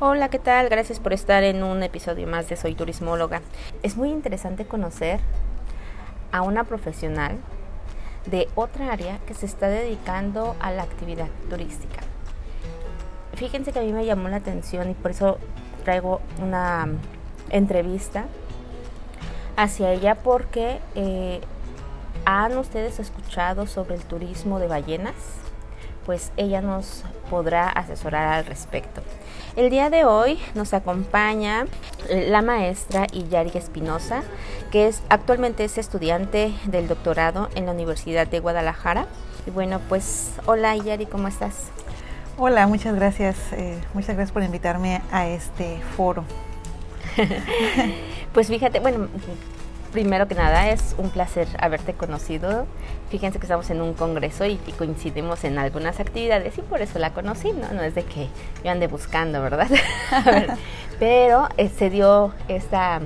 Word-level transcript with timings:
Hola, 0.00 0.28
¿qué 0.28 0.40
tal? 0.40 0.68
Gracias 0.70 0.98
por 0.98 1.12
estar 1.12 1.44
en 1.44 1.62
un 1.62 1.84
episodio 1.84 2.26
más 2.26 2.48
de 2.48 2.56
Soy 2.56 2.74
Turismóloga. 2.74 3.42
Es 3.84 3.96
muy 3.96 4.10
interesante 4.10 4.64
conocer 4.64 5.20
a 6.32 6.42
una 6.42 6.64
profesional 6.64 7.38
de 8.26 8.48
otra 8.56 8.92
área 8.92 9.18
que 9.18 9.34
se 9.34 9.46
está 9.46 9.68
dedicando 9.68 10.56
a 10.58 10.72
la 10.72 10.82
actividad 10.82 11.28
turística. 11.48 12.00
Fíjense 13.34 13.70
que 13.70 13.78
a 13.78 13.82
mí 13.82 13.92
me 13.92 14.04
llamó 14.04 14.28
la 14.28 14.38
atención 14.38 14.90
y 14.90 14.94
por 14.94 15.12
eso 15.12 15.38
traigo 15.84 16.20
una 16.42 16.88
entrevista 17.50 18.24
hacia 19.56 19.92
ella 19.92 20.16
porque 20.16 20.80
eh, 20.96 21.40
han 22.24 22.58
ustedes 22.58 22.98
escuchado 22.98 23.68
sobre 23.68 23.94
el 23.94 24.02
turismo 24.02 24.58
de 24.58 24.66
ballenas, 24.66 25.14
pues 26.04 26.32
ella 26.36 26.60
nos 26.62 27.04
podrá 27.30 27.68
asesorar 27.68 28.34
al 28.34 28.46
respecto. 28.46 29.00
El 29.56 29.70
día 29.70 29.88
de 29.88 30.04
hoy 30.04 30.40
nos 30.56 30.74
acompaña 30.74 31.66
eh, 32.08 32.26
la 32.28 32.42
maestra 32.42 33.06
Iyari 33.12 33.52
Espinosa, 33.54 34.24
que 34.72 34.88
es 34.88 35.00
actualmente 35.08 35.62
es 35.62 35.78
estudiante 35.78 36.52
del 36.64 36.88
doctorado 36.88 37.48
en 37.54 37.66
la 37.66 37.72
Universidad 37.72 38.26
de 38.26 38.40
Guadalajara. 38.40 39.06
Y 39.46 39.50
bueno, 39.50 39.80
pues 39.88 40.32
hola 40.46 40.74
Iyari, 40.74 41.06
¿cómo 41.06 41.28
estás? 41.28 41.68
Hola, 42.36 42.66
muchas 42.66 42.96
gracias. 42.96 43.36
Eh, 43.52 43.78
muchas 43.94 44.16
gracias 44.16 44.32
por 44.32 44.42
invitarme 44.42 45.02
a 45.12 45.28
este 45.28 45.78
foro. 45.96 46.24
pues 48.32 48.48
fíjate, 48.48 48.80
bueno, 48.80 49.06
primero 49.94 50.26
que 50.26 50.34
nada 50.34 50.70
es 50.70 50.96
un 50.98 51.08
placer 51.08 51.46
haberte 51.56 51.94
conocido. 51.94 52.66
Fíjense 53.10 53.38
que 53.38 53.44
estamos 53.46 53.70
en 53.70 53.80
un 53.80 53.94
congreso 53.94 54.44
y, 54.44 54.56
coincidimos 54.76 55.44
en 55.44 55.56
algunas 55.56 56.00
actividades 56.00 56.58
y 56.58 56.62
por 56.62 56.82
eso 56.82 56.98
la 56.98 57.10
conocí, 57.10 57.52
¿no? 57.52 57.72
No 57.72 57.80
es 57.80 57.94
de 57.94 58.02
que 58.02 58.26
yo 58.64 58.72
ande 58.72 58.88
buscando, 58.88 59.40
¿verdad? 59.40 59.68
Pero 60.98 61.48
eh, 61.56 61.68
se 61.68 61.90
dio 61.90 62.34
esta, 62.48 63.02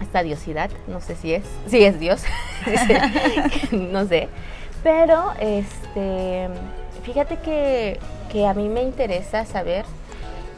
esta 0.00 0.22
diosidad, 0.22 0.70
no 0.86 1.00
sé 1.00 1.16
si 1.16 1.34
es, 1.34 1.42
sí 1.66 1.84
es 1.84 1.98
Dios, 1.98 2.22
no 3.72 4.06
sé. 4.06 4.28
Pero 4.84 5.32
este, 5.40 6.48
fíjate 7.02 7.38
que, 7.38 7.98
que, 8.30 8.46
a 8.46 8.54
mí 8.54 8.68
me 8.68 8.82
interesa 8.82 9.44
saber 9.44 9.84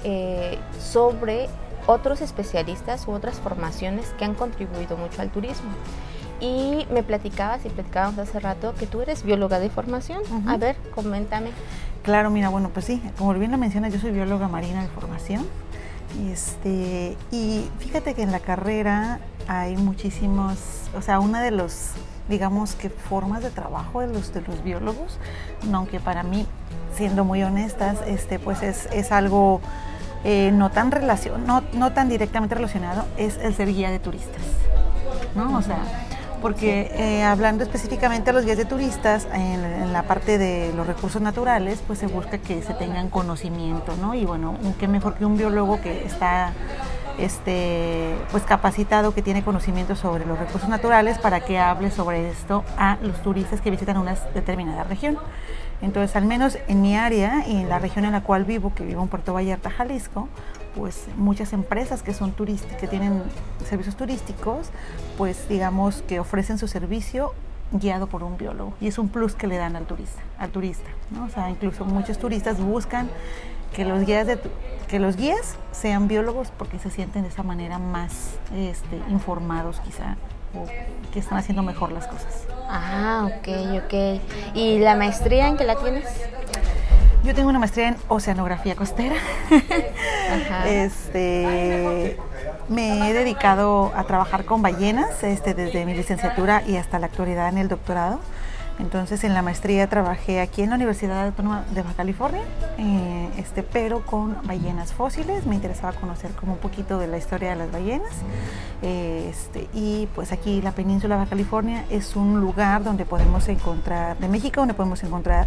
eh, 0.05 0.58
sobre 0.78 1.48
otros 1.89 2.20
especialistas 2.20 3.08
u 3.08 3.12
otras 3.12 3.41
formaciones 3.41 4.06
que 4.19 4.27
han 4.27 4.34
contribuido 4.34 4.97
mucho 4.98 5.22
al 5.22 5.31
turismo. 5.31 5.70
Y 6.39 6.86
me 6.92 7.03
platicabas 7.03 7.64
y 7.64 7.70
platicábamos 7.70 8.19
hace 8.19 8.39
rato 8.39 8.75
que 8.78 8.86
tú 8.86 9.00
eres 9.00 9.25
bióloga 9.25 9.58
de 9.58 9.70
formación. 9.70 10.22
A 10.47 10.56
ver, 10.58 10.77
coméntame. 10.95 11.50
Claro, 12.03 12.30
mira, 12.30 12.50
bueno, 12.50 12.69
pues 12.69 12.84
sí, 12.84 13.03
como 13.17 13.33
bien 13.34 13.50
lo 13.50 13.58
mencionas, 13.58 13.92
yo 13.92 13.98
soy 13.98 14.12
bióloga 14.12 14.48
marina 14.48 14.83
de 14.83 14.89
formación. 14.89 15.47
Este, 16.30 17.17
y 17.30 17.69
fíjate 17.78 18.14
que 18.14 18.23
en 18.23 18.33
la 18.33 18.41
carrera 18.41 19.20
hay 19.48 19.77
muchísimos, 19.77 20.58
o 20.95 21.00
sea, 21.00 21.20
una 21.20 21.42
de 21.42 21.50
los, 21.50 21.92
digamos 22.28 22.75
que 22.75 22.91
formas 22.91 23.42
de 23.42 23.50
trabajo 23.50 24.02
de 24.02 24.08
los, 24.08 24.33
de 24.34 24.42
los 24.42 24.62
biólogos, 24.62 25.19
aunque 25.73 26.00
para 26.00 26.23
mí, 26.23 26.47
siendo 26.95 27.25
muy 27.25 27.42
honestas, 27.42 27.98
este, 28.06 28.39
pues 28.39 28.62
es, 28.62 28.86
es 28.92 29.11
algo 29.11 29.61
eh, 30.24 30.50
no, 30.52 30.70
tan 30.70 30.91
relacion, 30.91 31.47
no, 31.47 31.62
no, 31.72 31.92
tan 31.92 32.08
directamente 32.08 32.55
relacionado 32.55 33.05
es 33.16 33.38
el 33.38 33.55
ser 33.55 33.69
guía 33.72 33.91
de 33.91 33.98
turistas. 33.98 34.42
¿no? 35.34 35.56
O 35.56 35.62
sea, 35.62 35.78
porque 36.41 36.91
eh, 36.94 37.22
hablando 37.24 37.64
específicamente 37.64 38.27
de 38.27 38.33
los 38.33 38.44
guías 38.44 38.58
de 38.58 38.64
turistas, 38.64 39.27
en, 39.33 39.92
la 39.92 40.02
parte 40.02 40.39
de 40.39 40.72
los 40.74 40.86
recursos 40.86 41.20
naturales, 41.22 41.83
pues 41.86 41.98
se 41.98 42.06
busca 42.06 42.39
que 42.39 42.62
se 42.62 42.74
tengan 42.74 43.08
conocimiento, 43.08 43.96
¿no? 44.00 44.14
Y 44.14 44.24
bueno, 44.24 44.56
qué 44.78 44.86
mejor 44.86 45.14
que 45.14 45.24
un 45.24 45.36
biólogo 45.36 45.80
que 45.80 46.05
está 46.05 46.52
este, 47.19 48.14
pues 48.30 48.44
capacitado, 48.44 49.14
que 49.14 49.22
tiene 49.22 49.42
conocimiento 49.42 49.96
sobre 49.96 50.24
los 50.27 50.39
recursos 50.39 50.69
naturales 50.69 51.19
para 51.19 51.41
que 51.41 51.58
hable 51.58 51.91
sobre 51.91 52.28
esto 52.30 52.64
a 52.77 52.98
los 53.02 53.20
turistas 53.23 53.61
que 53.61 53.70
visitan 53.70 53.96
una 53.96 54.14
determinada 54.34 54.84
región. 54.84 55.18
Entonces, 55.80 56.16
al 56.16 56.24
menos 56.24 56.58
en 56.66 56.83
mi 56.83 56.96
área 56.96 57.46
y 57.46 57.56
en 57.56 57.68
la 57.68 57.78
región 57.78 58.05
en 58.05 58.12
la 58.12 58.22
cual 58.22 58.44
vivo, 58.44 58.74
que 58.74 58.84
vivo 58.84 59.02
en 59.02 59.08
Puerto 59.08 59.33
Vallarta, 59.33 59.70
Jalisco, 59.70 60.28
pues 60.74 61.06
muchas 61.16 61.52
empresas 61.52 62.02
que 62.02 62.14
son 62.14 62.33
turísticas, 62.33 62.78
que 62.78 62.86
tienen 62.86 63.22
servicios 63.68 63.96
turísticos, 63.96 64.70
pues 65.16 65.48
digamos 65.48 66.02
que 66.02 66.20
ofrecen 66.20 66.58
su 66.58 66.68
servicio 66.68 67.33
guiado 67.72 68.06
por 68.06 68.22
un 68.22 68.39
biólogo 68.39 68.72
y 68.80 68.86
es 68.86 68.98
un 68.98 69.08
plus 69.08 69.34
que 69.34 69.46
le 69.46 69.56
dan 69.56 69.77
al 69.77 69.84
turista, 69.86 70.20
al 70.39 70.50
turista, 70.50 70.89
¿no? 71.11 71.27
O 71.27 71.28
sea, 71.28 71.50
incluso 71.50 71.84
muchos 71.84 72.18
turistas 72.18 72.60
buscan 72.60 73.08
que 73.72 73.84
los 73.84 74.06
guías 74.06 74.27
de, 74.27 74.40
que 74.89 74.98
los 74.98 75.16
guías 75.16 75.56
sean 75.72 76.08
biólogos 76.08 76.50
porque 76.56 76.78
se 76.78 76.90
sienten 76.90 77.22
de 77.22 77.28
esa 77.28 77.42
manera 77.42 77.78
más 77.78 78.39
este, 78.55 78.96
informados 79.10 79.80
quizá 79.80 80.16
o 80.55 80.64
que 81.12 81.18
están 81.18 81.39
haciendo 81.39 81.62
mejor 81.62 81.92
las 81.92 82.06
cosas. 82.06 82.46
Ah, 82.68 83.27
ok, 83.27 83.48
ok. 83.84 84.20
¿Y 84.55 84.79
la 84.79 84.95
maestría 84.95 85.48
en 85.48 85.56
qué 85.56 85.64
la 85.64 85.77
tienes? 85.77 86.05
Yo 87.24 87.34
tengo 87.34 87.48
una 87.48 87.58
maestría 87.58 87.89
en 87.89 87.96
oceanografía 88.08 88.74
costera. 88.77 89.17
Este, 90.67 92.18
me 92.68 93.08
he 93.08 93.14
dedicado 93.14 93.92
a 93.96 94.05
trabajar 94.05 94.45
con 94.45 94.61
ballenas 94.61 95.23
este, 95.23 95.55
desde 95.55 95.86
mi 95.86 95.95
licenciatura 95.95 96.62
y 96.67 96.77
hasta 96.77 96.98
la 96.98 97.07
actualidad 97.07 97.48
en 97.48 97.57
el 97.57 97.68
doctorado. 97.68 98.20
Entonces 98.78 99.24
en 99.24 99.34
la 99.34 99.42
maestría 99.42 99.89
trabajé 99.89 100.40
aquí 100.40 100.62
en 100.62 100.70
la 100.70 100.77
Universidad 100.77 101.27
Autónoma 101.27 101.64
de 101.74 101.83
Baja 101.83 101.94
California, 101.94 102.42
eh, 102.78 103.28
este, 103.36 103.62
pero 103.62 104.05
con 104.06 104.36
ballenas 104.46 104.92
fósiles. 104.92 105.46
Me 105.46 105.56
interesaba 105.56 105.92
conocer 105.94 106.30
como 106.33 106.52
un 106.52 106.58
poquito 106.58 106.98
de 106.98 107.08
la 107.08 107.18
historia 107.18 107.50
de 107.50 107.56
las 107.56 107.72
ballenas. 107.72 108.12
Eh, 108.83 109.28
este, 109.30 109.68
y 109.74 110.08
pues 110.14 110.33
aquí 110.33 110.62
la 110.62 110.72
península 110.72 111.16
de 111.16 111.20
Baja 111.20 111.30
California 111.30 111.84
es 111.90 112.14
un 112.16 112.40
lugar 112.40 112.84
donde 112.84 113.05
podemos 113.05 113.48
encontrar, 113.48 114.18
de 114.18 114.28
México, 114.28 114.61
donde 114.61 114.74
podemos 114.74 115.02
encontrar 115.02 115.46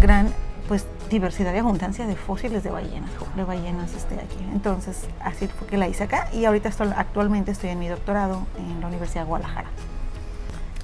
gran 0.00 0.28
pues 0.68 0.86
diversidad 1.10 1.54
y 1.54 1.58
abundancia 1.58 2.06
de 2.06 2.16
fósiles 2.16 2.62
de 2.62 2.70
ballenas, 2.70 3.10
de 3.36 3.44
ballenas 3.44 3.92
este, 3.94 4.14
aquí. 4.14 4.38
Entonces 4.52 5.06
así 5.20 5.48
fue 5.48 5.66
que 5.66 5.76
la 5.76 5.88
hice 5.88 6.04
acá 6.04 6.28
y 6.32 6.44
ahorita 6.46 6.70
actualmente 6.96 7.50
estoy 7.50 7.70
en 7.70 7.78
mi 7.78 7.88
doctorado 7.88 8.46
en 8.56 8.80
la 8.80 8.86
Universidad 8.86 9.22
de 9.22 9.28
Guadalajara. 9.28 9.68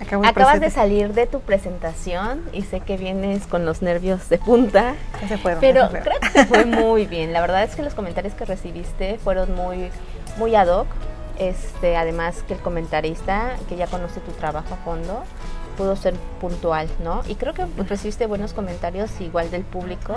Acabas 0.01 0.61
de 0.61 0.71
salir 0.71 1.13
de 1.13 1.27
tu 1.27 1.41
presentación 1.41 2.43
y 2.53 2.63
sé 2.63 2.81
que 2.81 2.97
vienes 2.97 3.47
con 3.47 3.67
los 3.67 3.83
nervios 3.83 4.29
de 4.29 4.39
punta. 4.39 4.95
se 5.29 5.37
fueron, 5.39 5.61
pero 5.61 5.89
creo 5.91 6.19
que 6.33 6.45
fue 6.47 6.65
muy 6.65 7.07
bien. 7.07 7.33
La 7.33 7.41
verdad 7.41 7.63
es 7.63 7.77
que 7.77 7.83
los 7.83 7.95
comentarios 7.95 8.35
que 8.35 8.45
recibiste 8.45 9.19
fueron 9.19 9.55
muy, 9.55 9.91
muy 10.39 10.55
ad 10.55 10.69
hoc. 10.69 10.87
Este, 11.39 11.97
además 11.97 12.43
que 12.47 12.55
el 12.55 12.61
comentarista, 12.61 13.57
que 13.69 13.77
ya 13.77 13.87
conoce 13.87 14.21
tu 14.21 14.31
trabajo 14.33 14.75
a 14.75 14.77
fondo, 14.79 15.23
pudo 15.77 15.97
ser 15.97 16.15
puntual, 16.41 16.89
¿no? 17.03 17.23
Y 17.29 17.37
creo 17.37 17.55
que 17.55 17.65
recibiste 17.89 18.27
buenos 18.27 18.53
comentarios 18.53 19.11
igual 19.21 19.51
del 19.51 19.63
público 19.63 20.15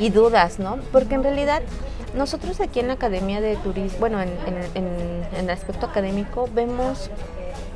y 0.00 0.10
dudas, 0.10 0.58
¿no? 0.58 0.78
Porque 0.90 1.14
en 1.14 1.22
realidad 1.22 1.62
nosotros 2.16 2.60
aquí 2.60 2.80
en 2.80 2.88
la 2.88 2.94
Academia 2.94 3.40
de 3.40 3.54
Turismo, 3.56 3.98
bueno, 4.00 4.20
en, 4.20 4.32
en 4.74 5.26
el 5.36 5.50
aspecto 5.50 5.86
académico, 5.86 6.48
vemos 6.52 7.10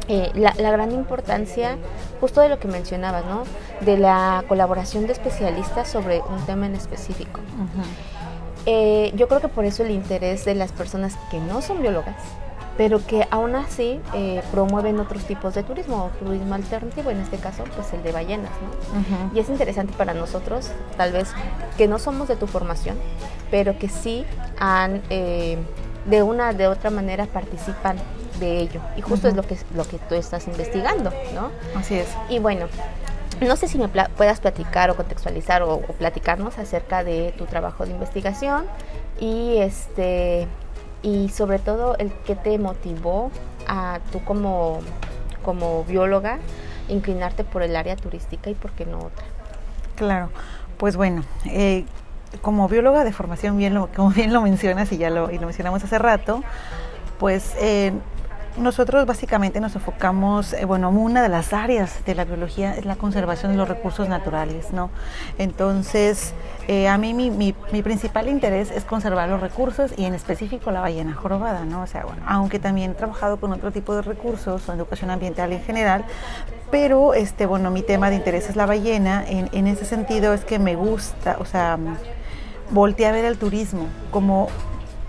eh, 0.09 0.31
la, 0.35 0.71
gran 0.71 0.91
importancia 0.93 1.77
justo 2.19 2.41
de 2.41 2.49
lo 2.49 2.59
que 2.59 2.67
mencionabas, 2.67 3.27
¿no? 3.27 3.43
De 3.83 3.99
la 3.99 4.43
colaboración 4.49 5.07
de 5.07 5.13
especialistas 5.13 5.89
sobre 5.89 6.21
un 6.21 6.45
tema 6.47 6.67
en 6.67 6.75
específico. 6.75 7.41
Eh, 8.65 9.13
yo 9.15 9.29
creo 9.29 9.41
que 9.43 9.49
por 9.49 9.67
eso 9.67 9.83
el 9.83 9.91
interés 9.91 10.47
de 10.47 10.55
las 10.55 10.73
personas 10.73 11.15
que 11.31 11.39
no 11.41 11.61
son 11.61 11.83
biólogas, 11.83 12.17
pero 12.79 13.05
que 13.05 13.29
aún 13.31 13.55
así 13.55 14.01
eh, 14.15 14.43
promueven 14.51 14.99
otros 14.99 15.25
tipos 15.25 15.55
de 15.55 15.63
turismo, 15.63 16.11
turismo 16.19 16.55
alternativo, 16.55 17.11
en 17.11 17.21
este 17.21 17.37
caso, 17.37 17.65
pues 17.77 17.93
el 17.93 18.03
de 18.03 18.13
ballenas, 18.13 18.53
¿no? 18.63 19.37
Y 19.37 19.41
es 19.41 19.51
interesante 19.51 19.93
para 19.93 20.15
nosotros, 20.15 20.71
tal 20.97 21.13
vez, 21.13 21.29
que 21.77 21.87
no 21.87 21.99
somos 21.99 22.29
de 22.29 22.37
tu 22.37 22.47
formación, 22.47 22.97
pero 23.51 23.79
que 23.79 23.91
sí 23.91 24.25
han, 24.59 25.03
de 25.09 26.23
una 26.23 26.55
de 26.55 26.67
otra 26.67 26.89
manera, 26.89 27.27
participan 27.27 27.99
de 28.39 28.61
ello. 28.61 28.81
Y 28.97 29.01
justo 29.01 29.29
es 29.29 29.35
lo 29.35 29.43
que, 29.43 29.57
lo 29.75 29.85
que 29.87 29.99
tú 29.99 30.15
estás 30.15 30.47
investigando, 30.47 31.13
¿no? 31.35 31.51
Así 31.79 31.95
es. 31.95 32.09
Y 32.29 32.39
bueno, 32.39 32.67
no 33.41 33.57
sé 33.57 33.69
si 33.69 33.79
me 33.79 33.89
puedas 33.89 34.41
platicar 34.41 34.91
o 34.91 34.97
contextualizar 34.97 35.63
o, 35.63 35.81
platicarnos 35.99 36.59
acerca 36.59 37.05
de 37.05 37.33
tu 37.37 37.47
trabajo 37.47 37.85
de 37.85 37.93
investigación 37.93 38.65
y 39.21 39.59
este 39.59 40.47
y 41.03 41.29
sobre 41.29 41.61
todo 41.61 41.97
el 41.99 42.13
que 42.13 42.35
te 42.35 42.59
motivó 42.59 43.31
a 43.69 44.01
tú 44.11 44.25
como, 44.25 44.81
como 45.45 45.85
bióloga 45.85 46.39
inclinarte 46.89 47.45
por 47.45 47.63
el 47.63 47.77
área 47.77 47.95
turística 47.95 48.51
y 48.51 48.55
por 48.55 48.73
qué 48.73 48.85
no 48.85 48.99
otra. 48.99 49.25
Claro, 49.95 50.31
pues 50.77 50.97
bueno, 50.97 51.23
eh, 51.47 51.85
como 52.43 52.69
bióloga 52.69 53.05
de 53.05 53.13
formación, 53.13 53.57
bien 53.57 53.75
lo, 53.75 53.89
como 53.95 54.11
bien 54.11 54.33
lo 54.33 54.43
mencionas 54.43 54.91
y 54.93 54.99
ya 54.99 55.11
lo, 55.11 55.31
y 55.31 55.39
lo 55.39 55.47
mencionamos 55.47 55.85
hace 55.85 55.99
rato, 55.99 56.43
pues 57.19 57.55
eh, 57.61 57.93
nosotros 58.59 59.07
básicamente 59.07 59.61
nos 59.61 59.75
enfocamos, 59.75 60.53
eh, 60.53 60.65
bueno, 60.65 60.91
una 60.91 61.23
de 61.23 61.29
las 61.29 61.53
áreas 61.53 62.05
de 62.05 62.15
la 62.15 62.25
biología 62.25 62.75
es 62.77 62.85
la 62.85 62.97
conservación 62.97 63.53
de 63.53 63.59
los 63.59 63.69
recursos 63.69 64.09
naturales, 64.09 64.73
¿no? 64.73 64.91
Entonces, 65.39 66.35
eh, 66.67 66.89
a 66.89 66.99
mí 66.99 67.15
mi, 67.15 67.31
mi, 67.31 67.53
principal 67.83 68.29
interés 68.29 68.71
es 68.71 68.85
conservar 68.85 69.29
los 69.29 69.41
recursos 69.41 69.93
y 69.97 70.05
en 70.05 70.15
específico 70.15 70.71
la 70.71 70.81
ballena 70.81 71.15
jorobada, 71.15 71.65
¿no? 71.65 71.83
O 71.83 71.87
sea, 71.87 72.05
bueno, 72.05 72.23
aunque 72.27 72.59
también 72.59 72.93
he 72.93 72.95
trabajado 72.95 73.39
con 73.39 73.53
otro 73.53 73.71
tipo 73.71 73.95
de 73.95 74.03
recursos 74.03 74.69
o 74.69 74.73
educación 74.73 75.11
ambiental 75.11 75.53
en 75.53 75.63
general, 75.63 76.05
pero, 76.71 77.15
este, 77.15 77.47
bueno, 77.47 77.71
mi 77.71 77.83
tema 77.83 78.11
de 78.11 78.17
interés 78.17 78.51
es 78.51 78.57
la 78.57 78.67
ballena. 78.67 79.25
En, 79.27 79.49
en 79.53 79.67
ese 79.67 79.85
sentido 79.85 80.35
es 80.35 80.45
que 80.45 80.59
me 80.59 80.77
gusta, 80.77 81.37
o 81.41 81.47
sea, 81.47 81.79
volteé 82.71 83.07
a 83.07 83.13
ver 83.13 83.25
el 83.25 83.39
turismo 83.39 83.87
como 84.11 84.49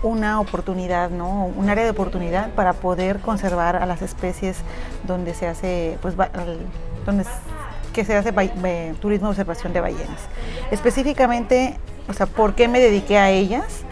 una 0.02 0.40
oportunidad, 0.40 1.10
¿no? 1.10 1.44
Un 1.44 1.68
área 1.68 1.84
de 1.84 1.90
oportunidad 1.90 2.50
para 2.50 2.72
poder 2.72 3.20
conservar 3.20 3.76
a 3.76 3.86
las 3.86 4.02
especies 4.02 4.58
donde 5.06 5.34
se 5.34 5.46
hace, 5.46 5.98
pues, 6.00 6.14
donde 7.04 7.24
que 7.92 8.04
se 8.04 8.16
hace 8.16 8.32
turismo 9.00 9.26
de 9.26 9.30
observación 9.30 9.72
de 9.72 9.80
ballenas. 9.80 10.20
Específicamente, 10.70 11.76
o 12.08 12.12
sea, 12.12 12.26
¿por 12.26 12.54
qué 12.54 12.68
me 12.68 12.78
dediqué 12.80 13.18
a 13.18 13.30
ellas 13.30 13.82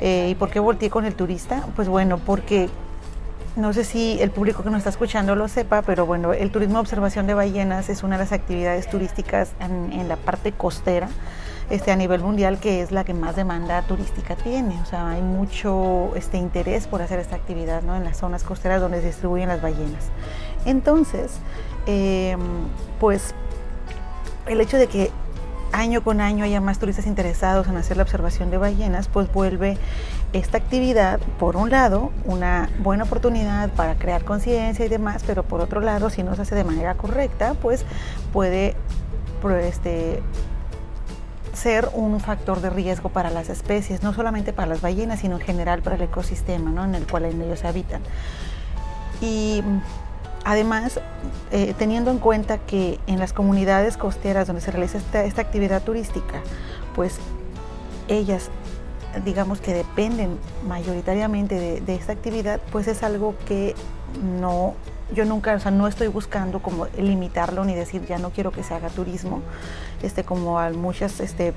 eh, 0.00 0.28
y 0.30 0.34
por 0.36 0.50
qué 0.50 0.60
volteé 0.60 0.90
con 0.90 1.04
el 1.04 1.14
turista? 1.14 1.66
Pues 1.74 1.88
bueno, 1.88 2.18
porque 2.18 2.68
no 3.56 3.72
sé 3.72 3.84
si 3.84 4.18
el 4.20 4.30
público 4.30 4.62
que 4.62 4.70
nos 4.70 4.78
está 4.78 4.90
escuchando 4.90 5.34
lo 5.34 5.48
sepa, 5.48 5.82
pero 5.82 6.06
bueno, 6.06 6.32
el 6.32 6.52
turismo 6.52 6.74
de 6.74 6.80
observación 6.80 7.26
de 7.26 7.34
ballenas 7.34 7.88
es 7.88 8.04
una 8.04 8.16
de 8.16 8.24
las 8.24 8.32
actividades 8.32 8.88
turísticas 8.88 9.50
en 9.60 10.08
la 10.08 10.16
parte 10.16 10.52
costera 10.52 11.08
este, 11.70 11.92
a 11.92 11.96
nivel 11.96 12.22
mundial, 12.22 12.58
que 12.58 12.82
es 12.82 12.92
la 12.92 13.04
que 13.04 13.14
más 13.14 13.36
demanda 13.36 13.82
turística 13.82 14.36
tiene. 14.36 14.80
O 14.80 14.86
sea, 14.86 15.10
hay 15.10 15.22
mucho 15.22 16.12
este, 16.16 16.38
interés 16.38 16.86
por 16.86 17.02
hacer 17.02 17.18
esta 17.18 17.36
actividad 17.36 17.82
¿no? 17.82 17.96
en 17.96 18.04
las 18.04 18.16
zonas 18.18 18.42
costeras 18.42 18.80
donde 18.80 19.00
se 19.00 19.08
distribuyen 19.08 19.48
las 19.48 19.60
ballenas. 19.60 20.06
Entonces, 20.64 21.38
em, 21.86 22.40
pues 22.98 23.34
el 24.46 24.60
hecho 24.60 24.78
de 24.78 24.86
que 24.86 25.10
año 25.72 26.02
con 26.02 26.20
año 26.20 26.44
haya 26.44 26.60
más 26.60 26.78
turistas 26.78 27.06
interesados 27.06 27.68
en 27.68 27.76
hacer 27.76 27.96
la 27.98 28.02
observación 28.02 28.50
de 28.50 28.56
ballenas, 28.56 29.08
pues 29.08 29.30
vuelve 29.32 29.76
esta 30.32 30.58
actividad, 30.58 31.20
por 31.38 31.56
un 31.56 31.70
lado, 31.70 32.10
una 32.24 32.70
buena 32.78 33.04
oportunidad 33.04 33.70
para 33.70 33.96
crear 33.96 34.24
conciencia 34.24 34.84
y 34.84 34.88
demás, 34.88 35.22
pero 35.26 35.42
por 35.42 35.60
otro 35.60 35.80
lado, 35.80 36.10
si 36.10 36.22
no 36.22 36.34
se 36.34 36.42
hace 36.42 36.54
de 36.54 36.64
manera 36.64 36.94
correcta, 36.94 37.54
pues 37.60 37.84
puede 38.32 38.74
este, 39.62 40.22
ser 41.58 41.90
un 41.92 42.20
factor 42.20 42.60
de 42.60 42.70
riesgo 42.70 43.08
para 43.08 43.30
las 43.30 43.48
especies, 43.48 44.02
no 44.02 44.14
solamente 44.14 44.52
para 44.52 44.68
las 44.68 44.80
ballenas, 44.80 45.20
sino 45.20 45.36
en 45.36 45.42
general 45.42 45.82
para 45.82 45.96
el 45.96 46.02
ecosistema 46.02 46.70
¿no? 46.70 46.84
en 46.84 46.94
el 46.94 47.06
cual 47.06 47.24
ellos 47.24 47.64
habitan. 47.64 48.00
Y 49.20 49.62
además, 50.44 51.00
eh, 51.50 51.74
teniendo 51.76 52.10
en 52.10 52.18
cuenta 52.18 52.58
que 52.58 53.00
en 53.06 53.18
las 53.18 53.32
comunidades 53.32 53.96
costeras 53.96 54.46
donde 54.46 54.62
se 54.62 54.70
realiza 54.70 54.98
esta, 54.98 55.40
actividad 55.40 55.82
turística, 55.82 56.40
pues 56.94 57.16
ellas 58.06 58.50
digamos 59.24 59.60
que 59.60 59.72
dependen 59.72 60.38
mayoritariamente 60.66 61.58
de, 61.58 61.80
de, 61.80 61.94
esta 61.94 62.12
actividad, 62.12 62.60
pues 62.70 62.86
es 62.86 63.02
algo 63.02 63.34
que 63.46 63.74
no 64.40 64.74
yo 65.14 65.24
nunca, 65.24 65.54
o 65.54 65.60
sea, 65.60 65.70
no 65.70 65.88
estoy 65.88 66.08
buscando 66.08 66.60
como 66.60 66.86
limitarlo 66.98 67.64
ni 67.64 67.74
decir 67.74 68.04
ya 68.06 68.18
no 68.18 68.30
quiero 68.30 68.50
que 68.50 68.62
se 68.62 68.74
haga 68.74 68.88
turismo, 68.88 69.40
este, 70.02 70.24
como 70.24 70.58
a 70.58 70.70
muchos 70.70 71.20
este, 71.20 71.54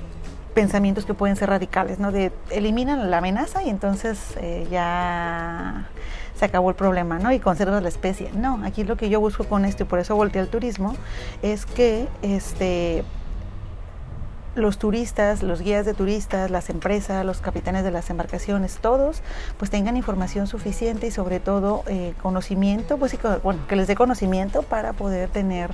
pensamientos 0.54 1.04
que 1.04 1.14
pueden 1.14 1.36
ser 1.36 1.48
radicales, 1.48 1.98
¿no? 1.98 2.12
De 2.12 2.32
eliminan 2.50 3.10
la 3.10 3.18
amenaza 3.18 3.62
y 3.62 3.70
entonces 3.70 4.18
eh, 4.36 4.66
ya 4.70 5.88
se 6.34 6.44
acabó 6.44 6.70
el 6.70 6.76
problema, 6.76 7.18
¿no? 7.18 7.32
Y 7.32 7.38
conservas 7.38 7.82
la 7.82 7.88
especie. 7.88 8.30
No, 8.34 8.60
aquí 8.64 8.84
lo 8.84 8.96
que 8.96 9.08
yo 9.08 9.20
busco 9.20 9.44
con 9.44 9.64
esto 9.64 9.84
y 9.84 9.86
por 9.86 9.98
eso 9.98 10.14
volteé 10.16 10.40
al 10.40 10.48
turismo 10.48 10.94
es 11.42 11.66
que 11.66 12.08
este 12.22 13.04
los 14.54 14.76
turistas, 14.78 15.42
los 15.42 15.62
guías 15.62 15.86
de 15.86 15.94
turistas, 15.94 16.50
las 16.50 16.68
empresas, 16.68 17.24
los 17.24 17.40
capitanes 17.40 17.84
de 17.84 17.90
las 17.90 18.10
embarcaciones, 18.10 18.76
todos, 18.76 19.22
pues 19.56 19.70
tengan 19.70 19.96
información 19.96 20.46
suficiente 20.46 21.06
y 21.06 21.10
sobre 21.10 21.40
todo 21.40 21.84
eh, 21.86 22.12
conocimiento, 22.20 22.98
pues 22.98 23.16
bueno, 23.42 23.66
que 23.66 23.76
les 23.76 23.86
dé 23.86 23.94
conocimiento 23.94 24.62
para 24.62 24.92
poder 24.92 25.30
tener, 25.30 25.70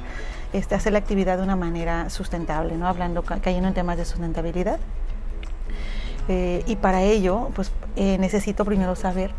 este, 0.52 0.74
hacer 0.74 0.92
la 0.92 0.98
actividad 0.98 1.36
de 1.36 1.42
una 1.42 1.56
manera 1.56 2.10
sustentable, 2.10 2.76
¿no? 2.76 2.86
Hablando, 2.86 3.22
cayendo 3.22 3.68
en 3.68 3.74
temas 3.74 3.96
de 3.96 4.04
sustentabilidad. 4.04 4.78
Eh, 6.28 6.62
y 6.66 6.76
para 6.76 7.02
ello, 7.02 7.50
pues 7.54 7.72
eh, 7.96 8.18
necesito 8.18 8.64
primero 8.64 8.94
saber 8.96 9.30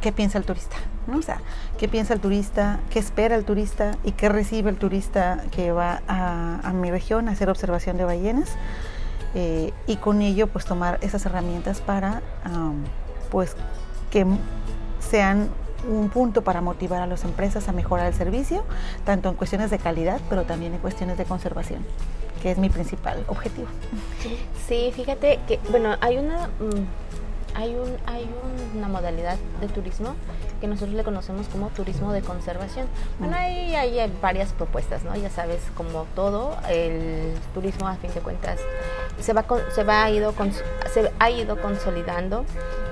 qué 0.00 0.12
piensa 0.12 0.38
el 0.38 0.44
turista, 0.44 0.76
¿no? 1.06 1.18
O 1.18 1.22
sea, 1.22 1.40
qué 1.76 1.88
piensa 1.88 2.14
el 2.14 2.20
turista, 2.20 2.80
qué 2.90 2.98
espera 2.98 3.34
el 3.34 3.44
turista 3.44 3.92
y 4.04 4.12
qué 4.12 4.28
recibe 4.28 4.70
el 4.70 4.76
turista 4.76 5.44
que 5.50 5.72
va 5.72 6.02
a, 6.08 6.72
mi 6.72 6.90
región 6.90 7.28
a 7.28 7.32
hacer 7.32 7.50
observación 7.50 7.96
de 7.96 8.04
ballenas 8.04 8.56
eh, 9.34 9.72
y 9.86 9.96
con 9.96 10.22
ello 10.22 10.46
pues 10.46 10.64
tomar 10.64 10.98
esas 11.02 11.26
herramientas 11.26 11.80
para 11.80 12.22
pues 13.30 13.56
que 14.10 14.24
sean 15.00 15.50
un 15.86 16.08
punto 16.08 16.42
para 16.42 16.60
motivar 16.60 17.02
a 17.02 17.06
las 17.06 17.24
empresas 17.24 17.68
a 17.68 17.72
mejorar 17.72 18.06
el 18.06 18.14
servicio, 18.14 18.64
tanto 19.04 19.28
en 19.28 19.34
cuestiones 19.34 19.70
de 19.70 19.78
calidad, 19.78 20.20
pero 20.28 20.44
también 20.44 20.74
en 20.74 20.80
cuestiones 20.80 21.18
de 21.18 21.24
conservación, 21.24 21.84
que 22.42 22.50
es 22.50 22.58
mi 22.58 22.68
principal 22.68 23.24
objetivo. 23.28 23.68
Sí, 24.66 24.92
fíjate 24.94 25.38
que, 25.46 25.60
bueno, 25.70 25.96
hay 26.00 26.18
una... 26.18 26.48
Mm, 26.48 27.07
hay, 27.54 27.74
un, 27.74 27.96
hay 28.06 28.28
una 28.76 28.88
modalidad 28.88 29.36
de 29.60 29.68
turismo 29.68 30.14
que 30.60 30.66
nosotros 30.66 30.94
le 30.94 31.04
conocemos 31.04 31.46
como 31.48 31.68
turismo 31.70 32.12
de 32.12 32.22
conservación. 32.22 32.86
Bueno, 33.18 33.36
ahí 33.36 33.74
hay, 33.74 34.12
varias 34.20 34.52
propuestas, 34.52 35.04
¿no? 35.04 35.14
Ya 35.16 35.30
sabes, 35.30 35.60
como 35.76 36.04
todo, 36.14 36.56
el 36.68 37.34
turismo 37.54 37.88
a 37.88 37.96
fin 37.96 38.12
de 38.12 38.20
cuentas 38.20 38.58
se 39.20 39.32
va, 39.32 39.44
se 39.74 39.84
va 39.84 40.04
ha 40.04 40.10
ido, 40.10 40.34
se 40.92 41.12
ha 41.18 41.30
ido 41.30 41.60
consolidando 41.60 42.44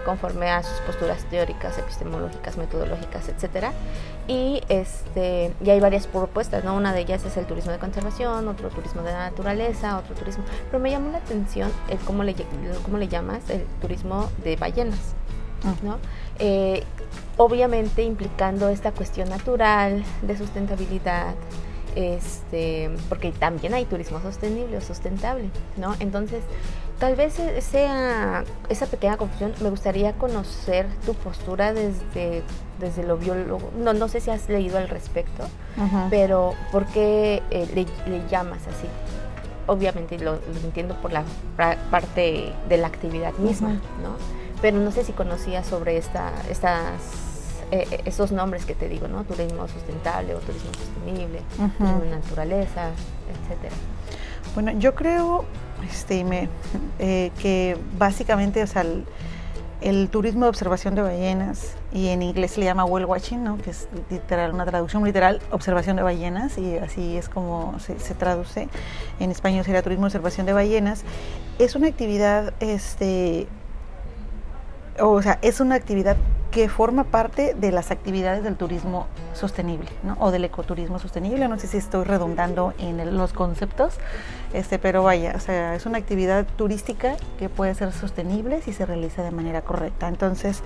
conforme 0.04 0.50
a 0.50 0.62
sus 0.62 0.78
posturas 0.80 1.24
teóricas, 1.24 1.78
epistemológicas, 1.78 2.56
metodológicas, 2.56 3.28
etcétera. 3.28 3.72
Y 4.28 4.60
este 4.68 5.52
y 5.62 5.70
hay 5.70 5.78
varias 5.78 6.06
propuestas, 6.06 6.64
¿no? 6.64 6.74
Una 6.74 6.92
de 6.92 7.00
ellas 7.00 7.24
es 7.24 7.36
el 7.36 7.46
turismo 7.46 7.72
de 7.72 7.78
conservación, 7.78 8.48
otro 8.48 8.70
turismo 8.70 9.02
de 9.02 9.12
naturaleza, 9.12 9.98
otro 9.98 10.14
turismo. 10.14 10.44
Pero 10.70 10.82
me 10.82 10.90
llamó 10.90 11.12
la 11.12 11.18
atención 11.18 11.70
el 11.88 11.98
cómo 11.98 12.24
le 12.24 12.34
cómo 12.84 12.98
le 12.98 13.08
llamas 13.08 13.48
el 13.50 13.64
turismo 13.80 14.28
de 14.42 14.56
ballenas, 14.56 15.14
ah. 15.64 15.74
¿no? 15.82 15.98
Eh, 16.38 16.82
obviamente 17.36 18.02
implicando 18.02 18.68
esta 18.68 18.92
cuestión 18.92 19.28
natural 19.28 20.02
de 20.22 20.36
sustentabilidad, 20.36 21.34
este, 21.94 22.90
porque 23.08 23.32
también 23.32 23.74
hay 23.74 23.84
turismo 23.86 24.20
sostenible 24.20 24.76
o 24.76 24.80
sustentable, 24.80 25.50
¿no? 25.76 25.94
Entonces, 25.98 26.42
tal 26.98 27.16
vez 27.16 27.38
e-, 27.38 27.60
sea 27.60 28.44
esa 28.68 28.86
pequeña 28.86 29.16
confusión, 29.16 29.54
me 29.60 29.70
gustaría 29.70 30.12
conocer 30.12 30.86
tu 31.04 31.14
postura 31.14 31.72
desde, 31.72 32.42
desde 32.78 33.02
lo 33.02 33.16
biólogo, 33.16 33.70
no, 33.78 33.92
no 33.92 34.08
sé 34.08 34.20
si 34.20 34.30
has 34.30 34.48
leído 34.48 34.78
al 34.78 34.88
respecto, 34.88 35.44
pero 36.10 36.54
¿por 36.72 36.86
qué 36.86 37.42
eh, 37.50 37.86
le, 38.06 38.28
llamas 38.28 38.66
así? 38.66 38.88
Obviamente 39.66 40.18
lo, 40.18 40.38
entiendo 40.64 40.94
por 41.00 41.12
la 41.12 41.24
parte 41.90 42.52
de 42.68 42.76
la 42.76 42.86
actividad 42.86 43.34
misma, 43.34 43.70
¿no? 44.02 44.16
Pero 44.62 44.78
no 44.78 44.90
sé 44.90 45.04
si 45.04 45.12
conocías 45.12 45.66
sobre 45.66 45.96
esta, 45.96 46.32
estas 46.50 47.26
eh, 47.72 47.86
eh, 47.90 48.00
esos 48.04 48.30
nombres 48.30 48.64
que 48.64 48.74
te 48.74 48.88
digo, 48.88 49.08
¿no? 49.08 49.24
Turismo 49.24 49.66
sustentable 49.66 50.34
o 50.34 50.38
turismo 50.38 50.70
sostenible, 50.72 51.40
turismo 51.56 52.00
de 52.00 52.10
naturaleza, 52.10 52.90
etcétera. 53.42 53.74
Bueno, 54.54 54.70
yo 54.78 54.94
creo 54.94 55.44
este, 55.90 56.24
me, 56.24 56.48
eh, 56.98 57.32
que 57.40 57.76
básicamente, 57.98 58.62
o 58.62 58.66
sea, 58.66 58.82
el, 58.82 59.04
turismo 60.10 60.44
de 60.44 60.48
observación 60.48 60.94
de 60.94 61.02
ballenas, 61.02 61.76
y 61.92 62.08
en 62.08 62.22
inglés 62.22 62.52
se 62.52 62.60
le 62.60 62.66
llama 62.66 62.84
whale 62.84 63.06
watching, 63.06 63.44
¿no? 63.44 63.58
que 63.58 63.70
es 63.70 63.88
literal, 64.10 64.52
una 64.52 64.64
traducción 64.64 65.04
literal, 65.04 65.40
observación 65.50 65.96
de 65.96 66.02
ballenas, 66.02 66.58
y 66.58 66.76
así 66.78 67.16
es 67.16 67.28
como 67.28 67.78
se, 67.78 67.98
se, 67.98 68.14
traduce. 68.14 68.68
En 69.20 69.30
español 69.30 69.64
sería 69.64 69.82
turismo 69.82 70.04
de 70.04 70.08
observación 70.08 70.46
de 70.46 70.52
ballenas. 70.52 71.04
Es 71.58 71.74
una 71.74 71.88
actividad, 71.88 72.54
este, 72.60 73.46
o 75.00 75.22
sea, 75.22 75.38
es 75.42 75.60
una 75.60 75.74
actividad 75.74 76.16
que 76.50 76.68
forma 76.70 77.04
parte 77.04 77.54
de 77.54 77.70
las 77.70 77.90
actividades 77.90 78.42
del 78.42 78.56
turismo 78.56 79.08
sostenible 79.34 79.90
¿no? 80.02 80.16
o 80.20 80.30
del 80.30 80.44
ecoturismo 80.44 80.98
sostenible. 80.98 81.48
No 81.48 81.58
sé 81.58 81.66
si 81.66 81.76
estoy 81.76 82.04
redundando 82.04 82.72
en 82.78 83.16
los 83.16 83.34
conceptos, 83.34 83.98
este, 84.54 84.78
pero 84.78 85.02
vaya, 85.02 85.34
o 85.36 85.40
sea, 85.40 85.74
es 85.74 85.84
una 85.84 85.98
actividad 85.98 86.46
turística 86.56 87.16
que 87.38 87.50
puede 87.50 87.74
ser 87.74 87.92
sostenible 87.92 88.62
si 88.62 88.72
se 88.72 88.86
realiza 88.86 89.22
de 89.22 89.32
manera 89.32 89.60
correcta. 89.62 90.08
Entonces, 90.08 90.62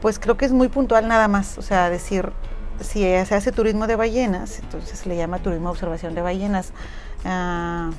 pues 0.00 0.18
creo 0.18 0.38
que 0.38 0.46
es 0.46 0.52
muy 0.52 0.68
puntual 0.68 1.06
nada 1.06 1.28
más, 1.28 1.58
o 1.58 1.62
sea, 1.62 1.90
decir, 1.90 2.32
si 2.80 3.00
se 3.02 3.34
hace 3.34 3.52
turismo 3.52 3.86
de 3.86 3.96
ballenas, 3.96 4.60
entonces 4.60 5.00
se 5.00 5.08
le 5.08 5.16
llama 5.16 5.38
turismo 5.38 5.66
de 5.68 5.72
observación 5.72 6.14
de 6.14 6.22
ballenas. 6.22 6.72
Ah, 7.26 7.90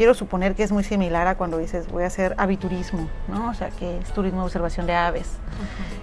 quiero 0.00 0.14
suponer 0.14 0.54
que 0.54 0.62
es 0.62 0.72
muy 0.72 0.82
similar 0.82 1.26
a 1.26 1.34
cuando 1.34 1.58
dices 1.58 1.86
voy 1.92 2.04
a 2.04 2.06
hacer 2.06 2.34
aviturismo, 2.38 3.06
¿no? 3.28 3.50
O 3.50 3.52
sea, 3.54 3.68
que 3.68 3.98
es 3.98 4.10
turismo 4.14 4.38
de 4.38 4.46
observación 4.46 4.86
de 4.86 4.94
aves. 4.94 5.28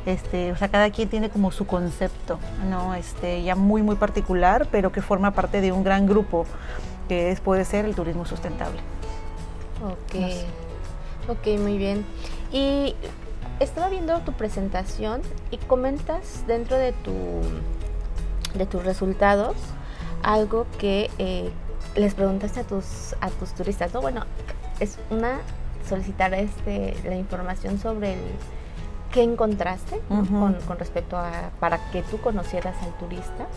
Este, 0.06 0.52
o 0.52 0.56
sea, 0.56 0.68
cada 0.68 0.92
quien 0.92 1.10
tiene 1.10 1.32
como 1.32 1.52
su 1.52 1.66
concepto, 1.66 2.38
¿no? 2.70 2.94
Este, 2.94 3.42
ya 3.42 3.56
muy, 3.56 3.82
muy 3.82 3.96
particular, 3.96 4.68
pero 4.70 4.92
que 4.92 5.02
forma 5.02 5.32
parte 5.32 5.62
de 5.62 5.72
un 5.72 5.84
gran 5.84 6.06
grupo 6.06 6.46
que 7.08 7.32
es, 7.32 7.42
puede 7.42 7.66
ser 7.66 7.86
el 7.86 7.96
turismo 7.96 8.28
sustentable. 8.28 8.78
Ok, 9.84 10.22
ok, 11.30 11.60
muy 11.60 11.80
bien. 11.80 12.06
Y 12.52 12.94
estaba 13.60 13.90
viendo 13.90 14.20
tu 14.20 14.34
presentación 14.34 15.22
y 15.50 15.58
comentas 15.58 16.44
dentro 16.46 16.78
de 16.78 16.92
tu 16.92 17.14
de 18.54 18.68
tus 18.68 18.86
resultados 18.86 19.56
algo 20.22 20.68
que 20.78 21.10
eh, 21.18 21.50
les 21.98 22.14
preguntaste 22.14 22.62
a 22.62 22.64
tus 22.64 23.16
a 23.22 23.30
tus 23.30 23.54
turistas 23.54 23.94
no 23.94 24.02
bueno 24.02 24.26
es 24.80 24.98
una 25.10 25.40
solicitar 25.88 26.34
este 26.34 26.96
la 27.04 27.16
información 27.16 27.80
sobre 27.80 28.14
el 28.14 28.20
qué 29.12 29.24
encontraste 29.24 30.00
con, 30.08 30.54
con, 30.54 30.78
respecto 30.78 31.18
a 31.18 31.52
para 31.60 31.80
que 31.92 32.04
tú 32.04 32.20
conocieras 32.20 32.76
al 32.84 32.94
turista. 32.98 33.48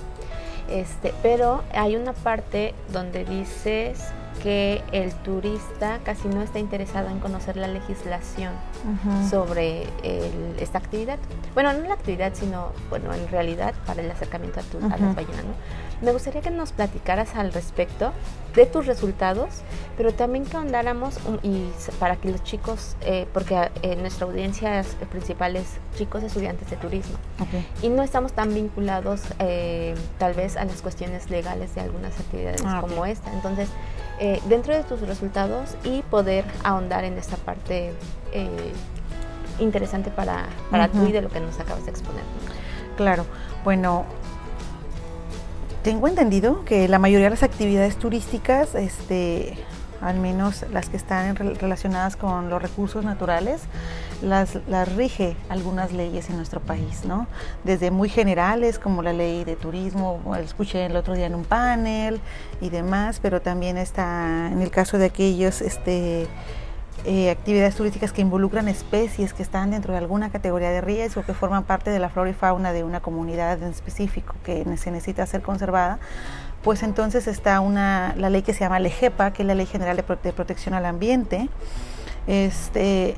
Este 0.68 1.12
pero 1.22 1.62
hay 1.74 1.96
una 1.96 2.12
parte 2.12 2.74
donde 2.92 3.24
dices 3.24 4.12
que 4.42 4.82
el 4.92 5.12
turista 5.16 5.98
casi 6.04 6.28
no 6.28 6.42
está 6.42 6.58
interesado 6.58 7.10
en 7.10 7.18
conocer 7.18 7.56
la 7.56 7.68
legislación 7.68 8.52
sobre 9.28 9.86
esta 10.58 10.78
actividad. 10.78 11.18
Bueno, 11.54 11.72
no 11.72 11.86
la 11.86 11.94
actividad, 11.94 12.32
sino, 12.34 12.72
bueno, 12.88 13.12
en 13.12 13.28
realidad 13.28 13.74
para 13.86 14.02
el 14.02 14.10
acercamiento 14.10 14.60
a, 14.60 14.62
tu, 14.62 14.80
las 14.80 15.14
ballenas. 15.14 15.44
Me 16.02 16.12
gustaría 16.12 16.40
que 16.40 16.50
nos 16.50 16.72
platicaras 16.72 17.34
al 17.34 17.52
respecto 17.52 18.12
de 18.54 18.66
tus 18.66 18.86
resultados, 18.86 19.48
pero 19.96 20.12
también 20.12 20.44
que 20.44 20.56
ahondáramos 20.56 21.18
y 21.42 21.68
para 21.98 22.16
que 22.16 22.30
los 22.30 22.42
chicos, 22.42 22.96
eh, 23.02 23.26
porque 23.32 23.70
eh, 23.82 23.96
nuestra 23.96 24.26
audiencia 24.26 24.82
principal 25.10 25.56
es 25.56 25.76
chicos 25.96 26.22
estudiantes 26.22 26.68
de 26.70 26.76
turismo, 26.76 27.16
y 27.82 27.90
no 27.90 28.02
estamos 28.02 28.32
tan 28.32 28.52
vinculados 28.54 29.22
eh, 29.38 29.94
tal 30.18 30.34
vez 30.34 30.56
a 30.56 30.64
las 30.64 30.82
cuestiones 30.82 31.30
legales 31.30 31.74
de 31.74 31.82
algunas 31.82 32.18
actividades 32.18 32.62
ah, 32.64 32.78
como 32.80 33.06
esta. 33.06 33.32
Entonces, 33.32 33.68
eh, 34.22 34.38
dentro 34.50 34.74
de 34.74 34.82
tus 34.82 35.00
resultados 35.00 35.76
y 35.82 36.02
poder 36.02 36.44
ahondar 36.62 37.04
en 37.04 37.16
esta 37.16 37.38
parte 37.38 37.94
eh, 38.32 38.72
interesante 39.58 40.10
para, 40.10 40.46
para 40.70 40.88
tú 40.88 41.06
y 41.06 41.12
de 41.12 41.22
lo 41.22 41.30
que 41.30 41.40
nos 41.40 41.58
acabas 41.58 41.86
de 41.86 41.90
exponer. 41.90 42.22
Claro, 42.98 43.24
bueno, 43.64 44.04
tengo 45.82 46.08
entendido 46.08 46.64
que 46.64 46.88
la 46.88 46.98
mayoría 46.98 47.26
de 47.26 47.30
las 47.30 47.42
actividades 47.42 47.96
turísticas, 47.96 48.74
este, 48.74 49.56
al 50.00 50.18
menos 50.18 50.64
las 50.72 50.88
que 50.88 50.96
están 50.96 51.36
relacionadas 51.36 52.16
con 52.16 52.50
los 52.50 52.60
recursos 52.60 53.04
naturales, 53.04 53.62
las, 54.22 54.58
las, 54.68 54.94
rige 54.94 55.36
algunas 55.48 55.92
leyes 55.92 56.28
en 56.28 56.36
nuestro 56.36 56.60
país, 56.60 57.04
¿no? 57.04 57.26
Desde 57.64 57.90
muy 57.90 58.08
generales 58.08 58.78
como 58.78 59.02
la 59.02 59.12
ley 59.12 59.44
de 59.44 59.56
turismo, 59.56 60.20
escuché 60.42 60.86
el 60.86 60.96
otro 60.96 61.14
día 61.14 61.26
en 61.26 61.34
un 61.34 61.44
panel 61.44 62.20
y 62.60 62.68
demás, 62.68 63.18
pero 63.20 63.40
también 63.40 63.78
está 63.78 64.48
en 64.52 64.60
el 64.60 64.70
caso 64.70 64.98
de 64.98 65.06
aquellos 65.06 65.62
este, 65.62 66.26
eh, 67.04 67.30
actividades 67.30 67.74
turísticas 67.74 68.12
que 68.12 68.20
involucran 68.20 68.68
especies 68.68 69.32
que 69.32 69.42
están 69.42 69.70
dentro 69.70 69.92
de 69.92 69.98
alguna 69.98 70.30
categoría 70.30 70.70
de 70.70 70.80
riesgo, 70.80 71.22
que 71.22 71.34
forman 71.34 71.64
parte 71.64 71.90
de 71.90 71.98
la 71.98 72.08
flora 72.08 72.30
y 72.30 72.34
fauna 72.34 72.72
de 72.72 72.84
una 72.84 73.00
comunidad 73.00 73.62
en 73.62 73.70
específico 73.70 74.34
que 74.44 74.64
se 74.76 74.90
necesita 74.90 75.26
ser 75.26 75.42
conservada, 75.42 75.98
pues 76.62 76.82
entonces 76.82 77.26
está 77.26 77.60
una, 77.60 78.14
la 78.16 78.30
ley 78.30 78.42
que 78.42 78.52
se 78.52 78.60
llama 78.60 78.78
LEGEPA, 78.78 79.32
que 79.32 79.42
es 79.42 79.46
la 79.46 79.54
Ley 79.54 79.66
General 79.66 79.96
de, 79.96 80.04
de 80.22 80.32
Protección 80.32 80.74
al 80.74 80.84
Ambiente. 80.84 81.48
Este, 82.26 83.16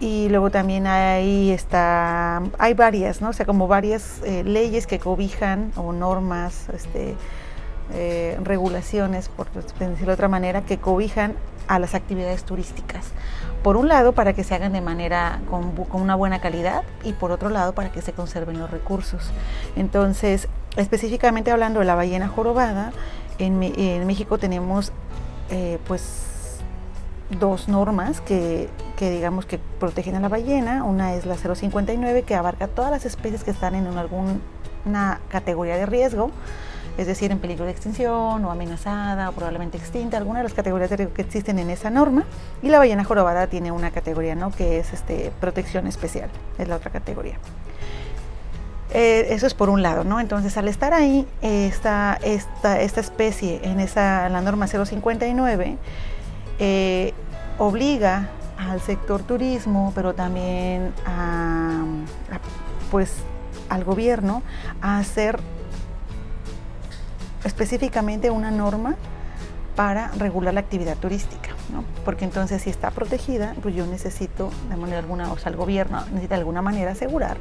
y 0.00 0.28
luego 0.30 0.50
también 0.50 0.86
hay 0.86 1.50
está 1.50 2.42
hay 2.58 2.72
varias 2.72 3.20
no 3.20 3.28
o 3.28 3.32
sea 3.34 3.44
como 3.44 3.68
varias 3.68 4.22
eh, 4.24 4.42
leyes 4.44 4.86
que 4.86 4.98
cobijan 4.98 5.72
o 5.76 5.92
normas 5.92 6.70
este 6.70 7.16
eh, 7.92 8.38
regulaciones 8.42 9.28
por 9.28 9.50
decirlo 9.50 10.06
de 10.06 10.12
otra 10.12 10.28
manera 10.28 10.62
que 10.62 10.78
cobijan 10.78 11.34
a 11.68 11.78
las 11.78 11.94
actividades 11.94 12.44
turísticas. 12.44 13.06
Por 13.62 13.76
un 13.76 13.88
lado 13.88 14.12
para 14.12 14.32
que 14.32 14.42
se 14.42 14.54
hagan 14.54 14.72
de 14.72 14.80
manera 14.80 15.40
con, 15.48 15.72
una 15.92 16.14
buena 16.14 16.40
calidad 16.40 16.82
y 17.04 17.12
por 17.12 17.30
otro 17.30 17.48
lado 17.48 17.74
para 17.74 17.92
que 17.92 18.02
se 18.02 18.12
conserven 18.12 18.58
los 18.58 18.70
recursos. 18.70 19.30
Entonces 19.76 20.48
específicamente 20.76 21.50
hablando 21.50 21.80
de 21.80 21.86
la 21.86 21.94
ballena 21.94 22.28
jorobada 22.28 22.92
en, 23.38 23.58
México 24.06 24.38
tenemos 24.38 24.92
eh, 25.50 25.78
pues 25.86 26.58
dos 27.38 27.68
normas 27.68 28.20
que, 28.20 28.68
digamos 28.98 29.46
que 29.46 29.58
protegen 29.58 30.16
a 30.16 30.20
la 30.20 30.28
ballena. 30.28 30.84
Una 30.84 31.14
es 31.14 31.26
la 31.26 31.36
059 31.36 32.22
que 32.22 32.34
abarca 32.34 32.68
todas 32.68 32.90
las 32.90 33.04
especies 33.04 33.44
que 33.44 33.50
están 33.50 33.74
en 33.74 33.86
alguna 33.86 35.20
categoría 35.28 35.76
de 35.76 35.86
riesgo, 35.86 36.30
es 37.00 37.06
decir, 37.06 37.32
en 37.32 37.38
peligro 37.38 37.64
de 37.64 37.70
extinción 37.70 38.44
o 38.44 38.50
amenazada 38.50 39.30
o 39.30 39.32
probablemente 39.32 39.78
extinta, 39.78 40.18
alguna 40.18 40.40
de 40.40 40.42
las 40.42 40.52
categorías 40.52 40.90
que 40.90 41.22
existen 41.22 41.58
en 41.58 41.70
esa 41.70 41.88
norma. 41.88 42.24
Y 42.62 42.68
la 42.68 42.78
ballena 42.78 43.04
jorobada 43.04 43.46
tiene 43.46 43.72
una 43.72 43.90
categoría, 43.90 44.34
¿no? 44.34 44.50
Que 44.50 44.78
es 44.78 44.92
este, 44.92 45.32
protección 45.40 45.86
especial, 45.86 46.28
es 46.58 46.68
la 46.68 46.76
otra 46.76 46.90
categoría. 46.90 47.38
Eh, 48.92 49.28
eso 49.30 49.46
es 49.46 49.54
por 49.54 49.70
un 49.70 49.80
lado, 49.80 50.04
¿no? 50.04 50.20
Entonces, 50.20 50.58
al 50.58 50.68
estar 50.68 50.92
ahí, 50.92 51.26
esta, 51.40 52.18
esta, 52.22 52.78
esta 52.82 53.00
especie 53.00 53.60
en 53.62 53.80
esa, 53.80 54.28
la 54.28 54.42
norma 54.42 54.66
059, 54.66 55.78
eh, 56.58 57.14
obliga 57.56 58.28
al 58.58 58.82
sector 58.82 59.22
turismo, 59.22 59.90
pero 59.94 60.12
también 60.12 60.92
pues, 62.90 63.14
al 63.70 63.84
gobierno 63.84 64.42
a 64.82 64.98
hacer 64.98 65.40
específicamente 67.44 68.30
una 68.30 68.50
norma 68.50 68.96
para 69.76 70.08
regular 70.08 70.52
la 70.52 70.60
actividad 70.60 70.96
turística, 70.96 71.50
porque 72.04 72.24
entonces 72.24 72.62
si 72.62 72.70
está 72.70 72.90
protegida, 72.90 73.54
pues 73.62 73.74
yo 73.74 73.86
necesito 73.86 74.50
de 74.68 74.76
manera 74.76 74.98
alguna, 74.98 75.32
o 75.32 75.38
sea, 75.38 75.50
el 75.50 75.56
gobierno 75.56 76.00
necesita 76.06 76.34
de 76.34 76.40
alguna 76.40 76.60
manera 76.60 76.92
asegurar 76.92 77.38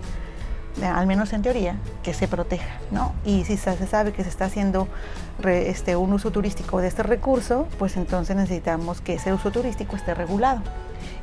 al 0.83 1.07
menos 1.07 1.33
en 1.33 1.41
teoría, 1.41 1.75
que 2.03 2.13
se 2.13 2.27
proteja, 2.27 2.77
¿no? 2.91 3.13
Y 3.25 3.43
si 3.45 3.57
se 3.57 3.87
sabe 3.87 4.13
que 4.13 4.23
se 4.23 4.29
está 4.29 4.45
haciendo 4.45 4.87
este, 5.43 5.95
un 5.95 6.13
uso 6.13 6.31
turístico 6.31 6.79
de 6.79 6.87
este 6.87 7.03
recurso, 7.03 7.67
pues 7.77 7.97
entonces 7.97 8.35
necesitamos 8.35 9.01
que 9.01 9.15
ese 9.15 9.33
uso 9.33 9.51
turístico 9.51 9.95
esté 9.95 10.13
regulado. 10.13 10.61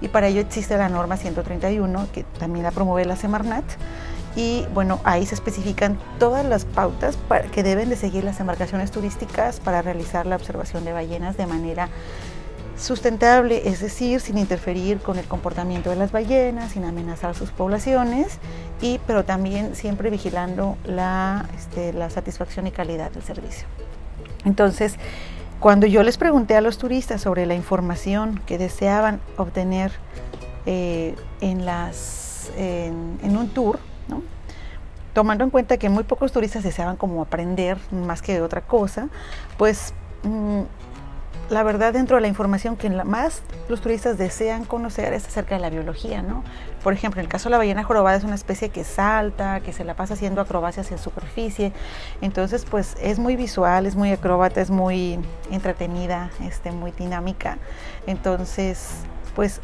Y 0.01 0.09
para 0.09 0.29
ello 0.29 0.41
existe 0.41 0.77
la 0.77 0.89
norma 0.89 1.17
131, 1.17 2.09
que 2.13 2.25
también 2.39 2.65
la 2.65 2.71
promueve 2.71 3.07
la 3.07 3.17
Semarnat, 3.17 3.65
y 4.37 4.67
bueno, 4.75 5.01
ahí 5.05 5.27
se 5.27 5.35
especifican 5.35 5.99
todas 6.19 6.45
las 6.45 6.65
pautas 6.65 7.19
que 7.53 7.63
deben 7.63 7.89
de 7.89 7.97
seguir 7.97 8.23
las 8.23 8.39
embarcaciones 8.39 8.91
turísticas 8.91 9.59
para 9.59 9.83
realizar 9.83 10.27
la 10.27 10.37
observación 10.37 10.85
de 10.85 10.93
ballenas 10.93 11.37
de 11.37 11.47
manera 11.47 11.89
sustentable, 12.77 13.63
es 13.69 13.81
decir, 13.81 14.21
sin 14.21 14.37
interferir 14.37 14.99
con 14.99 15.19
el 15.19 15.25
comportamiento 15.25 15.91
de 15.91 15.97
las 15.97 16.13
ballenas, 16.13 16.73
sin 16.73 16.85
amenazar 16.85 17.35
sus 17.35 17.51
poblaciones, 17.51 18.39
y, 18.83 19.01
pero 19.07 19.25
también 19.25 19.75
siempre 19.75 20.11
vigilando 20.11 20.77
la, 20.85 21.49
este, 21.57 21.95
la 21.95 22.11
satisfacción 22.11 22.67
y 22.67 22.71
calidad 22.71 23.11
del 23.11 23.23
servicio. 23.23 23.67
Entonces, 24.45 24.97
cuando 25.59 25.87
yo 25.87 26.03
les 26.03 26.19
pregunté 26.19 26.55
a 26.55 26.61
los 26.61 26.77
turistas 26.77 27.23
sobre 27.23 27.47
la 27.47 27.55
información 27.55 28.41
que 28.45 28.59
deseaban 28.59 29.21
obtener 29.39 29.91
eh, 30.67 31.15
en, 31.41 31.65
las, 31.65 32.51
en, 32.59 33.37
un 33.37 33.49
tour, 33.49 33.79
tomando 35.17 35.45
en 35.45 35.51
cuenta 35.51 35.79
que 35.79 35.89
muy 35.89 36.05
pocos 36.05 36.31
turistas 36.33 36.63
deseaban 36.63 36.97
como 36.97 37.23
aprender 37.23 37.79
más 37.91 38.21
que 38.21 38.43
otra 38.43 38.61
cosa, 38.61 39.09
pues 39.57 39.95
mm, 40.25 40.63
la 41.49 41.63
verdad 41.63 41.93
dentro 41.93 42.17
de 42.17 42.23
la 42.23 42.29
información 42.29 42.77
que 42.77 42.91
más 42.91 43.43
los 43.69 43.81
turistas 43.81 44.19
desean 44.19 44.65
conocer 44.65 45.13
es 45.13 45.27
acerca 45.27 45.55
de 45.55 45.61
la 45.61 45.71
biología, 45.71 46.23
¿no? 46.23 46.43
Por 46.83 46.93
ejemplo, 46.93 47.21
en 47.21 47.27
el 47.27 47.31
caso 47.31 47.49
de 47.49 47.53
la 47.53 47.59
ballena 47.59 47.85
jorobada 47.85 48.17
es 48.17 48.25
una 48.25 48.35
especie 48.35 48.69
que 48.69 48.85
salta, 48.85 49.61
que 49.61 49.73
se 49.73 49.85
la 49.85 49.95
pasa 49.95 50.15
haciendo 50.15 50.41
acrobacias 50.41 50.91
en 50.91 50.99
superficie, 50.99 51.73
entonces 52.21 52.67
pues 52.69 52.97
es 53.01 53.19
muy 53.19 53.37
visual, 53.37 53.87
es 53.87 53.97
muy 53.97 54.13
acróbata, 54.13 54.61
es 54.61 54.71
muy 54.71 55.19
entretenida, 55.51 56.31
este, 56.43 56.73
muy 56.73 56.91
dinámica, 56.91 57.59
entonces 58.07 58.91
pues 59.35 59.61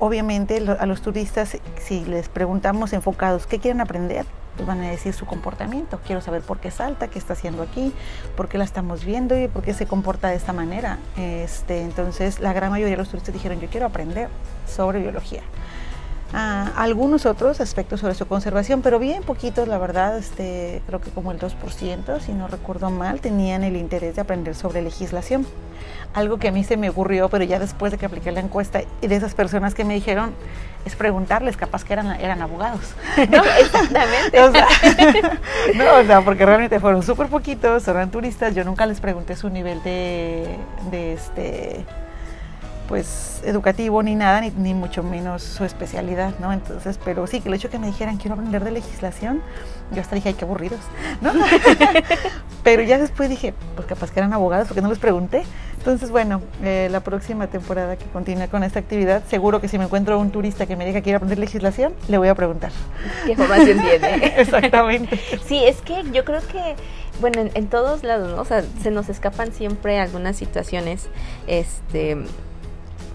obviamente 0.00 0.64
a 0.78 0.86
los 0.86 1.02
turistas 1.02 1.56
si 1.78 2.04
les 2.04 2.28
preguntamos 2.28 2.92
enfocados 2.92 3.46
qué 3.46 3.60
quieren 3.60 3.80
aprender, 3.80 4.26
pues 4.56 4.66
van 4.66 4.80
a 4.80 4.90
decir 4.90 5.12
su 5.12 5.26
comportamiento. 5.26 6.00
Quiero 6.04 6.20
saber 6.20 6.42
por 6.42 6.58
qué 6.58 6.70
salta, 6.70 7.08
qué 7.08 7.18
está 7.18 7.34
haciendo 7.34 7.62
aquí, 7.62 7.92
por 8.36 8.48
qué 8.48 8.58
la 8.58 8.64
estamos 8.64 9.04
viendo 9.04 9.40
y 9.40 9.46
por 9.46 9.62
qué 9.62 9.74
se 9.74 9.86
comporta 9.86 10.28
de 10.28 10.36
esta 10.36 10.52
manera. 10.52 10.98
Este, 11.16 11.82
entonces, 11.82 12.40
la 12.40 12.52
gran 12.52 12.70
mayoría 12.70 12.96
de 12.96 12.98
los 12.98 13.08
turistas 13.08 13.32
dijeron, 13.32 13.60
yo 13.60 13.68
quiero 13.68 13.86
aprender 13.86 14.28
sobre 14.66 14.98
biología. 15.00 15.42
Ah, 16.32 16.70
algunos 16.76 17.26
otros 17.26 17.60
aspectos 17.60 18.00
sobre 18.00 18.14
su 18.14 18.26
conservación, 18.26 18.82
pero 18.82 18.98
bien 18.98 19.22
poquitos, 19.22 19.68
la 19.68 19.78
verdad, 19.78 20.16
este, 20.18 20.82
creo 20.86 21.00
que 21.00 21.10
como 21.10 21.32
el 21.32 21.38
2%, 21.38 22.20
si 22.20 22.32
no 22.32 22.48
recuerdo 22.48 22.90
mal, 22.90 23.20
tenían 23.20 23.64
el 23.64 23.76
interés 23.76 24.16
de 24.16 24.22
aprender 24.22 24.54
sobre 24.54 24.82
legislación. 24.82 25.46
Algo 26.12 26.38
que 26.38 26.48
a 26.48 26.52
mí 26.52 26.64
se 26.64 26.76
me 26.76 26.90
ocurrió, 26.90 27.28
pero 27.28 27.44
ya 27.44 27.58
después 27.58 27.92
de 27.92 27.98
que 27.98 28.06
apliqué 28.06 28.32
la 28.32 28.40
encuesta 28.40 28.82
y 29.00 29.06
de 29.06 29.14
esas 29.14 29.34
personas 29.34 29.74
que 29.74 29.84
me 29.84 29.94
dijeron, 29.94 30.34
es 30.84 30.96
preguntarles, 30.96 31.56
capaz 31.56 31.84
que 31.84 31.92
eran, 31.92 32.12
eran 32.20 32.42
abogados. 32.42 32.94
No, 33.30 33.44
exactamente. 33.44 34.40
o, 34.42 34.50
sea, 34.50 34.66
no, 35.74 36.00
o 36.00 36.04
sea, 36.04 36.20
porque 36.22 36.44
realmente 36.44 36.80
fueron 36.80 37.02
súper 37.02 37.28
poquitos, 37.28 37.86
eran 37.86 38.10
turistas, 38.10 38.54
yo 38.54 38.64
nunca 38.64 38.86
les 38.86 39.00
pregunté 39.00 39.36
su 39.36 39.50
nivel 39.50 39.82
de, 39.82 40.56
de 40.90 41.12
este 41.12 41.84
pues 42.90 43.40
educativo 43.44 44.02
ni 44.02 44.16
nada, 44.16 44.40
ni, 44.40 44.50
ni, 44.50 44.74
mucho 44.74 45.04
menos 45.04 45.44
su 45.44 45.64
especialidad, 45.64 46.34
¿no? 46.40 46.52
Entonces, 46.52 46.98
pero 47.04 47.24
sí, 47.28 47.40
que 47.40 47.48
el 47.48 47.54
hecho 47.54 47.70
que 47.70 47.78
me 47.78 47.86
dijeran 47.86 48.16
quiero 48.16 48.34
aprender 48.34 48.64
de 48.64 48.72
legislación, 48.72 49.42
yo 49.92 50.00
hasta 50.00 50.16
dije, 50.16 50.30
ay, 50.30 50.34
qué 50.34 50.44
aburridos, 50.44 50.80
¿no? 51.20 51.30
pero 52.64 52.82
ya 52.82 52.98
después 52.98 53.30
dije, 53.30 53.54
pues 53.76 53.86
capaz 53.86 54.10
que 54.10 54.18
eran 54.18 54.32
abogados, 54.32 54.66
porque 54.66 54.82
no 54.82 54.88
les 54.88 54.98
pregunté. 54.98 55.44
Entonces, 55.78 56.10
bueno, 56.10 56.42
eh, 56.64 56.88
la 56.90 56.98
próxima 56.98 57.46
temporada 57.46 57.94
que 57.94 58.06
continúe 58.06 58.48
con 58.48 58.64
esta 58.64 58.80
actividad, 58.80 59.22
seguro 59.30 59.60
que 59.60 59.68
si 59.68 59.78
me 59.78 59.84
encuentro 59.84 60.18
un 60.18 60.32
turista 60.32 60.66
que 60.66 60.74
me 60.74 60.84
diga 60.84 60.98
que 60.98 61.04
quiere 61.04 61.16
aprender 61.16 61.38
legislación, 61.38 61.94
le 62.08 62.18
voy 62.18 62.26
a 62.26 62.34
preguntar. 62.34 62.72
¿Qué 63.24 63.30
información 63.30 63.80
tiene? 63.82 64.26
Exactamente. 64.36 65.20
Sí, 65.46 65.62
es 65.64 65.80
que 65.80 66.02
yo 66.10 66.24
creo 66.24 66.40
que 66.40 66.74
bueno, 67.20 67.40
en, 67.40 67.50
en, 67.54 67.68
todos 67.68 68.02
lados, 68.02 68.34
¿no? 68.34 68.40
O 68.40 68.44
sea, 68.44 68.64
se 68.82 68.90
nos 68.90 69.08
escapan 69.08 69.52
siempre 69.52 70.00
algunas 70.00 70.36
situaciones, 70.36 71.06
este, 71.46 72.16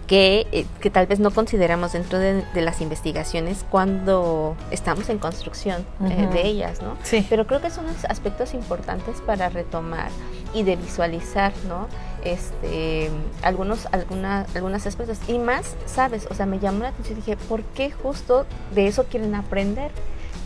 que, 0.08 0.46
eh, 0.52 0.66
que, 0.82 0.90
tal 0.90 1.08
vez 1.08 1.20
no 1.20 1.32
consideramos 1.32 1.94
dentro 1.94 2.20
de, 2.20 2.44
de, 2.54 2.62
las 2.62 2.82
investigaciones 2.82 3.66
cuando 3.70 4.56
estamos 4.70 5.10
en 5.10 5.18
construcción 5.18 5.86
uh 6.00 6.06
-huh. 6.06 6.12
eh, 6.12 6.28
de 6.28 6.46
ellas, 6.46 6.82
¿no? 6.82 6.96
Sí. 7.04 7.26
Pero 7.30 7.48
creo 7.48 7.62
que 7.62 7.72
son 7.72 7.86
aspectos 8.08 8.54
importantes 8.54 9.22
para 9.22 9.50
retomar 9.50 10.10
y 10.54 10.64
de 10.64 10.76
visualizar, 10.76 11.54
¿no? 11.68 11.88
Este, 12.24 13.10
algunos, 13.42 13.88
alguna, 13.92 14.46
algunos 14.54 14.86
aspectos. 14.86 15.18
Y 15.28 15.40
más, 15.40 15.76
¿sabes? 15.86 16.28
O 16.30 16.36
sea, 16.36 16.46
me 16.46 16.60
llamó 16.60 16.84
la 16.84 16.90
atención 16.90 17.18
y 17.18 17.22
dije, 17.22 17.38
¿por 17.38 17.64
qué 17.64 17.92
justo 17.92 18.46
de 18.74 18.88
eso 18.88 19.06
quieren 19.06 19.34
aprender? 19.34 19.92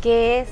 ¿Qué 0.01 0.39
es? 0.39 0.49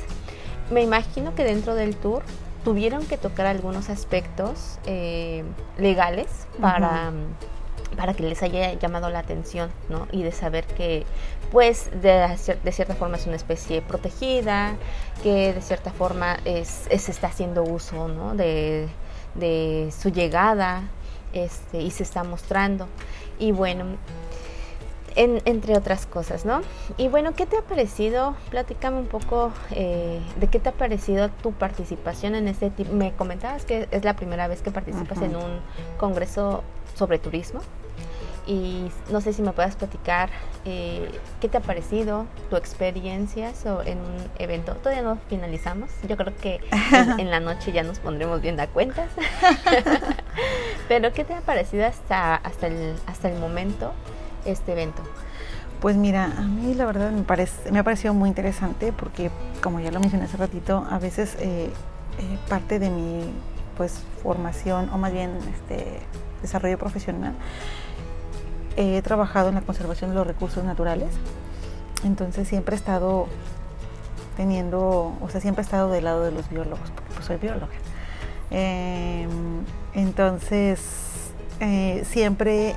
Me 0.69 0.81
imagino 0.81 1.33
que 1.33 1.45
dentro 1.45 1.75
del 1.75 1.95
tour 1.95 2.23
tuvieron 2.65 3.05
que 3.05 3.17
tocar 3.17 3.45
algunos 3.45 3.89
aspectos 3.89 4.79
eh, 4.85 5.45
legales 5.77 6.27
para... 6.59 7.11
Uh 7.11 7.13
-huh 7.13 7.56
para 7.95 8.13
que 8.13 8.23
les 8.23 8.43
haya 8.43 8.73
llamado 8.73 9.09
la 9.09 9.19
atención, 9.19 9.71
¿no? 9.89 10.07
Y 10.11 10.23
de 10.23 10.31
saber 10.31 10.65
que, 10.65 11.05
pues, 11.51 11.89
de, 12.01 12.27
de 12.63 12.71
cierta 12.71 12.95
forma 12.95 13.17
es 13.17 13.25
una 13.25 13.35
especie 13.35 13.81
protegida, 13.81 14.75
que 15.23 15.53
de 15.53 15.61
cierta 15.61 15.91
forma 15.91 16.37
es, 16.45 16.87
es 16.89 17.09
está 17.09 17.27
haciendo 17.27 17.63
uso, 17.63 18.07
¿no? 18.07 18.35
De, 18.35 18.87
de 19.35 19.91
su 19.97 20.09
llegada, 20.09 20.83
este, 21.33 21.81
y 21.81 21.91
se 21.91 22.03
está 22.03 22.23
mostrando. 22.23 22.87
Y 23.39 23.51
bueno, 23.51 23.85
en, 25.15 25.41
entre 25.45 25.75
otras 25.75 26.05
cosas, 26.05 26.45
¿no? 26.45 26.61
Y 26.97 27.07
bueno, 27.07 27.33
¿qué 27.35 27.45
te 27.45 27.57
ha 27.57 27.61
parecido? 27.61 28.35
Platícame 28.49 28.97
un 28.99 29.07
poco 29.07 29.51
eh, 29.71 30.21
de 30.39 30.47
qué 30.47 30.59
te 30.59 30.69
ha 30.69 30.71
parecido 30.71 31.29
tu 31.29 31.51
participación 31.51 32.35
en 32.35 32.47
este 32.47 32.69
tipo. 32.69 32.93
Me 32.93 33.11
comentabas 33.13 33.65
que 33.65 33.87
es 33.91 34.03
la 34.03 34.15
primera 34.15 34.47
vez 34.47 34.61
que 34.61 34.71
participas 34.71 35.21
en 35.21 35.35
un 35.35 35.59
congreso 35.97 36.63
sobre 36.97 37.19
turismo 37.19 37.61
y 38.47 38.89
no 39.11 39.19
sé 39.19 39.33
si 39.33 39.41
me 39.41 39.51
puedas 39.51 39.75
platicar 39.75 40.29
eh, 40.63 41.11
qué 41.41 41.49
te 41.49 41.57
ha 41.57 41.61
parecido, 41.61 42.25
tu 42.49 42.55
experiencia 42.55 43.53
sobre, 43.53 43.91
en 43.91 43.99
un 43.99 44.25
evento. 44.39 44.73
Todavía 44.75 45.03
no 45.03 45.17
finalizamos, 45.27 45.89
yo 46.07 46.15
creo 46.15 46.33
que 46.37 46.61
en, 46.91 47.19
en 47.19 47.29
la 47.29 47.41
noche 47.41 47.73
ya 47.73 47.83
nos 47.83 47.99
pondremos 47.99 48.41
bien 48.41 48.59
a 48.59 48.67
cuentas. 48.67 49.09
Pero 50.87 51.11
¿qué 51.11 51.25
te 51.25 51.33
ha 51.33 51.41
parecido 51.41 51.85
hasta, 51.85 52.35
hasta, 52.35 52.67
el, 52.67 52.95
hasta 53.05 53.29
el 53.29 53.37
momento 53.37 53.91
este 54.45 54.71
evento? 54.71 55.03
Pues 55.81 55.95
mira, 55.97 56.25
a 56.25 56.41
mí 56.41 56.73
la 56.73 56.85
verdad 56.85 57.11
me, 57.11 57.23
parece, 57.23 57.71
me 57.71 57.79
ha 57.79 57.83
parecido 57.83 58.13
muy 58.13 58.29
interesante 58.29 58.93
porque, 58.93 59.29
como 59.61 59.81
ya 59.81 59.91
lo 59.91 59.99
mencioné 59.99 60.25
hace 60.25 60.37
ratito, 60.37 60.87
a 60.89 60.97
veces 60.97 61.35
eh, 61.39 61.69
eh, 62.17 62.37
parte 62.49 62.79
de 62.79 62.89
mi 62.89 63.25
pues 63.75 63.99
formación 64.23 64.89
o 64.89 64.97
más 64.97 65.13
bien 65.13 65.37
este 65.53 65.99
desarrollo 66.41 66.77
profesional 66.77 67.33
he 68.77 69.01
trabajado 69.01 69.49
en 69.49 69.55
la 69.55 69.61
conservación 69.61 70.11
de 70.11 70.15
los 70.15 70.27
recursos 70.27 70.63
naturales, 70.63 71.09
entonces 72.05 72.47
siempre 72.47 72.75
he 72.75 72.77
estado 72.77 73.27
teniendo, 74.37 75.17
o 75.19 75.29
sea, 75.29 75.41
siempre 75.41 75.63
he 75.63 75.65
estado 75.65 75.89
del 75.89 76.05
lado 76.05 76.23
de 76.23 76.31
los 76.31 76.47
biólogos, 76.47 76.91
porque 76.91 77.11
pues 77.13 77.25
soy 77.25 77.37
bióloga. 77.37 77.73
Eh, 78.51 79.27
entonces, 79.95 80.79
eh, 81.59 82.05
siempre, 82.07 82.75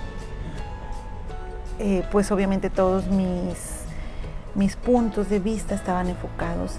eh, 1.78 2.02
pues 2.10 2.32
obviamente 2.32 2.70
todos 2.70 3.08
mis, 3.08 3.84
mis 4.54 4.76
puntos 4.76 5.28
de 5.28 5.38
vista 5.38 5.74
estaban 5.74 6.08
enfocados 6.08 6.78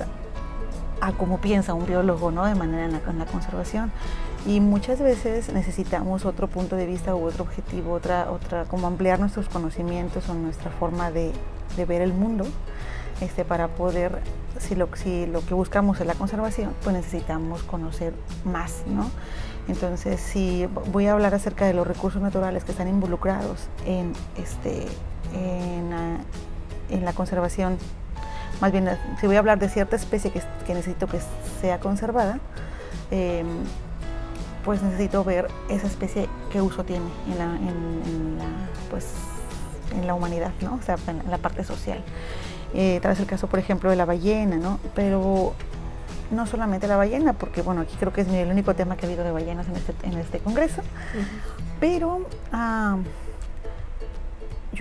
a, 0.99 1.11
cómo 1.13 1.39
piensa 1.39 1.73
un 1.75 1.85
biólogo, 1.85 2.31
¿no? 2.31 2.45
De 2.45 2.55
manera 2.55 2.85
en 2.85 3.19
la 3.19 3.25
conservación 3.25 3.91
y 4.45 4.59
muchas 4.59 4.99
veces 4.99 5.53
necesitamos 5.53 6.25
otro 6.25 6.47
punto 6.47 6.75
de 6.75 6.85
vista 6.85 7.15
u 7.15 7.25
otro 7.25 7.43
objetivo, 7.43 7.93
otra, 7.93 8.31
otra, 8.31 8.65
como 8.65 8.87
ampliar 8.87 9.19
nuestros 9.19 9.49
conocimientos 9.49 10.27
o 10.29 10.33
nuestra 10.33 10.71
forma 10.71 11.11
de, 11.11 11.31
ver 11.87 12.01
el 12.01 12.13
mundo, 12.13 12.45
este, 13.21 13.45
para 13.45 13.69
poder, 13.69 14.19
si 14.59 14.75
lo, 14.75 14.89
si 14.95 15.25
lo 15.25 15.45
que 15.45 15.53
buscamos 15.53 15.99
es 15.99 16.07
la 16.07 16.15
conservación, 16.15 16.73
pues 16.83 16.95
necesitamos 16.95 17.63
conocer 17.63 18.13
más, 18.43 18.83
¿no? 18.87 19.09
Entonces, 19.67 20.19
si 20.19 20.67
voy 20.91 21.05
a 21.05 21.13
hablar 21.13 21.33
acerca 21.33 21.65
de 21.65 21.73
los 21.73 21.87
recursos 21.87 22.21
naturales 22.21 22.63
que 22.63 22.71
están 22.71 22.87
involucrados 22.87 23.69
en, 23.85 24.13
este, 24.37 24.87
en, 25.33 25.91
en 26.89 27.05
la 27.05 27.13
conservación, 27.13 27.77
más 28.61 28.71
bien, 28.71 28.87
si 29.19 29.25
voy 29.25 29.35
a 29.37 29.39
hablar 29.39 29.57
de 29.57 29.69
cierta 29.69 29.95
especie 29.95 30.31
que, 30.31 30.73
necesito 30.73 31.07
que 31.07 31.19
sea 31.61 31.79
conservada, 31.79 32.39
eh, 33.09 33.43
pues 34.63 34.81
necesito 34.81 35.23
ver 35.23 35.47
esa 35.69 35.87
especie 35.87 36.27
qué 36.51 36.61
uso 36.61 36.83
tiene 36.83 37.05
en 37.27 37.37
la, 37.37 37.45
en, 37.55 38.01
en 38.05 38.37
la, 38.37 38.45
pues, 38.89 39.13
en 39.95 40.07
la 40.07 40.13
humanidad, 40.13 40.51
¿no? 40.61 40.75
O 40.75 40.81
sea, 40.81 40.97
en 41.07 41.29
la 41.29 41.37
parte 41.37 41.63
social. 41.63 42.03
Eh, 42.73 42.99
tal 43.01 43.11
vez 43.11 43.19
el 43.19 43.25
caso, 43.25 43.47
por 43.47 43.59
ejemplo, 43.59 43.89
de 43.89 43.95
la 43.95 44.05
ballena, 44.05 44.57
¿no? 44.57 44.79
Pero 44.95 45.53
no 46.31 46.45
solamente 46.45 46.87
la 46.87 46.95
ballena, 46.95 47.33
porque 47.33 47.61
bueno, 47.61 47.81
aquí 47.81 47.95
creo 47.99 48.13
que 48.13 48.21
es 48.21 48.27
el 48.29 48.49
único 48.49 48.73
tema 48.73 48.95
que 48.95 49.05
ha 49.05 49.09
habido 49.09 49.23
de 49.23 49.31
ballenas 49.31 49.67
en 49.67 49.75
este, 49.75 49.93
en 50.03 50.17
este 50.17 50.39
congreso, 50.39 50.81
uh 50.81 51.17
-huh. 51.17 51.63
pero 51.79 52.15
uh, 52.53 53.03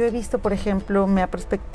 yo 0.00 0.06
he 0.06 0.10
visto, 0.10 0.38
por 0.38 0.54
ejemplo, 0.54 1.06
me 1.06 1.20
ha, 1.20 1.28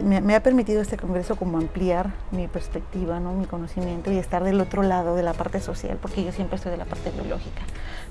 me, 0.04 0.20
me 0.20 0.36
ha, 0.36 0.42
permitido 0.42 0.82
este 0.82 0.98
congreso 0.98 1.36
como 1.36 1.60
ampliar 1.60 2.10
mi 2.32 2.48
perspectiva, 2.48 3.20
¿no? 3.20 3.34
mi 3.34 3.46
conocimiento 3.46 4.12
y 4.12 4.18
estar 4.18 4.44
del 4.44 4.60
otro 4.62 4.82
lado 4.82 5.16
de 5.16 5.22
la 5.22 5.34
parte 5.34 5.60
social, 5.60 6.00
porque 6.02 6.24
yo 6.24 6.32
siempre 6.32 6.56
estoy 6.56 6.72
de 6.72 6.78
la 6.78 6.86
parte 6.86 7.12
biológica. 7.12 7.62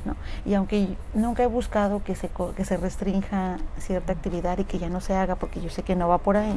¿no? 0.04 0.14
Y 0.44 0.54
aunque 0.54 0.96
nunca 1.14 1.42
he 1.42 1.48
buscado 1.48 2.04
que 2.04 2.14
se, 2.14 2.30
que 2.56 2.64
se 2.64 2.76
restrinja 2.76 3.58
cierta 3.78 4.12
actividad 4.12 4.58
y 4.58 4.64
que 4.64 4.78
ya 4.78 4.88
no 4.88 5.00
se 5.00 5.14
haga, 5.14 5.34
porque 5.34 5.60
yo 5.60 5.68
sé 5.68 5.82
que 5.82 5.96
no 5.96 6.06
va 6.06 6.18
por 6.18 6.36
ahí, 6.36 6.56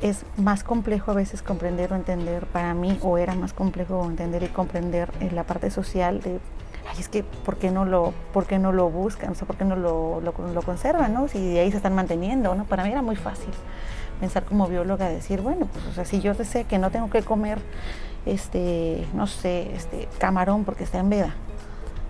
es 0.00 0.24
más 0.36 0.62
complejo 0.62 1.10
a 1.10 1.14
veces 1.14 1.42
comprender 1.42 1.92
o 1.92 1.96
entender 1.96 2.46
para 2.46 2.72
mí, 2.72 3.00
o 3.02 3.18
era 3.18 3.34
más 3.34 3.52
complejo 3.52 4.04
entender 4.04 4.44
y 4.44 4.48
comprender 4.48 5.10
en 5.18 5.34
la 5.34 5.42
parte 5.42 5.72
social 5.72 6.20
de 6.20 6.38
es 6.98 7.08
que 7.08 7.24
¿por 7.24 7.56
qué 7.56 7.70
no 7.70 7.84
lo, 7.84 8.12
por 8.32 8.46
qué 8.46 8.58
no 8.58 8.72
lo 8.72 8.90
buscan? 8.90 9.32
O 9.32 9.34
sea, 9.34 9.46
¿por 9.46 9.56
qué 9.56 9.64
no 9.64 9.76
lo, 9.76 10.20
lo, 10.20 10.32
lo, 10.32 10.62
conservan? 10.62 11.12
¿no? 11.12 11.28
Si 11.28 11.38
de 11.38 11.60
ahí 11.60 11.70
se 11.70 11.78
están 11.78 11.94
manteniendo, 11.94 12.54
¿no? 12.54 12.64
Para 12.64 12.84
mí 12.84 12.90
era 12.90 13.02
muy 13.02 13.16
fácil 13.16 13.50
pensar 14.20 14.44
como 14.44 14.68
bióloga, 14.68 15.08
decir, 15.08 15.40
bueno, 15.40 15.66
pues 15.66 15.84
o 15.86 15.92
sea, 15.92 16.04
si 16.04 16.20
yo 16.20 16.34
sé 16.34 16.64
que 16.64 16.78
no 16.78 16.90
tengo 16.90 17.10
que 17.10 17.22
comer, 17.22 17.58
este, 18.26 19.06
no 19.12 19.26
sé, 19.26 19.74
este, 19.74 20.08
camarón 20.18 20.64
porque 20.64 20.84
está 20.84 20.98
en 21.00 21.10
veda, 21.10 21.34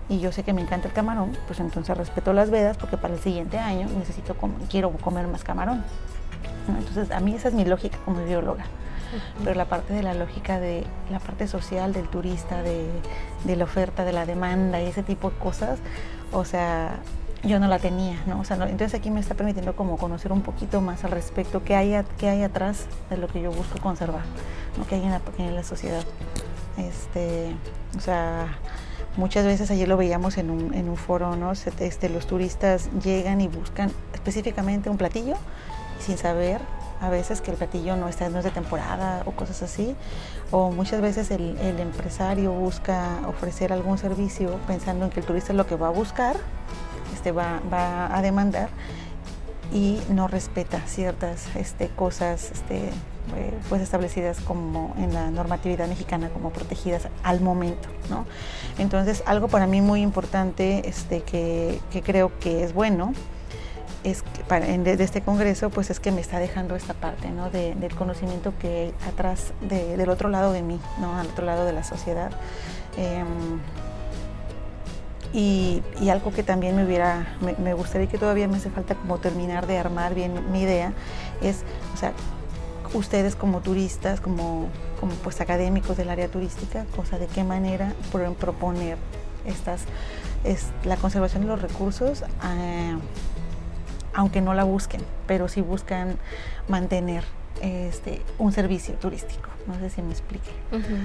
y 0.07 0.19
yo 0.19 0.31
sé 0.31 0.43
que 0.43 0.53
me 0.53 0.61
encanta 0.61 0.87
el 0.87 0.93
camarón, 0.93 1.35
pues 1.47 1.59
entonces 1.59 1.97
respeto 1.97 2.31
las 2.31 2.51
vedas 2.51 2.77
porque 2.77 2.95
para 2.95 3.15
el 3.15 3.19
siguiente 3.19 3.57
año 3.57 3.87
necesito, 3.97 4.35
quiero 4.69 4.91
comer 4.91 5.27
más 5.27 5.43
camarón. 5.43 5.83
Entonces, 6.67 7.11
a 7.11 7.19
mí 7.19 7.33
esa 7.33 7.47
es 7.47 7.53
mi 7.53 7.65
lógica 7.65 7.97
como 8.05 8.23
bióloga 8.23 8.65
pero 9.43 9.55
la 9.55 9.65
parte 9.65 9.93
de 9.93 10.03
la 10.03 10.13
lógica 10.13 10.59
de 10.59 10.85
la 11.09 11.19
parte 11.19 11.47
social 11.47 11.93
del 11.93 12.07
turista, 12.07 12.61
de, 12.63 12.87
de, 13.43 13.55
la 13.55 13.63
oferta, 13.63 14.03
de 14.03 14.13
la 14.13 14.25
demanda 14.25 14.81
y 14.81 14.85
ese 14.85 15.03
tipo 15.03 15.29
de 15.29 15.37
cosas, 15.37 15.79
o 16.31 16.45
sea, 16.45 16.99
yo 17.43 17.59
no 17.59 17.67
la 17.67 17.79
tenía, 17.79 18.21
¿no? 18.25 18.39
O 18.39 18.43
sea, 18.43 18.57
no, 18.57 18.65
entonces 18.65 18.99
aquí 18.99 19.11
me 19.11 19.19
está 19.19 19.35
permitiendo 19.35 19.75
como 19.75 19.97
conocer 19.97 20.31
un 20.31 20.41
poquito 20.41 20.81
más 20.81 21.03
al 21.03 21.11
respecto 21.11 21.63
qué 21.63 21.75
hay, 21.75 21.95
qué 22.17 22.29
hay 22.29 22.41
atrás 22.43 22.87
de 23.09 23.17
lo 23.17 23.27
que 23.27 23.41
yo 23.41 23.51
busco 23.51 23.79
conservar, 23.79 24.23
¿no? 24.77 24.87
qué 24.87 24.95
hay 24.95 25.03
en 25.03 25.11
la, 25.11 25.21
en 25.37 25.55
la 25.55 25.63
sociedad. 25.63 26.03
Este, 26.77 27.55
o 27.97 28.01
sea, 28.01 28.57
muchas 29.17 29.45
veces 29.45 29.71
ayer 29.71 29.87
lo 29.87 29.97
veíamos 29.97 30.37
en 30.37 30.49
un, 30.49 30.73
en 30.73 30.89
un 30.89 30.97
foro, 30.97 31.35
¿no? 31.35 31.51
Este, 31.51 32.09
los 32.09 32.27
turistas 32.27 32.89
llegan 33.03 33.41
y 33.41 33.47
buscan 33.47 33.91
específicamente 34.13 34.89
un 34.89 34.97
platillo 34.97 35.35
sin 35.99 36.17
saber 36.17 36.61
a 37.01 37.09
veces 37.09 37.41
que 37.41 37.51
el 37.51 37.57
platillo 37.57 37.95
no 37.95 38.07
está 38.07 38.29
no 38.29 38.39
es 38.39 38.45
de 38.45 38.51
temporada 38.51 39.23
o 39.25 39.31
cosas 39.31 39.61
así 39.63 39.95
o 40.51 40.71
muchas 40.71 41.01
veces 41.01 41.31
el, 41.31 41.57
el, 41.59 41.79
empresario 41.79 42.51
busca 42.51 43.19
ofrecer 43.27 43.73
algún 43.73 43.97
servicio 43.97 44.59
pensando 44.67 45.05
en 45.05 45.11
que 45.11 45.19
el 45.19 45.25
turista 45.25 45.51
es 45.51 45.57
lo 45.57 45.67
que 45.67 45.75
va 45.75 45.87
a 45.87 45.91
buscar 45.91 46.37
este 47.13 47.31
va, 47.31 47.61
va 47.71 48.15
a 48.15 48.21
demandar 48.21 48.69
y 49.73 49.99
no 50.09 50.27
respeta 50.27 50.81
ciertas 50.85 51.47
este, 51.55 51.89
cosas 51.89 52.51
este, 52.51 52.89
eh, 53.35 53.53
pues 53.69 53.81
establecidas 53.81 54.39
como 54.39 54.93
en 54.97 55.13
la 55.13 55.31
normatividad 55.31 55.87
mexicana 55.87 56.29
como 56.29 56.51
protegidas 56.51 57.07
al 57.23 57.41
momento. 57.41 57.89
¿no? 58.09 58.25
Entonces, 58.77 59.23
algo 59.25 59.47
para 59.47 59.67
mí 59.67 59.81
muy 59.81 60.01
importante 60.01 60.87
este, 60.87 61.21
que, 61.21 61.79
que 61.91 62.01
creo 62.01 62.31
que 62.39 62.63
es 62.63 62.73
bueno 62.73 63.13
es 64.05 64.21
que 64.21 64.43
para, 64.43 64.67
en, 64.67 64.83
de, 64.83 64.93
este 65.03 65.21
congreso 65.21 65.69
pues 65.71 65.89
es 65.89 65.99
que 65.99 66.11
me 66.11 66.21
está 66.21 66.39
dejando 66.39 66.75
esta 66.75 66.93
parte 66.93 67.29
¿no? 67.29 67.49
de, 67.49 67.73
del 67.75 67.95
conocimiento 67.95 68.53
que 68.59 68.93
atrás 69.07 69.51
de, 69.61 69.97
del 69.97 70.09
otro 70.09 70.29
lado 70.29 70.53
de 70.53 70.61
mí, 70.61 70.79
¿no? 71.01 71.17
al 71.17 71.27
otro 71.27 71.45
lado 71.45 71.65
de 71.65 71.73
la 71.73 71.83
sociedad. 71.83 72.31
Eh, 72.97 73.23
y, 75.33 75.81
y, 75.99 76.09
algo 76.09 76.31
que 76.31 76.43
también 76.43 76.77
me 76.77 76.85
hubiera, 76.85 77.35
me, 77.41 77.55
me, 77.55 77.73
gustaría 77.73 78.07
que 78.07 78.17
todavía 78.17 78.47
me 78.47 78.55
hace 78.55 78.69
falta 78.69 78.95
como 78.95 79.17
terminar 79.17 79.67
de 79.67 79.77
armar 79.77 80.13
bien 80.13 80.49
mi 80.49 80.61
idea, 80.61 80.93
es, 81.41 81.63
o 81.93 81.97
sea, 81.97 82.13
ustedes 82.93 83.35
como 83.35 83.59
turistas, 83.59 84.21
como, 84.21 84.69
como 84.99 85.13
pues 85.15 85.41
académicos 85.41 85.97
del 85.97 86.09
área 86.09 86.29
turística, 86.29 86.85
cosa 86.95 87.17
de 87.17 87.27
qué 87.27 87.43
manera 87.43 87.93
pueden 88.13 88.33
proponer 88.35 88.97
estas, 89.45 89.81
es, 90.45 90.67
la 90.85 90.95
conservación 90.95 91.41
de 91.41 91.49
los 91.49 91.61
recursos, 91.61 92.21
eh, 92.21 92.95
aunque 94.15 94.41
no 94.41 94.53
la 94.53 94.63
busquen, 94.63 95.01
pero 95.27 95.47
sí 95.47 95.61
buscan 95.61 96.17
mantener 96.67 97.23
este, 97.61 98.21
un 98.39 98.51
servicio 98.51 98.95
turístico. 98.95 99.49
No 99.67 99.77
sé 99.79 99.89
si 99.89 100.01
me 100.01 100.11
explique. 100.11 100.49
Uh 100.71 100.77
-huh. 100.77 100.99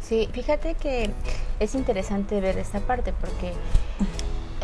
Sí, 0.00 0.28
fíjate 0.32 0.74
que 0.74 1.10
es 1.58 1.74
interesante 1.74 2.40
ver 2.40 2.58
esta 2.58 2.80
parte 2.80 3.12
porque 3.12 3.52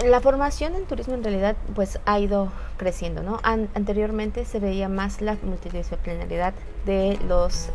la 0.09 0.20
formación 0.20 0.74
en 0.74 0.85
turismo 0.85 1.14
en 1.14 1.24
realidad 1.24 1.56
pues 1.74 1.98
ha 2.04 2.18
ido 2.18 2.52
creciendo, 2.76 3.22
¿no? 3.22 3.40
An 3.42 3.68
anteriormente 3.74 4.44
se 4.44 4.61
veía 4.61 4.88
más 4.88 5.20
la 5.20 5.37
multidisciplinaridad 5.42 6.54
de 6.85 7.18
los 7.26 7.70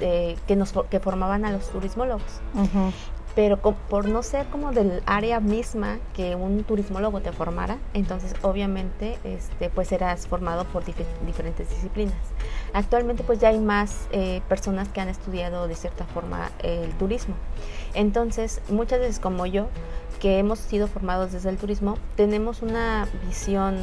eh, 0.00 0.36
que 0.46 0.56
nos 0.56 0.72
que 0.90 1.00
formaban 1.00 1.44
a 1.44 1.52
los 1.52 1.70
turismólogos. 1.70 2.40
Uh 2.54 2.64
-huh. 2.64 2.92
Pero 3.34 3.58
por 3.58 4.08
no 4.08 4.22
ser 4.22 4.46
como 4.46 4.72
del 4.72 5.02
área 5.06 5.40
misma 5.40 5.98
que 6.14 6.34
un 6.34 6.64
turismólogo 6.64 7.20
te 7.20 7.32
formara, 7.32 7.78
entonces 7.94 8.34
obviamente 8.42 9.18
este, 9.24 9.70
pues 9.70 9.92
eras 9.92 10.26
formado 10.26 10.64
por 10.64 10.84
dif 10.84 10.96
diferentes 11.24 11.68
disciplinas. 11.70 12.16
Actualmente 12.72 13.22
pues 13.22 13.38
ya 13.38 13.48
hay 13.48 13.60
más 13.60 14.08
eh, 14.12 14.42
personas 14.48 14.88
que 14.88 15.00
han 15.00 15.08
estudiado 15.08 15.68
de 15.68 15.74
cierta 15.74 16.04
forma 16.04 16.50
eh, 16.62 16.82
el 16.84 16.92
turismo. 16.94 17.34
Entonces 17.94 18.60
muchas 18.68 19.00
veces 19.00 19.20
como 19.20 19.46
yo, 19.46 19.68
que 20.20 20.38
hemos 20.38 20.58
sido 20.58 20.86
formados 20.86 21.32
desde 21.32 21.48
el 21.48 21.56
turismo, 21.56 21.96
tenemos 22.16 22.62
una 22.62 23.08
visión 23.26 23.76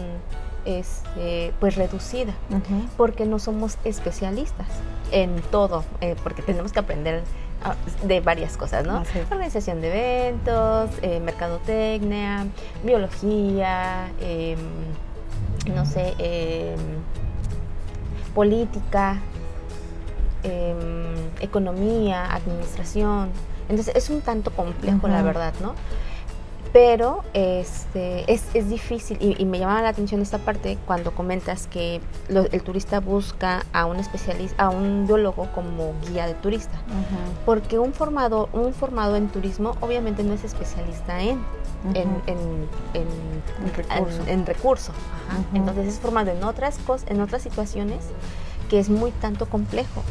este, 0.65 1.53
pues 1.59 1.75
reducida, 1.75 2.33
uh 2.51 2.55
-huh. 2.55 2.87
porque 2.97 3.25
no 3.25 3.39
somos 3.39 3.77
especialistas 3.85 4.67
en 5.11 5.41
todo, 5.49 5.83
eh, 6.01 6.15
porque 6.23 6.41
tenemos 6.41 6.73
que 6.73 6.79
aprender 6.79 7.23
de 8.03 8.21
varias 8.21 8.57
cosas, 8.57 8.85
¿no? 8.85 9.03
Organización 9.31 9.81
de 9.81 9.87
eventos, 10.27 10.91
eh, 11.01 11.19
mercadotecnia, 11.19 12.45
biología, 12.83 14.09
eh, 14.21 14.55
no 15.73 15.85
sé, 15.85 16.13
eh, 16.19 16.75
política, 18.33 19.19
em, 20.43 20.75
economía, 21.39 22.33
administración. 22.33 23.29
Entonces 23.69 23.95
es 23.95 24.09
un 24.09 24.21
tanto 24.21 24.51
complejo, 24.51 25.07
uh 25.07 25.09
-huh. 25.09 25.13
la 25.13 25.21
verdad, 25.23 25.53
¿no? 25.61 25.73
Pero 26.77 27.23
este, 27.33 28.31
es, 28.31 28.43
es 28.53 28.69
difícil 28.69 29.17
y, 29.19 29.41
y, 29.41 29.45
me 29.45 29.57
llamaba 29.57 29.81
la 29.81 29.89
atención 29.89 30.21
esta 30.21 30.37
parte 30.37 30.77
cuando 30.85 31.11
comentas 31.11 31.65
que 31.65 32.01
lo, 32.29 32.41
el 32.51 32.61
turista 32.61 32.99
busca 32.99 33.65
a 33.73 33.87
un 33.87 33.97
especialista, 33.97 34.63
a 34.63 34.69
un 34.69 35.07
biólogo 35.07 35.47
como 35.55 35.95
guía 36.07 36.27
de 36.27 36.35
turista, 36.35 36.75
uh 36.75 36.91
-huh. 36.91 37.45
porque 37.47 37.79
un 37.79 37.93
formado, 37.93 38.47
un 38.53 38.75
formado 38.75 39.15
en 39.15 39.27
turismo 39.29 39.75
obviamente 39.81 40.21
no 40.23 40.35
es 40.35 40.43
especialista 40.43 41.19
en, 41.19 41.37
uh 41.39 41.41
-huh. 41.41 41.95
en, 41.95 42.09
en, 42.27 42.37
en, 42.93 43.07
en, 43.65 43.73
recurso, 43.75 44.21
en, 44.27 44.45
recurso. 44.45 44.91
Uh 44.91 45.55
-huh. 45.55 45.57
entonces 45.57 45.87
es 45.87 45.99
formado 45.99 46.29
en 46.29 46.43
otras 46.43 46.77
cosas, 46.85 47.09
en 47.09 47.21
otras 47.21 47.41
situaciones 47.41 48.01
que 48.69 48.77
es 48.77 48.89
muy 48.89 49.09
tanto 49.13 49.47
complejo, 49.47 50.03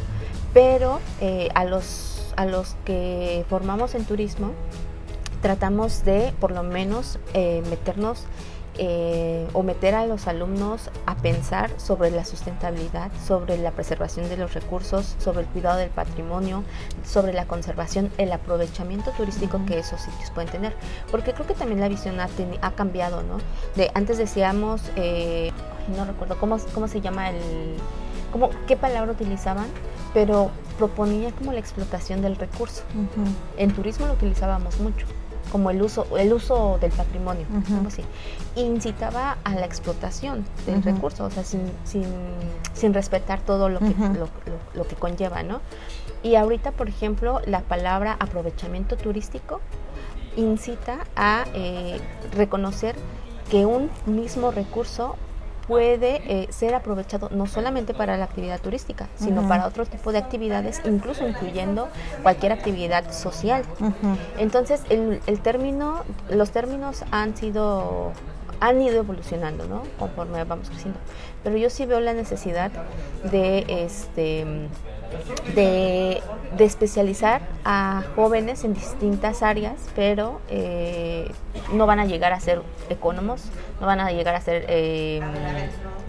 pero 0.53 0.99
eh, 1.21 1.47
a 1.55 1.63
los 1.63 2.33
a 2.35 2.45
los 2.45 2.75
que 2.83 3.45
formamos 3.49 3.95
en 3.95 4.03
turismo 4.03 4.51
tratamos 5.41 6.03
de 6.03 6.33
por 6.39 6.51
lo 6.51 6.63
menos 6.63 7.19
eh, 7.33 7.63
meternos 7.69 8.25
eh, 8.79 9.47
o 9.53 9.63
meter 9.63 9.95
a 9.95 10.05
los 10.05 10.27
alumnos 10.27 10.91
a 11.07 11.15
pensar 11.15 11.71
sobre 11.77 12.11
la 12.11 12.25
sustentabilidad, 12.25 13.09
sobre 13.25 13.57
la 13.57 13.71
preservación 13.71 14.29
de 14.29 14.37
los 14.37 14.53
recursos, 14.53 15.15
sobre 15.17 15.41
el 15.41 15.47
cuidado 15.47 15.79
del 15.79 15.89
patrimonio, 15.89 16.63
sobre 17.03 17.33
la 17.33 17.47
conservación, 17.47 18.11
el 18.19 18.31
aprovechamiento 18.31 19.09
turístico 19.11 19.57
uh 19.57 19.61
-huh. 19.61 19.65
que 19.65 19.79
esos 19.79 20.01
sitios 20.01 20.29
pueden 20.29 20.51
tener. 20.51 20.75
Porque 21.09 21.33
creo 21.33 21.47
que 21.47 21.55
también 21.55 21.79
la 21.79 21.87
visión 21.87 22.19
ha, 22.19 22.29
ha 22.61 22.71
cambiado, 22.71 23.23
¿no? 23.23 23.37
De, 23.75 23.89
antes 23.95 24.19
decíamos, 24.19 24.81
eh, 24.95 25.51
no 25.95 26.05
recuerdo 26.05 26.37
cómo, 26.39 26.57
cómo 26.73 26.87
se 26.87 27.01
llama 27.01 27.31
el... 27.31 27.77
Cómo, 28.31 28.51
¿Qué 28.67 28.77
palabra 28.77 29.11
utilizaban? 29.11 29.67
Pero 30.13 30.51
proponía 30.77 31.31
como 31.31 31.51
la 31.51 31.59
explotación 31.59 32.21
del 32.21 32.35
recurso. 32.35 32.83
Uh 32.93 33.01
-huh. 33.01 33.33
En 33.57 33.71
turismo 33.73 34.05
lo 34.05 34.13
utilizábamos 34.13 34.79
mucho 34.79 35.07
como 35.51 35.69
el 35.69 35.81
uso, 35.81 36.05
el 36.17 36.33
uso 36.33 36.77
del 36.79 36.91
patrimonio, 36.91 37.45
uh 37.49 37.57
-huh. 37.59 37.87
así, 37.87 38.03
incitaba 38.55 39.37
a 39.43 39.55
la 39.55 39.65
explotación 39.65 40.45
del 40.65 40.77
uh 40.77 40.81
-huh. 40.81 40.83
recurso, 40.83 41.25
o 41.25 41.29
sea, 41.29 41.43
sin, 41.43 41.61
sin, 41.83 42.05
sin, 42.73 42.93
respetar 42.93 43.41
todo 43.41 43.69
lo 43.69 43.79
que, 43.79 43.85
uh 43.85 43.97
-huh. 43.97 44.13
lo, 44.13 44.25
lo, 44.25 44.57
lo, 44.73 44.87
que 44.87 44.95
conlleva, 44.95 45.43
¿no? 45.43 45.61
Y 46.23 46.35
ahorita, 46.35 46.71
por 46.71 46.89
ejemplo, 46.89 47.41
la 47.45 47.61
palabra 47.61 48.17
aprovechamiento 48.19 48.97
turístico 48.97 49.61
incita 50.35 50.99
a 51.15 51.45
eh, 51.53 51.99
reconocer 52.33 52.95
que 53.49 53.65
un 53.65 53.89
mismo 54.05 54.51
recurso 54.51 55.15
puede 55.67 56.21
eh, 56.25 56.47
ser 56.51 56.73
aprovechado 56.73 57.29
no 57.31 57.45
solamente 57.45 57.93
para 57.93 58.17
la 58.17 58.25
actividad 58.25 58.59
turística, 58.61 59.07
sino 59.15 59.41
uh 59.41 59.45
-huh. 59.45 59.47
para 59.49 59.67
otro 59.67 59.85
tipo 59.85 60.11
de 60.11 60.17
actividades, 60.19 60.81
incluso 60.85 61.27
incluyendo 61.27 61.89
cualquier 62.23 62.53
actividad 62.53 63.11
social. 63.11 63.63
Uh 63.79 63.85
-huh. 63.87 64.17
Entonces, 64.37 64.81
el, 64.89 65.21
el, 65.27 65.39
término, 65.41 66.03
los 66.29 66.51
términos 66.51 67.03
han 67.11 67.35
sido 67.35 68.13
han 68.59 68.81
ido 68.81 68.97
evolucionando, 68.97 69.67
¿no? 69.67 69.83
Conforme 69.99 70.43
vamos 70.43 70.69
creciendo. 70.69 70.99
Pero 71.47 71.59
yo 71.59 71.69
sí 71.69 71.85
veo 71.85 72.01
la 72.01 72.11
necesidad 72.11 72.71
de 73.31 73.63
este 73.69 74.45
de, 75.55 76.21
de 76.57 76.65
especializar 76.65 77.41
a 77.63 78.03
jóvenes 78.17 78.65
en 78.65 78.73
distintas 78.73 79.41
áreas, 79.43 79.75
pero 79.95 80.41
eh, 80.49 81.31
no 81.71 81.85
van 81.85 82.01
a 82.01 82.05
llegar 82.05 82.33
a 82.33 82.41
ser 82.41 82.63
economos, 82.89 83.43
no 83.79 83.87
van 83.87 84.01
a 84.01 84.11
llegar 84.11 84.35
a 84.35 84.41
ser, 84.41 84.65
eh, 84.67 85.21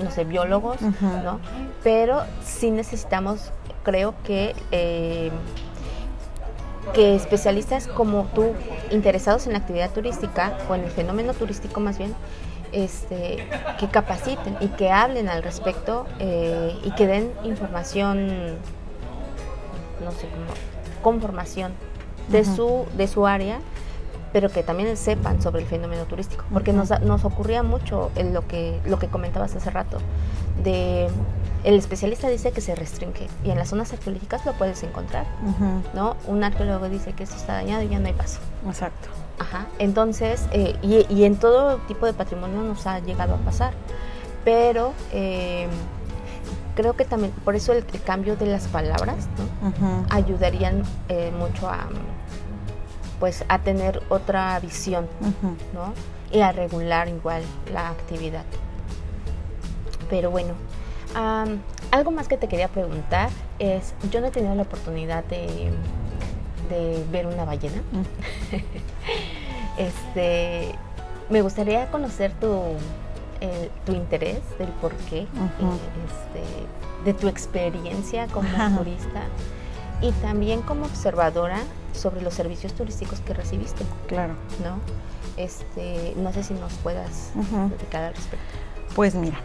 no 0.03 0.11
sé, 0.11 0.25
biólogos, 0.25 0.83
uh 0.83 0.87
-huh. 0.87 1.23
¿no? 1.23 1.39
Pero 1.85 2.25
sí 2.43 2.73
necesitamos, 2.73 3.53
creo 3.85 4.15
que 4.25 4.57
eh, 4.73 5.31
que 6.95 7.15
especialistas 7.15 7.87
como 7.87 8.25
tú, 8.35 8.55
interesados 8.91 9.47
en 9.47 9.53
la 9.53 9.61
actividad 9.61 9.93
turística 9.93 10.59
o 10.69 10.75
en 10.75 10.83
el 10.83 10.91
fenómeno 10.91 11.33
turístico 11.33 11.79
más 11.79 11.97
bien, 11.97 12.13
este, 12.73 13.47
que 13.79 13.89
capaciten 13.89 14.57
y 14.61 14.69
que 14.69 14.91
hablen 14.91 15.29
al 15.29 15.43
respecto 15.43 16.07
eh, 16.19 16.77
y 16.85 16.91
que 16.93 17.07
den 17.07 17.33
información, 17.45 18.57
no 20.05 20.11
sé, 20.13 20.29
como 20.29 20.47
conformación 21.03 21.73
de, 22.29 22.41
uh 22.41 22.45
-huh. 22.45 22.57
su, 22.57 22.87
de 22.97 23.09
su 23.09 23.27
área, 23.27 23.61
pero 24.33 24.51
que 24.51 24.63
también 24.63 24.97
sepan 24.97 25.41
sobre 25.41 25.63
el 25.63 25.67
fenómeno 25.69 26.05
turístico, 26.05 26.45
porque 26.53 26.71
uh 26.73 26.75
-huh. 26.75 26.89
nos, 26.89 27.01
nos 27.01 27.25
ocurría 27.25 27.63
mucho 27.63 28.11
en 28.15 28.35
lo 28.35 28.47
que, 28.47 28.79
lo 28.85 28.99
que 28.99 29.09
comentabas 29.09 29.55
hace 29.57 29.71
rato, 29.71 29.99
de 30.63 31.09
el 31.65 31.75
especialista 31.75 32.29
dice 32.29 32.53
que 32.53 32.61
se 32.61 32.75
restringe 32.75 33.27
y 33.45 33.51
en 33.51 33.59
las 33.59 33.69
zonas 33.71 33.93
arqueológicas 33.93 34.45
lo 34.47 34.53
puedes 34.53 34.83
encontrar, 34.83 35.27
uh 35.43 35.49
-huh. 35.49 35.83
¿no? 35.95 36.17
Un 36.27 36.45
arqueólogo 36.45 36.89
dice 36.89 37.13
que 37.15 37.25
esto 37.25 37.37
está 37.37 37.55
dañado 37.55 37.83
y 37.83 37.89
ya 37.89 37.99
no 37.99 38.07
hay 38.07 38.13
paso. 38.13 38.39
Exacto. 38.67 39.09
Ajá. 39.39 39.67
Entonces, 39.79 40.47
eh, 40.53 40.77
y, 40.83 41.07
y, 41.13 41.25
en 41.25 41.37
todo 41.37 41.79
tipo 41.89 42.07
de 42.07 42.13
patrimonio 42.13 42.63
nos 42.63 42.87
ha 42.87 42.99
llegado 43.01 43.35
a 43.35 43.39
pasar, 43.39 43.73
pero 44.45 44.93
eh, 45.13 45.69
creo 46.75 46.95
que 46.95 47.05
también, 47.05 47.33
por 47.45 47.55
eso 47.55 47.73
el, 47.73 47.85
el, 47.93 48.03
cambio 48.03 48.37
de 48.37 48.47
las 48.47 48.67
palabras, 48.69 49.29
¿no? 49.39 49.69
uh 49.69 49.73
-huh. 49.73 50.07
Ayudarían 50.11 50.83
eh, 51.09 51.33
mucho 51.39 51.69
a, 51.69 51.89
pues, 53.21 53.45
a 53.49 53.61
tener 53.61 54.03
otra 54.09 54.59
visión, 54.61 55.07
uh 55.21 55.27
-huh. 55.27 55.57
¿no? 55.73 55.93
Y 56.33 56.41
a 56.41 56.53
regular 56.53 57.09
igual 57.09 57.43
la 57.73 57.89
actividad. 57.91 58.45
Pero 60.11 60.31
bueno, 60.31 60.55
algo 61.91 62.11
más 62.11 62.29
que 62.29 62.37
te 62.37 62.49
quería 62.49 62.69
preguntar 62.69 63.31
es, 63.59 63.95
yo 64.11 64.21
no 64.21 64.27
he 64.27 64.31
tenido 64.31 64.55
la 64.55 64.63
oportunidad 64.63 65.25
de, 65.25 65.71
ver 67.11 67.27
una 67.27 67.45
ballena. 67.45 67.83
Mm. 67.93 68.05
este, 69.79 70.75
me 71.31 71.43
gustaría 71.43 71.91
conocer 71.91 72.33
tu, 72.33 72.77
tu 73.85 73.93
interés 73.93 74.41
del 74.59 74.69
por 74.81 74.95
qué, 74.95 75.21
eh, 75.21 75.27
este, 76.07 77.05
de 77.05 77.15
tu 77.15 77.29
experiencia 77.29 78.27
como 78.29 78.49
turista 78.77 79.23
y 80.01 80.13
también 80.13 80.63
como 80.63 80.85
observadora 80.85 81.59
sobre 81.93 82.21
los 82.23 82.35
servicios 82.35 82.73
turísticos 82.75 83.21
que 83.21 83.35
recibiste. 83.35 83.85
Claro. 84.07 84.35
¿No? 84.63 84.79
Este, 85.37 86.15
no 86.17 86.33
sé 86.33 86.43
si 86.43 86.55
nos 86.55 86.73
puedas 86.75 87.33
dedicar 87.79 88.05
al 88.05 88.15
respecto. 88.15 88.45
Pues 88.95 89.15
mira, 89.15 89.39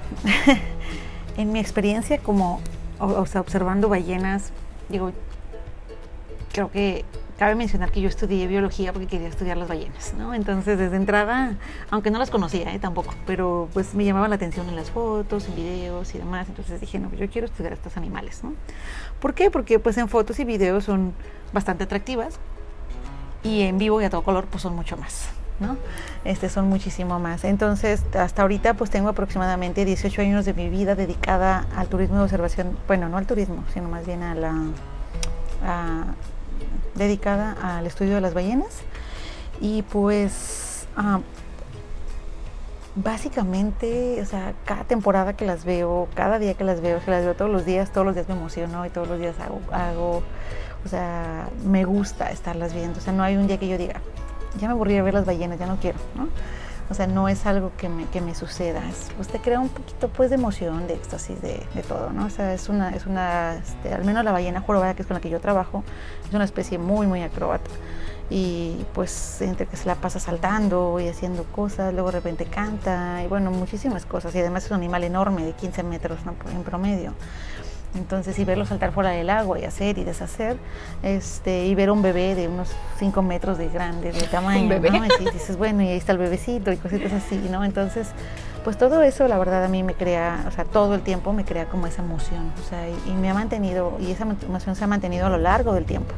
en 1.38 1.52
mi 1.52 1.60
experiencia 1.60 2.18
como 2.18 2.60
o, 3.00 3.26
sea, 3.26 3.42
observando 3.42 3.90
ballenas, 3.90 4.52
digo, 4.90 5.12
creo 6.54 6.72
que 6.72 7.04
cabe 7.38 7.56
mencionar 7.56 7.92
que 7.92 8.00
yo 8.00 8.08
estudié 8.08 8.48
biología 8.48 8.94
porque 8.94 9.08
quería 9.08 9.28
estudiar 9.28 9.58
las 9.58 9.68
ballenas, 9.68 10.14
¿no? 10.18 10.34
Entonces, 10.34 10.78
desde 10.78 10.96
entrada, 10.96 11.58
aunque 11.90 12.12
no 12.12 12.20
las 12.20 12.30
conocía 12.30 12.74
¿eh? 12.74 12.80
tampoco, 12.80 13.14
pero 13.26 13.68
pues 13.74 13.96
me 13.96 14.06
llamaba 14.06 14.28
la 14.28 14.36
atención 14.36 14.70
en 14.70 14.76
las 14.76 14.92
fotos, 14.92 15.48
en 15.48 15.56
videos 15.56 16.14
y 16.16 16.20
demás, 16.20 16.48
entonces 16.48 16.80
dije, 16.80 17.00
no, 17.00 17.12
yo 17.16 17.28
quiero 17.30 17.48
estudiar 17.48 17.74
estos 17.74 17.98
animales, 17.98 18.44
¿no? 18.44 18.54
¿Por 19.20 19.34
qué? 19.34 19.50
Porque 19.50 19.80
pues 19.80 19.98
en 19.98 20.08
fotos 20.08 20.40
y 20.40 20.46
videos 20.46 20.86
son 20.86 21.14
bastante 21.52 21.84
atractivas 21.84 22.40
y 23.44 23.64
en 23.64 23.78
vivo 23.78 24.00
y 24.00 24.06
a 24.06 24.10
todo 24.10 24.22
color 24.24 24.46
pues 24.46 24.62
son 24.62 24.76
mucho 24.76 24.96
más, 24.96 25.28
¿no? 25.60 25.76
Este, 26.24 26.50
son 26.50 26.70
muchísimo 26.70 27.20
más. 27.20 27.44
Entonces, 27.44 28.04
hasta 28.14 28.44
ahorita 28.44 28.76
pues 28.76 28.92
tengo 28.92 29.10
aproximadamente 29.10 29.86
18 29.86 30.22
años 30.22 30.46
de 30.46 30.54
mi 30.54 30.70
vida 30.70 30.94
dedicada 30.96 31.66
al 31.76 31.88
turismo 31.88 32.18
de 32.18 32.24
observación, 32.24 32.78
bueno, 32.88 33.10
no 33.10 33.18
al 33.18 33.26
turismo, 33.26 33.64
sino 33.74 33.90
más 33.90 34.06
bien 34.06 34.22
a 34.22 34.36
la... 34.36 34.54
dedicada 36.96 37.78
al 37.78 37.86
estudio 37.86 38.16
de 38.16 38.22
las 38.22 38.34
ballenas 38.34 38.82
y 39.62 39.82
pues 39.84 40.88
ah, 40.96 41.20
básicamente, 42.96 44.22
o 44.22 44.26
sea, 44.26 44.54
cada 44.66 44.84
temporada 44.84 45.36
que 45.36 45.46
las 45.46 45.66
veo, 45.66 46.08
cada 46.16 46.40
día 46.40 46.54
que 46.54 46.64
las 46.64 46.82
veo, 46.82 47.00
que 47.04 47.12
las 47.12 47.24
veo 47.24 47.36
todos 47.36 47.52
los 47.52 47.66
días, 47.66 47.92
todos 47.92 48.06
los 48.06 48.16
días 48.16 48.28
me 48.28 48.36
emociono 48.36 48.86
y 48.86 48.90
todos 48.90 49.08
los 49.08 49.20
días 49.20 49.36
hago, 49.40 49.62
hago 49.72 50.24
o 50.86 50.90
sea, 50.90 51.50
me 51.66 51.86
gusta 51.86 52.30
estarlas 52.32 52.74
viendo, 52.74 53.00
o 53.00 53.02
sea, 53.02 53.14
no 53.14 53.24
hay 53.24 53.38
un 53.38 53.48
día 53.48 53.58
que 53.58 53.68
yo 53.68 53.78
diga, 53.78 54.02
ya 54.60 54.68
me 54.68 54.74
aburrí 54.74 54.94
de 54.94 55.02
ver 55.02 55.14
las 55.14 55.26
ballenas, 55.26 55.58
ya 55.58 55.66
no 55.66 55.78
quiero, 55.78 56.00
¿no? 56.16 56.28
O 56.94 56.96
sea, 56.96 57.08
no 57.08 57.28
es 57.28 57.48
algo 57.48 57.72
que 57.76 57.90
me, 57.90 58.06
que 58.06 58.22
me 58.22 58.36
suceda, 58.36 58.84
pues 59.16 59.28
te 59.28 59.40
crea 59.40 59.60
un 59.60 59.70
poquito 59.70 60.10
pues 60.10 60.30
de 60.30 60.36
emoción, 60.36 60.86
de 60.86 60.94
éxtasis, 60.94 61.42
de, 61.42 61.66
de 61.74 61.82
todo, 61.82 62.12
¿no? 62.12 62.28
O 62.28 62.30
sea, 62.30 62.54
es 62.54 62.70
una, 62.70 62.92
es 62.92 63.08
una 63.08 63.56
este, 63.56 63.96
al 63.96 64.06
menos 64.06 64.24
la 64.24 64.32
ballena 64.32 64.62
jorobada, 64.62 64.94
que 64.94 65.02
es 65.02 65.08
con 65.08 65.16
la 65.16 65.22
que 65.22 65.32
yo 65.32 65.40
trabajo, 65.40 65.84
es 66.28 66.32
una 66.36 66.44
especie 66.44 66.78
muy, 66.78 67.08
muy 67.08 67.24
acrobata. 67.24 67.72
Y 68.30 68.86
pues 68.94 69.42
entre 69.42 69.66
que 69.66 69.76
se 69.76 69.88
la 69.88 69.96
pasa 69.96 70.20
saltando 70.20 71.00
y 71.00 71.08
haciendo 71.08 71.46
cosas, 71.46 71.96
luego 71.96 72.12
de 72.12 72.18
repente 72.20 72.46
canta, 72.46 73.24
y 73.24 73.28
bueno, 73.28 73.50
muchísimas 73.50 74.06
cosas. 74.06 74.36
Y 74.36 74.40
además 74.40 74.66
es 74.66 74.70
un 74.70 74.78
animal 74.78 75.04
enorme, 75.04 75.44
de 75.44 75.54
15 75.54 75.82
metros 75.82 76.20
en 76.54 76.62
promedio. 76.62 77.16
Entonces, 77.96 78.38
y 78.40 78.46
verlo 78.46 78.66
saltar 78.66 78.92
fuera 78.92 79.12
del 79.12 79.30
agua 79.30 79.60
y 79.60 79.66
hacer 79.66 79.98
y 80.00 80.04
deshacer, 80.04 80.58
este, 81.04 81.66
y 81.66 81.76
ver 81.76 81.92
un 81.92 82.02
bebé 82.02 82.34
de 82.34 82.48
unos 82.48 82.72
5 82.98 83.22
metros 83.22 83.58
de 83.58 83.70
grande, 83.70 84.12
de 84.12 84.24
tamaño, 84.24 84.80
¿no? 84.80 85.06
Y 85.06 85.32
dices, 85.32 85.58
bueno, 85.58 85.84
y 85.84 85.90
ahí 85.90 85.98
está 85.98 86.12
el 86.12 86.18
bebecito 86.18 86.72
y 86.72 86.78
cositas 86.78 87.14
así, 87.14 87.36
¿no? 87.52 87.64
Entonces, 87.64 88.08
pues 88.64 88.78
todo 88.78 89.04
eso, 89.04 89.28
la 89.28 89.38
verdad, 89.38 89.64
a 89.64 89.68
mí 89.68 89.84
me 89.84 89.94
crea, 89.94 90.46
o 90.48 90.52
sea, 90.52 90.66
todo 90.66 90.96
el 90.96 91.02
tiempo 91.02 91.34
me 91.34 91.46
crea 91.46 91.66
como 91.66 91.86
esa 91.86 92.02
emoción, 92.02 92.52
o 92.60 92.70
sea, 92.70 92.88
y, 92.90 93.12
me 93.12 93.30
ha 93.30 93.34
mantenido, 93.34 93.98
y 94.00 94.12
esa 94.12 94.24
emoción 94.24 94.76
se 94.76 94.84
ha 94.84 94.88
mantenido 94.88 95.28
a 95.28 95.30
lo 95.30 95.38
largo 95.38 95.74
del 95.74 95.86
tiempo, 95.86 96.14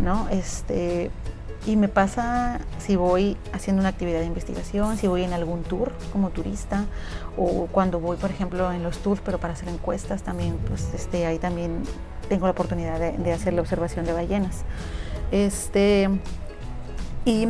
¿no? 0.00 0.28
Este, 0.30 1.10
y 1.66 1.76
me 1.76 1.88
pasa 1.88 2.60
si 2.78 2.96
voy 2.96 3.36
haciendo 3.52 3.80
una 3.80 3.90
actividad 3.90 4.20
de 4.20 4.26
investigación, 4.26 4.96
si 4.96 5.06
voy 5.06 5.22
en 5.22 5.32
algún 5.32 5.62
tour 5.62 5.92
como 6.12 6.30
turista 6.30 6.86
o 7.36 7.68
cuando 7.70 8.00
voy, 8.00 8.16
por 8.16 8.30
ejemplo, 8.30 8.72
en 8.72 8.82
los 8.82 8.98
tours, 8.98 9.20
pero 9.24 9.38
para 9.38 9.52
hacer 9.52 9.68
encuestas 9.68 10.22
también, 10.22 10.58
pues 10.68 10.92
este, 10.94 11.24
ahí 11.26 11.38
también 11.38 11.82
tengo 12.28 12.46
la 12.46 12.52
oportunidad 12.52 12.98
de, 12.98 13.32
hacer 13.32 13.52
la 13.52 13.60
observación 13.60 14.04
de 14.06 14.12
ballenas. 14.12 14.62
Este, 15.30 16.10
y 17.24 17.48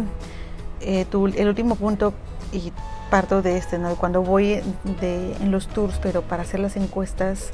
eh, 0.81 1.07
el 1.11 1.49
último 1.49 1.77
punto, 1.77 2.13
y 2.53 2.73
parto 3.11 3.43
de 3.43 3.57
este, 3.57 3.79
¿no? 3.79 3.95
cuando 3.97 4.23
voy 4.23 4.63
de, 5.01 5.37
en 5.41 5.51
los 5.51 5.69
tours, 5.69 5.99
pero 6.03 6.23
para 6.23 6.43
hacer 6.43 6.61
las 6.61 6.77
encuestas, 6.77 7.51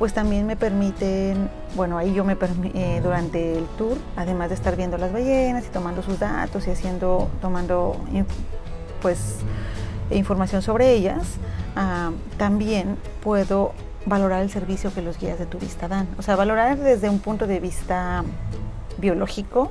pues 0.00 0.14
también 0.14 0.46
me 0.46 0.56
permiten, 0.56 1.50
bueno, 1.76 1.98
ahí 1.98 2.14
yo 2.14 2.24
me 2.24 2.34
eh, 2.72 3.00
durante 3.02 3.58
el 3.58 3.66
tour, 3.76 3.98
además 4.16 4.48
de 4.48 4.54
estar 4.54 4.74
viendo 4.74 4.96
las 4.96 5.12
ballenas 5.12 5.66
y 5.66 5.68
tomando 5.68 6.02
sus 6.02 6.18
datos 6.18 6.66
y 6.66 6.70
haciendo, 6.70 7.28
tomando 7.42 8.00
pues 9.02 9.40
información 10.10 10.62
sobre 10.62 10.94
ellas, 10.94 11.36
también 12.38 12.96
puedo 13.22 13.74
valorar 14.06 14.40
el 14.40 14.48
servicio 14.48 14.90
que 14.94 15.02
los 15.02 15.18
guías 15.18 15.38
de 15.38 15.44
turista 15.44 15.86
dan. 15.86 16.08
O 16.16 16.22
sea, 16.22 16.34
valorar 16.34 16.78
desde 16.78 17.10
un 17.10 17.18
punto 17.18 17.46
de 17.46 17.60
vista 17.60 18.24
biológico, 18.96 19.70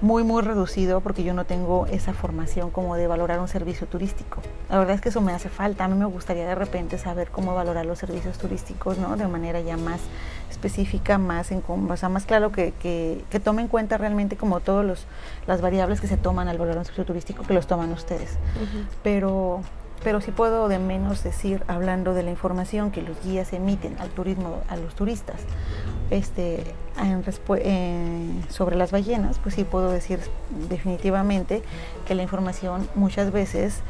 muy, 0.00 0.22
muy 0.22 0.42
reducido 0.42 1.00
porque 1.00 1.24
yo 1.24 1.34
no 1.34 1.44
tengo 1.44 1.86
esa 1.86 2.12
formación 2.12 2.70
como 2.70 2.96
de 2.96 3.06
valorar 3.06 3.40
un 3.40 3.48
servicio 3.48 3.86
turístico. 3.86 4.40
La 4.70 4.78
verdad 4.78 4.94
es 4.94 5.00
que 5.00 5.08
eso 5.08 5.20
me 5.20 5.32
hace 5.32 5.48
falta. 5.48 5.84
A 5.84 5.88
mí 5.88 5.96
me 5.96 6.04
gustaría 6.04 6.46
de 6.46 6.54
repente 6.54 6.98
saber 6.98 7.30
cómo 7.30 7.54
valorar 7.54 7.86
los 7.86 7.98
servicios 7.98 8.38
turísticos, 8.38 8.98
¿no? 8.98 9.16
De 9.16 9.26
manera 9.26 9.60
ya 9.60 9.76
más 9.76 10.00
específica, 10.50 11.18
más 11.18 11.50
en 11.50 11.62
o 11.68 11.96
sea, 11.96 12.08
más 12.08 12.26
claro 12.26 12.52
que, 12.52 12.72
que, 12.72 13.24
que 13.30 13.40
tome 13.40 13.62
en 13.62 13.68
cuenta 13.68 13.98
realmente 13.98 14.36
como 14.36 14.60
todas 14.60 15.06
las 15.46 15.60
variables 15.60 16.00
que 16.00 16.06
se 16.06 16.16
toman 16.16 16.48
al 16.48 16.58
valorar 16.58 16.78
un 16.78 16.84
servicio 16.84 17.04
turístico 17.04 17.44
que 17.44 17.54
los 17.54 17.66
toman 17.66 17.92
ustedes. 17.92 18.38
Pero 19.02 19.62
pero 20.02 20.20
sí 20.20 20.30
puedo 20.30 20.68
de 20.68 20.78
menos 20.78 21.22
decir, 21.22 21.62
hablando 21.66 22.14
de 22.14 22.22
la 22.22 22.30
información 22.30 22.90
que 22.90 23.02
los 23.02 23.22
guías 23.24 23.52
emiten 23.52 23.96
al 23.98 24.10
turismo, 24.10 24.62
a 24.68 24.76
los 24.76 24.94
turistas, 24.94 25.36
este, 26.10 26.64
sobre 28.48 28.76
las 28.76 28.90
ballenas, 28.90 29.38
pues 29.38 29.54
sí 29.54 29.64
puedo 29.64 29.90
decir 29.90 30.20
definitivamente 30.68 31.62
que 32.06 32.14
la 32.14 32.22
información 32.22 32.88
muchas 32.94 33.32
veces, 33.32 33.80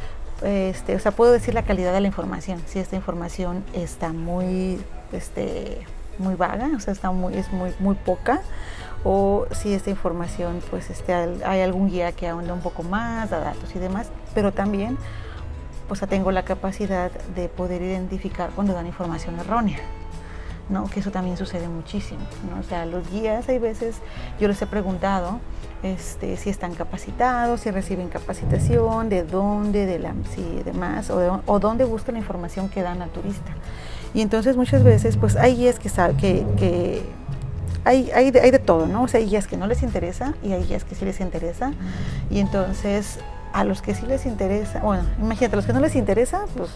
este, 0.42 0.97
o 0.97 0.99
sea, 0.99 1.12
puedo 1.12 1.33
decir 1.33 1.55
la 1.55 1.62
calidad 1.62 1.92
de 1.92 2.01
la 2.01 2.07
información, 2.07 2.61
si 2.66 2.79
esta 2.79 2.97
información 2.97 3.64
está 3.73 4.12
muy, 4.12 4.81
este, 5.12 5.87
muy 6.18 6.35
vaga, 6.35 6.71
o 6.77 6.81
sea, 6.81 6.92
está 6.92 7.11
muy, 7.11 7.35
es 7.35 7.53
muy, 7.53 7.73
muy 7.79 7.94
poca, 7.94 8.40
o 9.05 9.47
si 9.53 9.73
esta 9.73 9.90
información, 9.90 10.61
pues 10.71 10.90
este, 10.90 11.14
hay 11.14 11.61
algún 11.61 11.88
guía 11.88 12.12
que 12.12 12.27
ahonda 12.29 12.53
un 12.53 12.61
poco 12.61 12.83
más, 12.83 13.31
da 13.31 13.38
datos 13.38 13.75
y 13.75 13.79
demás, 13.79 14.09
pero 14.35 14.53
también 14.53 14.99
pues 15.88 16.01
tengo 16.09 16.31
la 16.31 16.44
capacidad 16.44 17.11
de 17.35 17.48
poder 17.48 17.83
identificar 17.83 18.51
cuando 18.55 18.74
dan 18.74 18.87
información 18.87 19.38
errónea. 19.38 19.79
¿no? 20.68 20.85
que 20.85 21.01
eso 21.01 21.11
también 21.11 21.37
sucede 21.37 21.66
muchísimo. 21.66 22.20
¿no? 22.51 22.61
O 22.61 22.62
sea, 22.62 22.85
los 22.87 23.11
guías 23.11 23.48
hay 23.48 23.59
veces, 23.59 23.96
yo 24.38 24.48
les 24.48 24.61
he 24.61 24.66
preguntado 24.66 25.40
este, 25.83 26.37
si 26.37 26.51
están 26.51 26.74
capacitados, 26.74 27.61
si 27.61 27.70
reciben 27.70 28.09
capacitación, 28.09 29.09
de 29.09 29.24
dónde, 29.24 29.87
de 29.87 29.98
la, 29.98 30.12
si 30.35 30.62
demás, 30.64 31.11
o, 31.11 31.40
o 31.46 31.59
dónde 31.59 31.85
buscan 31.85 32.14
la 32.14 32.20
información 32.20 32.68
que 32.68 32.83
dan 32.83 33.01
al 33.01 33.11
turista. 33.11 33.53
Y 34.14 34.20
entonces 34.20 34.57
muchas 34.57 34.83
veces, 34.83 35.16
pues 35.16 35.37
hay 35.37 35.57
guías 35.57 35.79
que, 35.79 35.88
que, 36.20 36.46
que 36.57 37.03
hay, 37.85 38.11
hay, 38.11 38.31
de, 38.31 38.40
hay 38.40 38.51
de 38.51 38.59
todo, 38.59 38.87
¿no? 38.87 39.03
O 39.03 39.09
sea, 39.09 39.20
hay 39.20 39.27
guías 39.27 39.46
que 39.46 39.57
no 39.57 39.66
les 39.66 39.83
interesa 39.83 40.35
y 40.42 40.53
hay 40.53 40.64
guías 40.64 40.85
que 40.85 40.94
sí 40.94 41.05
les 41.05 41.20
interesa. 41.20 41.72
Y 42.31 42.40
entonces 42.40 43.18
a 43.53 43.65
los 43.65 43.83
que 43.83 43.95
sí 43.95 44.07
les 44.07 44.27
interesa, 44.27 44.81
bueno, 44.81 45.05
imagínate, 45.19 45.55
a 45.55 45.57
los 45.57 45.67
que 45.67 45.73
no 45.73 45.81
les 45.81 45.97
interesa, 45.97 46.45
pues 46.57 46.71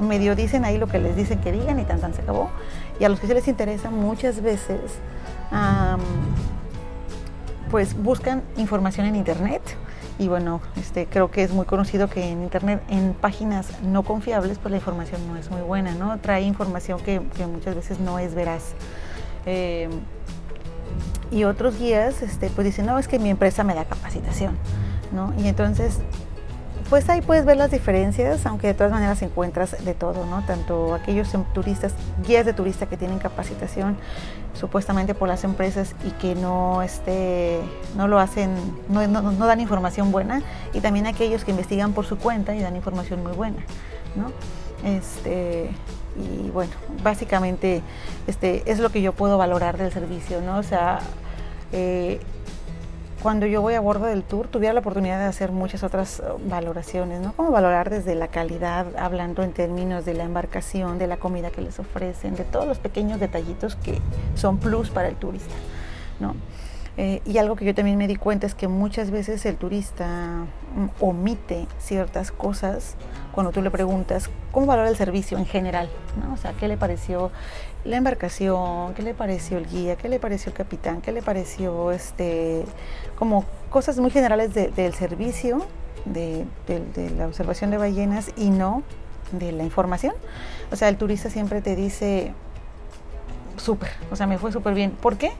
medio 0.00 0.36
dicen 0.36 0.64
ahí 0.64 0.78
lo 0.78 0.86
que 0.86 0.98
les 0.98 1.16
dicen 1.16 1.38
que 1.40 1.52
digan 1.52 1.78
y 1.78 1.84
tan 1.84 2.00
tan 2.00 2.14
se 2.14 2.22
acabó. 2.22 2.50
Y 3.00 3.04
a 3.04 3.08
los 3.08 3.20
que 3.20 3.26
sí 3.26 3.34
les 3.34 3.48
interesa, 3.48 3.90
muchas 3.90 4.40
veces, 4.40 4.80
pues 7.70 8.00
buscan 8.00 8.42
información 8.56 9.06
en 9.06 9.16
internet. 9.16 9.62
Y 10.18 10.28
bueno, 10.28 10.62
este, 10.76 11.06
creo 11.06 11.30
que 11.30 11.42
es 11.42 11.50
muy 11.50 11.66
conocido 11.66 12.08
que 12.08 12.30
en 12.30 12.42
internet, 12.42 12.82
en 12.88 13.12
páginas 13.12 13.82
no 13.82 14.02
confiables, 14.02 14.58
pues 14.58 14.70
la 14.70 14.78
información 14.78 15.26
no 15.28 15.36
es 15.36 15.50
muy 15.50 15.60
buena, 15.60 15.94
¿no? 15.94 16.18
Trae 16.18 16.42
información 16.42 17.00
que, 17.00 17.20
muchas 17.20 17.74
veces 17.74 18.00
no 18.00 18.18
es 18.18 18.34
veraz. 18.34 18.72
Em, 19.44 19.90
y 21.30 21.44
otros 21.44 21.78
guías, 21.78 22.22
este, 22.22 22.48
pues 22.48 22.64
dicen, 22.64 22.86
no, 22.86 22.98
es 22.98 23.08
que 23.08 23.18
mi 23.18 23.28
empresa 23.28 23.62
me 23.62 23.74
da 23.74 23.84
capacitación. 23.84 24.56
Y 25.38 25.48
entonces, 25.48 25.98
pues 26.88 27.08
ahí 27.08 27.20
puedes 27.20 27.44
ver 27.44 27.56
las 27.56 27.70
diferencias, 27.70 28.46
aunque 28.46 28.68
de 28.68 28.74
todas 28.74 28.92
maneras 28.92 29.20
encuentras 29.22 29.84
de 29.84 29.94
todo, 29.94 30.24
¿no? 30.26 30.44
Tanto 30.44 30.94
aquellos 30.94 31.32
em, 31.34 31.44
turistas, 31.52 31.94
guías 32.26 32.46
de 32.46 32.52
turistas 32.52 32.88
que 32.88 32.96
tienen 32.96 33.18
capacitación 33.18 33.96
supuestamente 34.54 35.14
por 35.14 35.28
las 35.28 35.44
empresas 35.44 35.94
y 36.04 36.10
que 36.12 36.34
no, 36.34 36.82
este, 36.82 37.60
no 37.96 38.08
lo 38.08 38.18
hacen, 38.18 38.54
no, 38.88 39.06
no, 39.06 39.46
dan 39.46 39.60
información 39.60 40.12
buena, 40.12 40.42
y 40.72 40.80
también 40.80 41.06
aquellos 41.06 41.44
que 41.44 41.50
investigan 41.50 41.92
por 41.92 42.06
su 42.06 42.18
cuenta 42.18 42.54
y 42.54 42.60
dan 42.60 42.76
información 42.76 43.22
muy 43.22 43.32
buena, 43.32 43.58
¿no? 44.14 44.32
Este, 44.88 45.70
y 46.16 46.50
bueno, 46.50 46.72
básicamente 47.02 47.82
este, 48.26 48.62
es 48.70 48.78
lo 48.78 48.90
que 48.90 49.02
yo 49.02 49.12
puedo 49.12 49.36
valorar 49.38 49.76
del 49.76 49.92
servicio, 49.92 50.40
¿no? 50.40 50.58
O 50.58 50.62
sea, 50.62 51.00
eh, 51.72 52.20
cuando 53.22 53.46
yo 53.46 53.62
voy 53.62 53.74
a 53.74 53.80
bordo 53.80 54.06
del 54.06 54.22
tour, 54.22 54.48
tuviera 54.48 54.74
la 54.74 54.80
oportunidad 54.80 55.18
de 55.18 55.24
hacer 55.24 55.50
muchas 55.50 55.82
otras 55.82 56.20
uh, 56.20 56.48
valoraciones, 56.48 57.20
¿no? 57.20 57.32
Como 57.32 57.50
valorar 57.50 57.90
desde 57.90 58.14
la 58.14 58.28
calidad, 58.28 58.86
hablando 58.96 59.42
en 59.42 59.52
términos 59.52 60.04
de 60.04 60.14
la 60.14 60.24
embarcación, 60.24 60.98
de 60.98 61.06
la 61.06 61.16
comida 61.16 61.50
que 61.50 61.62
les 61.62 61.78
ofrecen, 61.78 62.36
de 62.36 62.44
todos 62.44 62.66
los 62.66 62.78
pequeños 62.78 63.18
detallitos 63.18 63.76
que 63.76 64.00
son 64.34 64.58
plus 64.58 64.90
para 64.90 65.08
el 65.08 65.16
turista, 65.16 65.54
¿no? 66.20 66.34
Eh, 66.98 67.20
y 67.26 67.36
algo 67.36 67.56
que 67.56 67.66
yo 67.66 67.74
también 67.74 67.98
me 67.98 68.08
di 68.08 68.16
cuenta 68.16 68.46
es 68.46 68.54
que 68.54 68.68
muchas 68.68 69.10
veces 69.10 69.44
el 69.44 69.56
turista 69.56 70.46
mm, 70.74 71.04
omite 71.04 71.66
ciertas 71.78 72.32
cosas 72.32 72.96
cuando 73.32 73.52
tú 73.52 73.60
le 73.60 73.70
preguntas 73.70 74.30
cómo 74.50 74.64
valora 74.64 74.88
el 74.88 74.96
servicio 74.96 75.36
en 75.36 75.44
general, 75.44 75.90
¿no? 76.18 76.32
O 76.32 76.36
sea, 76.38 76.54
¿qué 76.54 76.68
le 76.68 76.78
pareció 76.78 77.30
la 77.84 77.98
embarcación, 77.98 78.94
qué 78.94 79.02
le 79.02 79.12
pareció 79.12 79.58
el 79.58 79.66
guía, 79.66 79.96
qué 79.96 80.08
le 80.08 80.18
pareció 80.18 80.50
el 80.50 80.56
capitán, 80.56 81.02
qué 81.02 81.12
le 81.12 81.22
pareció 81.22 81.92
este, 81.92 82.64
como 83.16 83.44
cosas 83.70 83.98
muy 83.98 84.10
generales 84.10 84.54
del 84.54 84.94
servicio, 84.94 85.66
de, 86.04 86.46
la 87.16 87.26
observación 87.26 87.70
de 87.70 87.78
ballenas 87.78 88.30
y 88.36 88.50
no 88.50 88.82
de 89.32 89.52
la 89.52 89.64
información. 89.64 90.14
O 90.70 90.76
sea, 90.76 90.88
el 90.88 90.96
turista 90.96 91.30
siempre 91.30 91.60
te 91.60 91.74
dice, 91.74 92.32
súper, 93.56 93.90
o 94.10 94.16
sea, 94.16 94.26
me 94.26 94.38
fue 94.38 94.52
súper 94.52 94.74
bien. 94.74 94.92
¿Por 94.92 95.16
qué? 95.16 95.32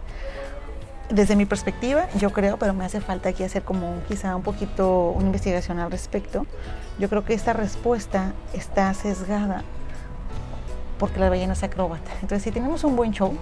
Desde 1.08 1.36
mi 1.36 1.46
perspectiva, 1.46 2.08
yo 2.18 2.32
creo, 2.32 2.56
pero 2.58 2.74
me 2.74 2.84
hace 2.84 3.00
falta 3.00 3.28
aquí 3.28 3.44
hacer 3.44 3.62
como 3.62 3.94
quizá 4.08 4.34
un 4.34 4.42
poquito 4.42 5.10
una 5.10 5.26
investigación 5.26 5.78
al 5.78 5.90
respecto. 5.90 6.46
Yo 6.98 7.08
creo 7.08 7.24
que 7.24 7.34
esta 7.34 7.52
respuesta 7.52 8.32
está 8.52 8.92
sesgada 8.92 9.62
porque 10.98 11.20
la 11.20 11.28
ballena 11.28 11.52
es 11.52 11.62
acróbata. 11.62 12.10
Entonces, 12.22 12.42
si 12.42 12.50
tenemos 12.50 12.82
un 12.82 12.96
buen 12.96 13.12
show, 13.12 13.34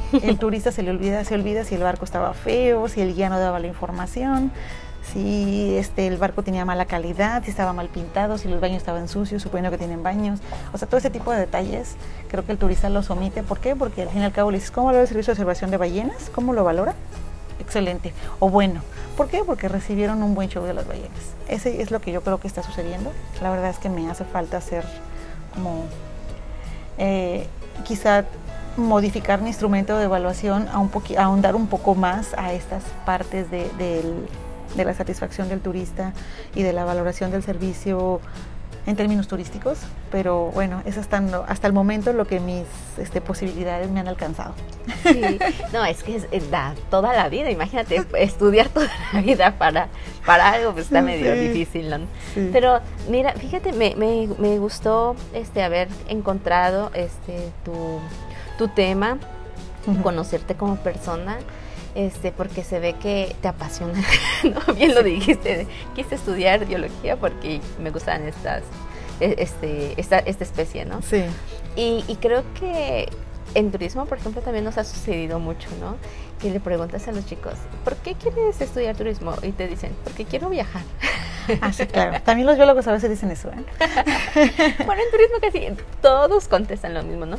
el 0.22 0.38
turista 0.38 0.72
se 0.72 0.82
le 0.82 0.90
olvida, 0.90 1.24
se 1.24 1.34
olvida 1.34 1.64
si 1.64 1.74
el 1.74 1.82
barco 1.82 2.04
estaba 2.04 2.34
feo, 2.34 2.88
si 2.88 3.00
el 3.00 3.14
guía 3.14 3.28
no 3.28 3.38
daba 3.38 3.58
la 3.58 3.66
información, 3.66 4.52
si 5.12 5.76
este, 5.76 6.06
el 6.06 6.16
barco 6.16 6.42
tenía 6.42 6.64
mala 6.64 6.86
calidad, 6.86 7.42
si 7.44 7.50
estaba 7.50 7.72
mal 7.72 7.88
pintado, 7.88 8.38
si 8.38 8.48
los 8.48 8.60
baños 8.60 8.78
estaban 8.78 9.08
sucios, 9.08 9.42
suponiendo 9.42 9.70
que 9.70 9.78
tienen 9.78 10.02
baños. 10.02 10.40
O 10.72 10.78
sea, 10.78 10.88
todo 10.88 10.98
ese 10.98 11.10
tipo 11.10 11.32
de 11.32 11.40
detalles 11.40 11.96
creo 12.28 12.44
que 12.44 12.52
el 12.52 12.58
turista 12.58 12.88
los 12.88 13.10
omite. 13.10 13.42
¿Por 13.42 13.58
qué? 13.58 13.76
Porque 13.76 14.02
al 14.02 14.08
fin 14.08 14.22
y 14.22 14.24
al 14.24 14.32
cabo 14.32 14.50
le 14.50 14.58
dices, 14.58 14.70
¿cómo 14.70 14.86
valora 14.86 15.02
el 15.02 15.08
servicio 15.08 15.32
de 15.32 15.34
observación 15.34 15.70
de 15.70 15.76
ballenas? 15.76 16.30
¿Cómo 16.34 16.52
lo 16.52 16.64
valora? 16.64 16.94
Excelente. 17.58 18.12
O 18.38 18.48
bueno. 18.48 18.82
¿Por 19.16 19.28
qué? 19.28 19.42
Porque 19.44 19.68
recibieron 19.68 20.22
un 20.22 20.34
buen 20.34 20.48
show 20.48 20.64
de 20.64 20.72
las 20.72 20.86
ballenas. 20.86 21.10
Ese 21.48 21.82
es 21.82 21.90
lo 21.90 22.00
que 22.00 22.12
yo 22.12 22.22
creo 22.22 22.40
que 22.40 22.48
está 22.48 22.62
sucediendo. 22.62 23.12
La 23.42 23.50
verdad 23.50 23.70
es 23.70 23.78
que 23.78 23.90
me 23.90 24.10
hace 24.10 24.24
falta 24.24 24.56
hacer 24.56 24.84
como 25.54 25.84
eh, 26.96 27.46
quizá 27.84 28.24
modificar 28.76 29.40
mi 29.42 29.48
instrumento 29.48 29.98
de 29.98 30.04
evaluación 30.04 30.68
a 30.68 30.78
un 30.78 30.90
ahondar 31.18 31.54
un 31.54 31.66
poco 31.66 31.94
más 31.94 32.34
a 32.36 32.52
estas 32.52 32.82
partes 33.04 33.50
de, 33.50 33.68
de, 33.78 34.84
la 34.84 34.94
satisfacción 34.94 35.48
del 35.48 35.60
turista 35.60 36.12
y 36.54 36.62
de 36.62 36.72
la 36.72 36.84
valoración 36.84 37.30
del 37.30 37.42
servicio 37.42 38.20
en 38.84 38.96
términos 38.96 39.28
turísticos, 39.28 39.78
pero 40.10 40.46
bueno, 40.46 40.82
es 40.84 40.98
hasta, 40.98 41.18
hasta 41.46 41.66
el 41.68 41.72
momento 41.72 42.12
lo 42.12 42.26
que 42.26 42.40
mis 42.40 42.64
este, 42.98 43.20
posibilidades 43.20 43.88
me 43.90 44.00
han 44.00 44.08
alcanzado. 44.08 44.54
Sí, 45.04 45.38
no, 45.72 45.84
es 45.84 46.02
que 46.02 46.20
es, 46.30 46.50
da 46.50 46.74
toda 46.90 47.12
la 47.12 47.28
vida, 47.28 47.50
imagínate, 47.50 48.04
estudiar 48.18 48.68
toda 48.70 48.90
la 49.12 49.20
vida 49.20 49.54
para, 49.56 49.88
para 50.26 50.50
algo, 50.50 50.72
pues 50.72 50.86
está 50.86 51.00
medio 51.00 51.32
difícil, 51.34 51.90
¿no? 51.90 51.98
Pero 52.52 52.80
mira, 53.08 53.34
fíjate, 53.34 53.72
me, 53.72 53.94
me, 53.94 54.28
me, 54.38 54.58
gustó 54.58 55.14
este, 55.32 55.62
haber 55.62 55.88
encontrado 56.08 56.90
este, 56.94 57.52
tu, 57.64 58.00
tu 58.62 58.68
tema, 58.68 59.18
conocerte 60.04 60.54
como 60.54 60.76
persona 60.76 61.38
este, 61.96 62.30
porque 62.30 62.62
se 62.62 62.78
ve 62.78 62.94
que 62.94 63.34
te 63.42 63.48
apasiona, 63.48 64.00
¿no? 64.44 64.74
Bien 64.74 64.94
lo 64.94 65.02
dijiste, 65.02 65.66
quise 65.96 66.14
estudiar 66.14 66.64
biología 66.64 67.16
porque 67.16 67.60
me 67.80 67.90
gustan 67.90 68.22
estas, 68.28 68.62
e, 69.18 69.34
este, 69.38 70.00
esta, 70.00 70.20
esta 70.20 70.44
especie, 70.44 70.84
¿no? 70.84 71.02
Sí. 71.02 71.24
Y, 71.74 72.04
y 72.06 72.16
creo 72.16 72.44
que 72.54 73.08
en 73.54 73.72
turismo, 73.72 74.06
por 74.06 74.18
ejemplo, 74.18 74.42
también 74.42 74.64
nos 74.64 74.78
ha 74.78 74.84
sucedido 74.84 75.40
mucho, 75.40 75.68
¿no? 75.80 75.96
Que 76.40 76.50
le 76.50 76.60
preguntas 76.60 77.08
a 77.08 77.12
los 77.12 77.26
chicos, 77.26 77.54
¿por 77.82 77.96
qué 77.96 78.14
quieres 78.14 78.60
estudiar 78.60 78.96
turismo? 78.96 79.34
Y 79.42 79.50
te 79.50 79.66
dicen, 79.66 79.90
porque 80.04 80.24
quiero 80.24 80.50
viajar. 80.50 80.82
Ah, 81.60 81.72
sí, 81.72 81.86
claro. 81.86 82.20
También 82.24 82.46
los 82.46 82.54
biólogos 82.54 82.86
a 82.86 82.92
veces 82.92 83.10
dicen 83.10 83.32
eso, 83.32 83.50
¿eh? 83.50 83.64
bueno, 84.86 85.02
en 85.02 85.10
turismo 85.10 85.38
casi 85.40 85.68
todos 86.00 86.46
contestan 86.46 86.94
lo 86.94 87.02
mismo, 87.02 87.26
¿no? 87.26 87.36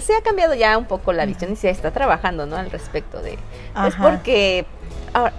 Se 0.00 0.14
ha 0.14 0.22
cambiado 0.22 0.54
ya 0.54 0.76
un 0.76 0.86
poco 0.86 1.12
la 1.12 1.26
visión 1.26 1.52
y 1.52 1.56
se 1.56 1.70
está 1.70 1.90
trabajando, 1.90 2.46
¿no? 2.46 2.56
Al 2.56 2.70
respecto 2.70 3.20
de... 3.22 3.38
Pues 3.74 3.94
porque 3.96 4.66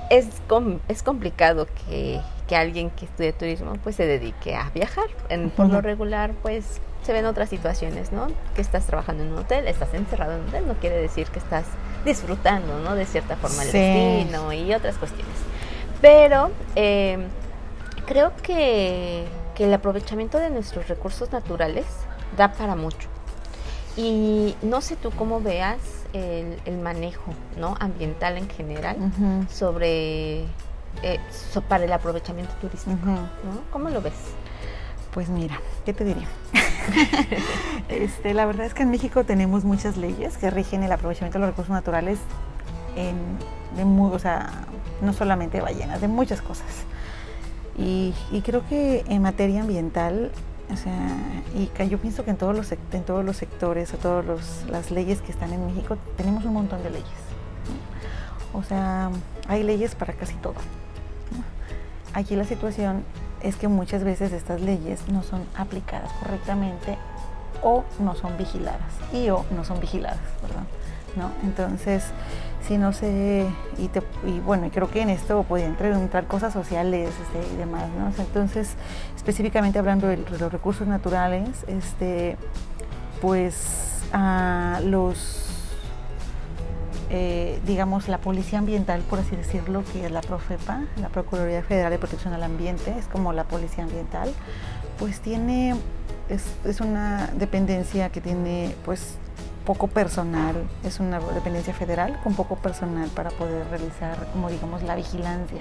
es, 0.09 0.27
es 0.87 1.03
complicado 1.03 1.67
que, 1.87 2.21
alguien 2.55 2.89
que 2.91 3.05
estudie 3.05 3.33
turismo 3.33 3.73
pues 3.83 3.95
se 3.95 4.05
dedique 4.05 4.55
a 4.55 4.69
viajar. 4.73 5.07
En, 5.29 5.49
por 5.49 5.67
lo 5.67 5.81
regular 5.81 6.31
pues 6.41 6.79
se 7.03 7.13
ven 7.13 7.25
otras 7.25 7.49
situaciones, 7.49 8.11
¿no? 8.11 8.27
Que 8.55 8.61
estás 8.61 8.85
trabajando 8.85 9.23
en 9.23 9.31
un 9.31 9.39
hotel, 9.39 9.67
estás 9.67 9.93
encerrado 9.93 10.33
en 10.33 10.41
un 10.41 10.47
hotel, 10.47 10.67
no 10.67 10.73
quiere 10.75 10.97
decir 10.97 11.27
que 11.27 11.39
estás 11.39 11.65
disfrutando, 12.03 12.79
¿no? 12.79 12.95
De 12.95 13.05
cierta 13.05 13.35
forma 13.35 13.63
el 13.63 13.71
destino 13.71 14.53
y 14.53 14.73
otras 14.73 14.97
cuestiones. 14.97 15.35
Pero 16.01 16.51
eh, 16.75 17.19
creo 18.05 18.31
que, 18.41 19.25
que 19.53 19.65
el 19.65 19.73
aprovechamiento 19.73 20.39
de 20.39 20.49
nuestros 20.49 20.87
recursos 20.87 21.31
naturales 21.31 21.85
da 22.37 22.53
para 22.53 22.75
mucho. 22.75 23.14
Y 23.97 24.55
no 24.61 24.81
sé 24.81 24.95
tú 24.97 25.11
cómo 25.11 25.39
veas 25.39 25.77
el, 26.13 26.77
manejo 26.77 27.33
¿no? 27.57 27.75
ambiental 27.79 28.37
en 28.37 28.49
general 28.49 28.97
sobre 29.49 30.45
eh, 31.03 31.19
para 31.67 31.85
el 31.85 31.93
aprovechamiento 31.93 32.53
turístico. 32.55 32.97
¿Cómo 33.71 33.89
lo 33.89 34.01
ves? 34.01 34.13
Pues 35.13 35.29
mira, 35.29 35.59
¿qué 35.85 35.93
te 35.93 36.03
diría? 36.03 36.27
este, 37.89 38.33
la 38.33 38.45
verdad 38.45 38.65
es 38.65 38.73
que 38.73 38.83
en 38.83 38.91
México 38.91 39.23
tenemos 39.23 39.63
muchas 39.63 39.95
leyes 39.95 40.37
que 40.37 40.49
rigen 40.49 40.83
el 40.83 40.91
aprovechamiento 40.91 41.39
de 41.39 41.45
los 41.45 41.49
recursos 41.51 41.73
naturales, 41.73 42.19
en, 42.97 43.15
de 43.77 43.83
o 43.83 44.19
sea, 44.19 44.65
no 45.01 45.13
solamente 45.13 45.57
de 45.57 45.63
ballenas, 45.63 46.01
de 46.01 46.09
muchas 46.09 46.41
cosas. 46.41 46.67
Y, 47.77 48.13
y 48.31 48.41
creo 48.41 48.67
que 48.67 49.05
en 49.07 49.21
materia 49.21 49.61
ambiental 49.61 50.31
o 50.71 50.75
sea, 50.75 51.09
y 51.53 51.69
yo 51.87 51.97
pienso 51.99 52.25
que 52.25 52.31
en 52.31 52.37
todos 52.37 52.55
los, 52.55 52.71
en 52.71 53.03
todos 53.03 53.23
los 53.23 53.37
sectores, 53.37 53.93
o 53.93 53.97
todas 53.97 54.65
las 54.69 54.91
leyes 54.91 55.21
que 55.21 55.31
están 55.31 55.53
en 55.53 55.65
México, 55.65 55.97
tenemos 56.17 56.43
un 56.45 56.53
montón 56.53 56.81
de 56.83 56.89
leyes. 56.89 57.07
O 58.53 58.63
sea, 58.63 59.11
hay 59.47 59.63
leyes 59.63 59.95
para 59.95 60.13
casi 60.13 60.35
todo. 60.35 60.55
Aquí 62.13 62.35
la 62.35 62.45
situación 62.45 63.03
es 63.41 63.57
que 63.57 63.67
muchas 63.67 64.03
veces 64.03 64.31
estas 64.31 64.61
leyes 64.61 65.07
no 65.09 65.21
son 65.21 65.43
aplicadas 65.55 66.11
correctamente 66.13 66.97
o 67.61 67.83
no 67.99 68.15
son 68.15 68.37
vigiladas 68.37 68.93
y 69.13 69.29
o 69.29 69.45
no 69.51 69.63
son 69.63 69.79
vigiladas, 69.79 70.19
¿verdad? 70.41 70.63
¿No? 71.15 71.31
Entonces, 71.43 72.05
si 72.67 72.77
no 72.77 72.93
sé, 72.93 73.47
y, 73.77 73.87
te, 73.89 74.01
y 74.25 74.39
bueno, 74.39 74.69
creo 74.73 74.89
que 74.89 75.01
en 75.01 75.09
esto 75.09 75.43
puede 75.43 75.65
entrar, 75.65 76.25
cosas 76.25 76.53
sociales 76.53 77.13
este, 77.21 77.53
y 77.53 77.57
demás, 77.57 77.89
¿no? 77.97 78.11
entonces, 78.17 78.75
específicamente 79.15 79.77
hablando 79.77 80.07
de, 80.07 80.17
los 80.17 80.51
recursos 80.51 80.87
naturales, 80.87 81.49
este, 81.67 82.37
pues 83.21 84.03
a 84.13 84.79
los, 84.83 85.45
eh, 87.09 87.59
digamos, 87.67 88.07
la 88.07 88.17
Policía 88.17 88.59
Ambiental, 88.59 89.01
por 89.01 89.19
así 89.19 89.35
decirlo, 89.35 89.83
que 89.91 90.05
es 90.05 90.11
la 90.11 90.21
Profepa, 90.21 90.81
la 90.99 91.09
Procuraduría 91.09 91.61
Federal 91.61 91.91
de 91.91 91.99
Protección 91.99 92.33
al 92.33 92.43
Ambiente, 92.43 92.95
es 92.97 93.05
como 93.05 93.31
la 93.31 93.43
Policía 93.43 93.83
Ambiental, 93.83 94.33
pues 94.97 95.19
tiene, 95.19 95.75
es, 96.29 96.43
es 96.65 96.81
una 96.81 97.27
dependencia 97.37 98.09
que 98.09 98.21
tiene, 98.21 98.75
pues, 98.85 99.17
poco 99.65 99.87
personal, 99.87 100.55
es 100.83 100.99
una 100.99 101.19
dependencia 101.19 101.73
federal 101.73 102.19
con 102.23 102.33
poco 102.35 102.55
personal 102.55 103.09
para 103.09 103.31
poder 103.31 103.67
realizar, 103.69 104.27
como 104.31 104.49
digamos, 104.49 104.83
la 104.83 104.95
vigilancia 104.95 105.59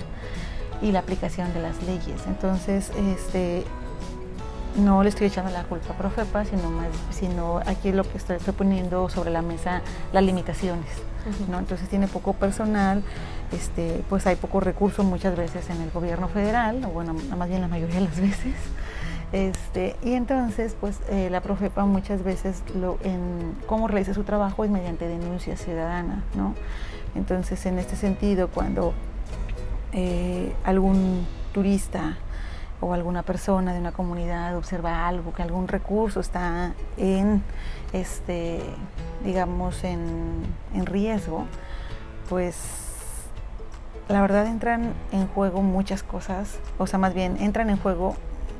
y 0.82 0.92
la 0.92 1.00
aplicación 1.00 1.52
de 1.54 1.62
las 1.62 1.82
leyes. 1.82 2.20
Entonces, 2.26 2.90
este, 2.96 3.64
no 4.76 5.02
le 5.02 5.08
estoy 5.08 5.28
echando 5.28 5.50
la 5.50 5.64
culpa 5.64 5.94
a 5.94 5.96
Profepa, 5.96 6.44
sino 6.44 6.70
más, 6.70 6.88
sino 7.10 7.58
aquí 7.66 7.92
lo 7.92 8.04
que 8.04 8.18
estoy, 8.18 8.38
poniendo 8.56 9.08
sobre 9.08 9.30
la 9.30 9.42
mesa 9.42 9.82
las 10.12 10.22
limitaciones. 10.22 10.90
¿no? 11.48 11.58
Entonces 11.58 11.88
tiene 11.88 12.06
poco 12.06 12.34
personal, 12.34 13.02
este, 13.52 14.04
pues 14.10 14.26
hay 14.26 14.36
poco 14.36 14.60
recurso 14.60 15.02
muchas 15.04 15.36
veces 15.36 15.70
en 15.70 15.80
el 15.80 15.90
gobierno 15.90 16.28
federal, 16.28 16.84
o 16.84 16.88
bueno, 16.88 17.14
más 17.36 17.48
bien 17.48 17.60
la 17.60 17.68
mayoría 17.68 17.96
de 17.96 18.02
las 18.02 18.20
veces. 18.20 18.54
Este, 19.34 19.96
y 20.04 20.12
entonces, 20.12 20.76
pues 20.80 21.00
eh, 21.08 21.28
la 21.28 21.40
Profepa 21.40 21.84
muchas 21.86 22.22
veces 22.22 22.62
lo, 22.80 22.98
en 23.02 23.56
cómo 23.66 23.88
realiza 23.88 24.14
su 24.14 24.22
trabajo 24.22 24.62
es 24.62 24.70
mediante 24.70 25.08
denuncia 25.08 25.56
ciudadana, 25.56 26.22
¿no? 26.36 26.54
Entonces, 27.16 27.66
en 27.66 27.80
este 27.80 27.96
sentido, 27.96 28.46
cuando 28.46 28.94
eh, 29.92 30.54
algún 30.62 31.26
turista 31.52 32.16
o 32.80 32.94
alguna 32.94 33.24
persona 33.24 33.72
de 33.72 33.80
una 33.80 33.90
comunidad 33.90 34.56
observa 34.56 35.08
algo, 35.08 35.34
que 35.34 35.42
algún 35.42 35.66
recurso 35.66 36.20
está 36.20 36.72
en, 36.96 37.42
este, 37.92 38.60
digamos, 39.24 39.82
en, 39.82 40.44
en 40.74 40.86
riesgo, 40.86 41.44
pues 42.28 42.56
la 44.06 44.20
verdad 44.20 44.46
entran 44.46 44.92
en 45.10 45.26
juego 45.26 45.60
muchas 45.60 46.04
cosas, 46.04 46.60
o 46.78 46.86
sea, 46.86 47.00
más 47.00 47.14
bien 47.14 47.36
entran 47.40 47.68
en 47.68 47.78
juego 47.78 48.14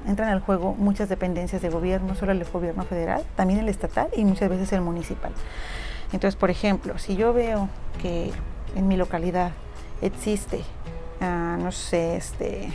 entran 0.07 0.29
al 0.29 0.41
juego 0.41 0.75
muchas 0.75 1.09
dependencias 1.09 1.63
de 1.63 1.69
gobierno, 1.69 2.15
solo 2.15 2.33
el 2.33 2.45
gobierno 2.45 2.85
federal, 2.85 3.25
también 3.37 3.61
el 3.61 3.69
estatal 3.69 4.09
y 4.17 4.25
muchas 4.25 4.49
veces 4.49 4.73
el 4.73 4.81
municipal. 4.81 5.33
Entonces, 6.13 6.37
por 6.37 6.51
ejemplo, 6.51 6.99
si 6.99 7.17
yo 7.17 7.33
veo 7.33 7.69
que 8.01 8.33
en 8.77 8.89
mi 8.89 8.97
localidad 8.97 9.53
existe, 10.01 10.61
uh, 11.21 11.63
no 11.63 11.73
sé, 11.73 12.17
este, 12.17 12.73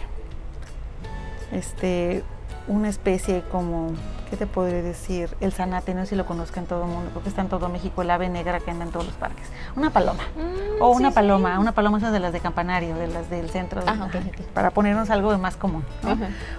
este, 1.51 2.23
una 2.69 2.87
especie 2.87 3.43
como, 3.51 3.89
¿qué 4.29 4.37
te 4.37 4.45
podré 4.45 4.81
decir? 4.83 5.35
El 5.41 5.51
zanate, 5.51 5.93
no 5.95 6.01
sé 6.01 6.11
si 6.11 6.15
lo 6.15 6.25
conozcan 6.25 6.65
todo 6.65 6.83
el 6.83 6.89
mundo, 6.89 7.09
porque 7.13 7.29
está 7.29 7.41
en 7.41 7.49
todo 7.49 7.67
México, 7.67 8.03
el 8.03 8.11
ave 8.11 8.29
negra 8.29 8.59
que 8.59 8.71
anda 8.71 8.85
en 8.85 8.91
todos 8.91 9.07
los 9.07 9.15
parques. 9.15 9.47
Una 9.75 9.89
paloma. 9.89 10.23
Mm, 10.35 10.81
o 10.81 10.91
una 10.91 11.11
paloma, 11.11 11.59
una 11.59 11.71
paloma 11.73 11.97
es 11.97 12.11
de 12.11 12.19
las 12.19 12.31
de 12.31 12.39
campanario, 12.39 12.95
de 12.95 13.07
las 13.07 13.29
del 13.29 13.49
centro, 13.49 13.81
ah, 13.87 14.07
para 14.53 14.69
ponernos 14.69 15.09
algo 15.09 15.31
de 15.31 15.39
más 15.39 15.57
común. 15.57 15.83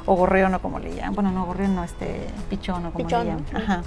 O 0.04 0.16
gorrión 0.16 0.52
o 0.54 0.60
como 0.60 0.80
le 0.80 0.94
llaman. 0.94 1.14
Bueno, 1.14 1.30
no, 1.30 1.46
gorrión 1.46 1.76
no, 1.76 1.84
este, 1.84 2.26
pichón 2.50 2.86
o 2.86 2.92
como 2.92 3.08
le 3.08 3.16
llaman. 3.16 3.46
Ajá. 3.54 3.82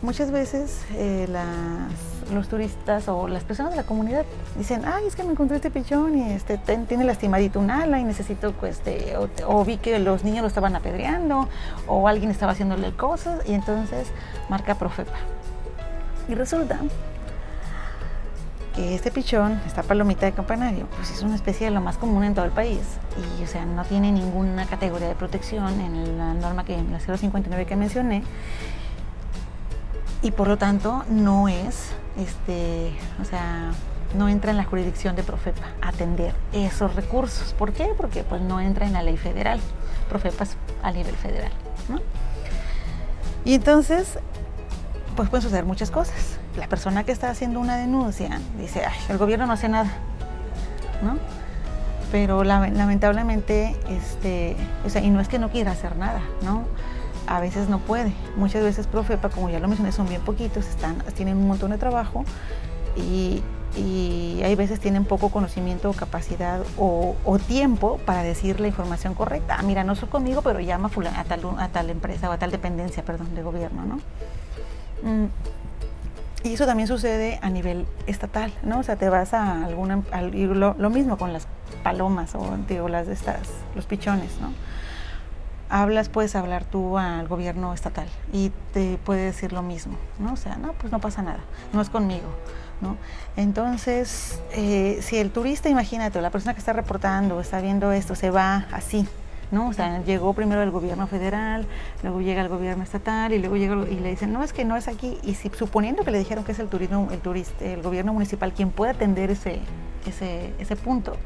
Muchas 0.00 0.30
veces 0.30 0.84
eh, 0.92 1.26
los 2.32 2.48
turistas 2.48 3.08
o 3.08 3.28
las 3.28 3.44
personas 3.44 3.72
de 3.72 3.76
la 3.76 3.84
comunidad 3.84 4.24
dicen, 4.56 4.82
ay, 4.84 5.06
es 5.06 5.16
que 5.16 5.24
me 5.24 5.32
encontré 5.32 5.56
este 5.56 5.70
pichón 5.70 6.18
y 6.18 6.32
este, 6.32 6.58
tiene 6.58 7.04
lastimadito 7.04 7.60
un 7.60 7.70
ala 7.70 7.98
y 7.98 8.04
necesito, 8.04 8.52
pues, 8.52 8.78
este, 8.78 9.14
o, 9.46 9.64
vi 9.64 9.76
que 9.76 9.98
los 9.98 10.24
niños 10.24 10.42
lo 10.42 10.48
estaban 10.48 10.76
apedreando 10.76 11.48
o 11.86 12.08
alguien 12.08 12.30
estaba 12.30 12.52
haciéndole 12.52 12.92
cosas 12.92 13.40
y 13.46 13.54
entonces 13.54 14.08
marca 14.48 14.74
Profepa. 14.74 15.16
Y 16.28 16.34
resulta 16.34 16.78
que 18.74 18.94
este 18.94 19.10
pichón, 19.10 19.60
esta 19.66 19.82
palomita 19.82 20.26
de 20.26 20.32
campanario, 20.32 20.86
pues 20.96 21.10
es 21.10 21.22
una 21.22 21.36
especie 21.36 21.66
de 21.66 21.70
lo 21.70 21.80
más 21.80 21.96
común 21.96 22.24
en 22.24 22.34
todo 22.34 22.44
el 22.44 22.50
país 22.50 22.80
y, 23.38 23.44
o 23.44 23.46
sea, 23.46 23.64
no 23.64 23.84
tiene 23.84 24.10
ninguna 24.10 24.66
categoría 24.66 25.08
de 25.08 25.14
protección 25.14 25.80
en 25.80 26.18
la 26.18 26.34
norma 26.34 26.64
que 26.64 26.74
en 26.74 26.90
la 26.90 26.98
059 26.98 27.66
que 27.66 27.76
mencioné 27.76 28.24
y 30.24 30.30
por 30.30 30.48
lo 30.48 30.56
tanto 30.56 31.04
no 31.10 31.48
es, 31.48 31.90
este, 32.16 32.90
o 33.20 33.26
sea, 33.26 33.72
no 34.16 34.30
entra 34.30 34.52
en 34.52 34.56
la 34.56 34.64
jurisdicción 34.64 35.14
de 35.16 35.22
Profepa 35.22 35.66
atender 35.82 36.32
esos 36.54 36.94
recursos. 36.94 37.52
¿Por 37.52 37.74
qué? 37.74 37.90
Porque 37.94 38.24
pues 38.24 38.40
no 38.40 38.58
entra 38.58 38.86
en 38.86 38.94
la 38.94 39.02
ley 39.02 39.18
federal. 39.18 39.60
Profepa 40.08 40.44
es 40.44 40.56
a 40.82 40.92
nivel 40.92 41.14
federal, 41.14 41.52
¿no? 41.90 42.00
Y 43.44 43.52
entonces, 43.52 44.18
pues 45.14 45.28
pueden 45.28 45.42
suceder 45.42 45.66
muchas 45.66 45.90
cosas. 45.90 46.38
La 46.56 46.68
persona 46.68 47.04
que 47.04 47.12
está 47.12 47.28
haciendo 47.28 47.60
una 47.60 47.76
denuncia 47.76 48.40
dice, 48.58 48.82
Ay, 48.86 48.96
el 49.10 49.18
gobierno 49.18 49.46
no 49.46 49.52
hace 49.52 49.68
nada, 49.68 49.92
¿no? 51.02 51.18
Pero 52.10 52.44
lamentablemente, 52.44 53.76
este, 53.90 54.56
o 54.86 54.88
sea, 54.88 55.02
y 55.02 55.10
no 55.10 55.20
es 55.20 55.28
que 55.28 55.38
no 55.38 55.50
quiera 55.50 55.72
hacer 55.72 55.96
nada, 55.96 56.22
¿no? 56.42 56.64
A 57.26 57.40
veces 57.40 57.68
no 57.68 57.78
puede. 57.78 58.12
Muchas 58.36 58.62
veces 58.62 58.86
Profepa, 58.86 59.28
como 59.28 59.50
ya 59.50 59.60
lo 59.60 59.68
mencioné, 59.68 59.92
son 59.92 60.08
bien 60.08 60.22
poquitos, 60.22 60.66
están, 60.66 60.98
tienen 61.14 61.36
un 61.36 61.48
montón 61.48 61.70
de 61.70 61.78
trabajo 61.78 62.24
y, 62.96 63.42
hay 64.44 64.54
veces 64.54 64.78
tienen 64.78 65.04
poco 65.04 65.30
conocimiento 65.30 65.90
o 65.90 65.94
capacidad 65.94 66.60
o, 66.78 67.16
tiempo 67.48 67.98
para 68.06 68.22
decir 68.22 68.60
la 68.60 68.68
información 68.68 69.14
correcta. 69.14 69.56
Ah, 69.58 69.62
mira, 69.62 69.82
no 69.82 69.96
soy 69.96 70.08
conmigo, 70.08 70.42
pero 70.42 70.60
llama 70.60 70.90
a, 71.16 71.24
tal, 71.24 71.40
a 71.58 71.68
tal 71.68 71.90
empresa 71.90 72.30
o 72.30 72.32
a 72.32 72.38
tal 72.38 72.52
dependencia, 72.52 73.04
perdón, 73.04 73.34
de 73.34 73.42
gobierno, 73.42 73.84
¿no? 73.84 73.96
Mm, 75.02 75.26
y 76.44 76.52
eso 76.52 76.66
también 76.66 76.86
sucede 76.86 77.40
a 77.42 77.50
nivel 77.50 77.86
estatal, 78.06 78.52
¿no? 78.62 78.78
O 78.78 78.82
sea, 78.82 78.96
te 78.96 79.08
vas 79.08 79.34
a 79.34 79.64
alguna, 79.64 80.02
lo, 80.30 80.74
lo 80.78 80.90
mismo 80.90 81.16
con 81.16 81.32
las 81.32 81.48
palomas 81.82 82.34
o 82.34 82.56
digo, 82.68 82.88
las 82.88 83.08
estas, 83.08 83.48
los 83.74 83.86
pichones, 83.86 84.38
¿no? 84.40 84.52
Hablas, 85.68 86.08
puedes 86.08 86.34
hablar 86.36 86.64
tú 86.64 86.98
al 86.98 87.26
gobierno 87.28 87.72
estatal 87.74 88.06
y 88.32 88.52
te 88.72 88.98
puede 89.04 89.24
decir 89.24 89.52
lo 89.52 89.62
mismo, 89.62 89.96
¿no? 90.18 90.32
O 90.32 90.36
sea, 90.36 90.56
no, 90.56 90.72
pues 90.74 90.92
no 90.92 91.00
pasa 91.00 91.22
nada, 91.22 91.40
no 91.72 91.80
es 91.80 91.90
conmigo, 91.90 92.28
¿no? 92.80 92.96
Entonces, 93.36 94.40
eh, 94.52 94.98
si 95.02 95.16
el 95.18 95.30
turista, 95.30 95.68
imagínate, 95.68 96.20
la 96.20 96.30
persona 96.30 96.54
que 96.54 96.60
está 96.60 96.72
reportando, 96.72 97.40
está 97.40 97.60
viendo 97.60 97.92
esto, 97.92 98.14
se 98.14 98.30
va 98.30 98.66
así, 98.72 99.06
¿no? 99.50 99.68
O 99.68 99.72
sea, 99.72 100.02
llegó 100.02 100.34
primero 100.34 100.62
el 100.62 100.70
gobierno 100.70 101.06
federal, 101.06 101.66
luego 102.02 102.20
llega 102.20 102.42
el 102.42 102.48
gobierno 102.48 102.82
estatal 102.82 103.32
y 103.32 103.38
luego 103.38 103.56
llega 103.56 103.74
y 103.88 104.00
le 104.00 104.10
dicen, 104.10 104.32
no, 104.32 104.42
es 104.42 104.52
que 104.52 104.64
no 104.64 104.76
es 104.76 104.88
aquí. 104.88 105.18
Y 105.22 105.34
si, 105.34 105.50
suponiendo 105.50 106.04
que 106.04 106.10
le 106.10 106.18
dijeron 106.18 106.44
que 106.44 106.52
es 106.52 106.58
el 106.58 106.68
turismo, 106.68 107.08
el 107.10 107.20
turista, 107.20 107.64
el 107.64 107.82
gobierno 107.82 108.12
municipal 108.12 108.52
quien 108.52 108.70
puede 108.70 108.92
atender 108.92 109.30
ese, 109.30 109.60
ese, 110.06 110.52
ese 110.58 110.76
punto, 110.76 111.16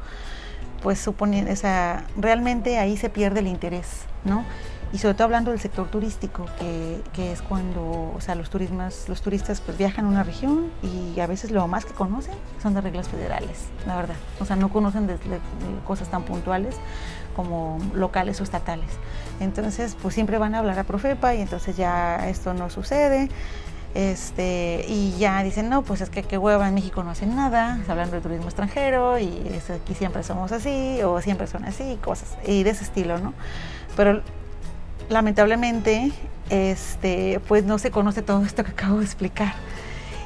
pues 0.81 0.99
supone, 0.99 1.51
o 1.51 1.55
sea, 1.55 2.05
realmente 2.17 2.77
ahí 2.77 2.97
se 2.97 3.09
pierde 3.09 3.39
el 3.39 3.47
interés, 3.47 4.03
¿no? 4.23 4.45
Y 4.91 4.97
sobre 4.97 5.13
todo 5.13 5.25
hablando 5.25 5.51
del 5.51 5.59
sector 5.59 5.87
turístico, 5.87 6.45
que, 6.57 7.01
que, 7.13 7.31
es 7.31 7.43
cuando, 7.43 8.11
o 8.15 8.17
sea, 8.21 8.33
los, 8.33 8.49
turismas, 8.49 9.07
los 9.07 9.21
turistas 9.21 9.61
pues 9.61 9.77
viajan 9.77 10.05
a 10.05 10.07
una 10.07 10.23
región 10.23 10.71
y 10.81 11.19
a 11.19 11.27
veces 11.27 11.51
lo 11.51 11.67
más 11.67 11.85
que 11.85 11.93
conocen 11.93 12.33
son 12.61 12.73
de 12.73 12.81
reglas 12.81 13.07
federales, 13.07 13.65
la 13.85 13.97
verdad. 13.97 14.15
O 14.39 14.45
sea, 14.45 14.55
no 14.55 14.69
conocen 14.69 15.05
de, 15.05 15.17
cosas 15.85 16.09
tan 16.09 16.23
puntuales 16.23 16.75
como 17.35 17.77
locales 17.93 18.39
o 18.41 18.43
estatales. 18.43 18.89
Entonces, 19.39 19.95
pues 20.01 20.15
siempre 20.15 20.39
van 20.39 20.55
a 20.55 20.59
hablar 20.59 20.79
a 20.79 20.83
Profepa 20.83 21.35
y 21.35 21.41
entonces 21.41 21.77
ya 21.77 22.27
esto 22.27 22.55
no 22.55 22.71
sucede. 22.71 23.29
Este, 23.95 24.85
y 24.87 25.15
ya 25.17 25.41
dicen, 25.41 25.67
no, 25.67 25.81
pues 25.81 26.01
es 26.01 26.09
que 26.09 26.21
qué 26.21 26.37
hueva, 26.37 26.67
en 26.67 26.75
México 26.75 27.03
no 27.03 27.09
hacen 27.09 27.35
nada, 27.35 27.79
hablando 27.87 28.15
de 28.15 28.21
turismo 28.21 28.45
extranjero 28.45 29.17
y 29.17 29.41
aquí 29.73 29.95
siempre 29.95 30.21
somos 30.21 30.51
así 30.51 31.01
o 31.03 31.19
siempre 31.21 31.47
son 31.47 31.65
así, 31.65 31.97
cosas, 32.03 32.37
y 32.45 32.63
de 32.63 32.69
ese 32.69 32.83
estilo, 32.83 33.17
¿no? 33.17 33.33
Pero 33.95 34.21
lamentablemente, 35.09 36.11
este, 36.51 37.41
pues 37.47 37.65
no 37.65 37.79
se 37.79 37.89
conoce 37.89 38.21
todo 38.21 38.43
esto 38.43 38.63
que 38.63 38.71
acabo 38.71 38.99
de 38.99 39.05
explicar 39.05 39.53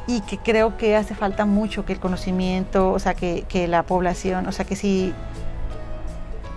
y 0.07 0.20
que 0.22 0.38
creo 0.38 0.78
que 0.78 0.97
hace 0.97 1.16
falta 1.16 1.45
mucho 1.45 1.86
que 1.86 1.93
el 1.93 1.99
conocimiento, 1.99 2.91
o 2.91 2.99
sea, 2.99 3.14
que, 3.14 3.45
que 3.47 3.70
la 3.70 3.84
población, 3.84 4.45
o 4.47 4.51
sea, 4.51 4.66
que 4.66 4.76
si 4.76 5.14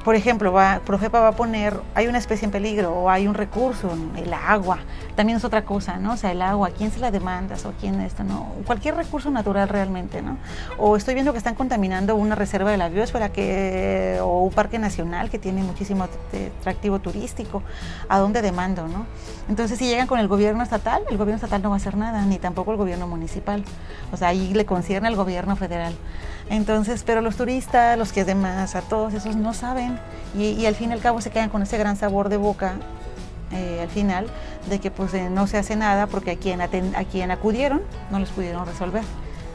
por 0.07 0.15
ejemplo, 0.15 0.53
va, 0.53 0.83
Profepa 0.87 1.19
va 1.19 1.29
a 1.31 1.33
poner, 1.33 1.81
hay 1.97 2.07
una 2.07 2.19
especie 2.19 2.45
en 2.45 2.53
peligro 2.53 2.93
o 2.93 3.11
hay 3.11 3.27
un 3.27 3.35
recurso, 3.35 3.91
el 4.15 4.33
agua, 4.33 4.79
también 5.17 5.37
es 5.37 5.45
otra 5.45 5.65
cosa, 5.65 5.97
¿no? 5.97 6.13
O 6.13 6.17
sea, 6.17 6.31
el 6.31 6.43
agua, 6.43 6.71
¿quién 6.71 6.93
se 6.93 7.01
la 7.01 7.11
demandas 7.11 7.67
o 7.67 7.73
quién 7.81 8.01
esto, 8.01 8.23
no? 8.23 8.53
Cualquier 8.67 8.95
recurso 8.95 9.33
natural 9.33 9.69
realmente, 9.69 10.23
¿no? 10.23 10.39
O 10.79 10.97
estoy 10.97 11.15
viendo 11.15 11.33
que 11.33 11.39
están 11.39 11.57
contaminando 11.57 12.15
una 12.15 12.37
reserva 12.37 12.71
de 12.71 12.77
la 12.77 12.89
biosfera 12.89 13.31
que, 13.31 14.21
o 14.23 14.43
un 14.43 14.53
parque 14.53 14.79
nacional 14.79 15.29
que 15.29 15.41
tiene 15.41 15.65
muchísimo 15.65 16.05
atractivo 16.05 17.01
turístico, 17.01 17.65
¿a 18.09 18.21
dónde 18.21 18.43
demando, 18.43 18.87
no? 18.87 19.07
Entonces, 19.49 19.77
si 19.77 19.89
llegan 19.89 20.07
con 20.07 20.21
el 20.21 20.29
gobierno 20.29 20.63
estatal, 20.63 21.03
el 21.11 21.17
gobierno 21.17 21.35
estatal 21.35 21.63
no 21.63 21.71
va 21.71 21.75
a 21.75 21.79
hacer 21.79 21.97
nada, 21.97 22.25
ni 22.27 22.39
tampoco 22.39 22.71
el 22.71 22.77
gobierno 22.77 23.09
municipal. 23.09 23.65
O 24.13 24.17
sea, 24.17 24.29
ahí 24.29 24.55
le 24.55 24.67
concierne 24.67 25.09
al 25.09 25.17
gobierno 25.17 25.57
federal. 25.57 25.97
Entonces, 26.49 27.03
pero 27.05 27.21
los 27.21 27.37
turistas, 27.37 27.99
los 27.99 28.13
que 28.13 28.21
además, 28.21 28.75
a 28.77 28.83
todos 28.83 29.15
esos 29.15 29.37
no 29.37 29.53
saben 29.53 29.99
y, 30.37 30.65
al 30.67 30.75
fin 30.75 30.91
y 30.91 30.93
al 30.93 31.01
cabo 31.01 31.21
se 31.21 31.31
quedan 31.31 31.49
con 31.49 31.63
ese 31.63 31.79
gran 31.79 31.97
sabor 31.97 32.29
de 32.29 32.37
boca 32.37 32.75
eh, 33.53 33.81
al 33.81 33.89
final 33.89 34.27
de 34.69 34.81
que 34.81 34.91
pues 34.91 35.13
no 35.31 35.47
se 35.47 35.57
hace 35.57 35.77
nada 35.77 36.07
porque 36.07 36.33
a 36.33 36.37
quien, 36.37 36.61
a 36.61 36.69
quien 36.69 37.31
acudieron 37.31 37.83
no 38.11 38.19
les 38.19 38.31
pudieron 38.31 38.67
resolver. 38.67 39.03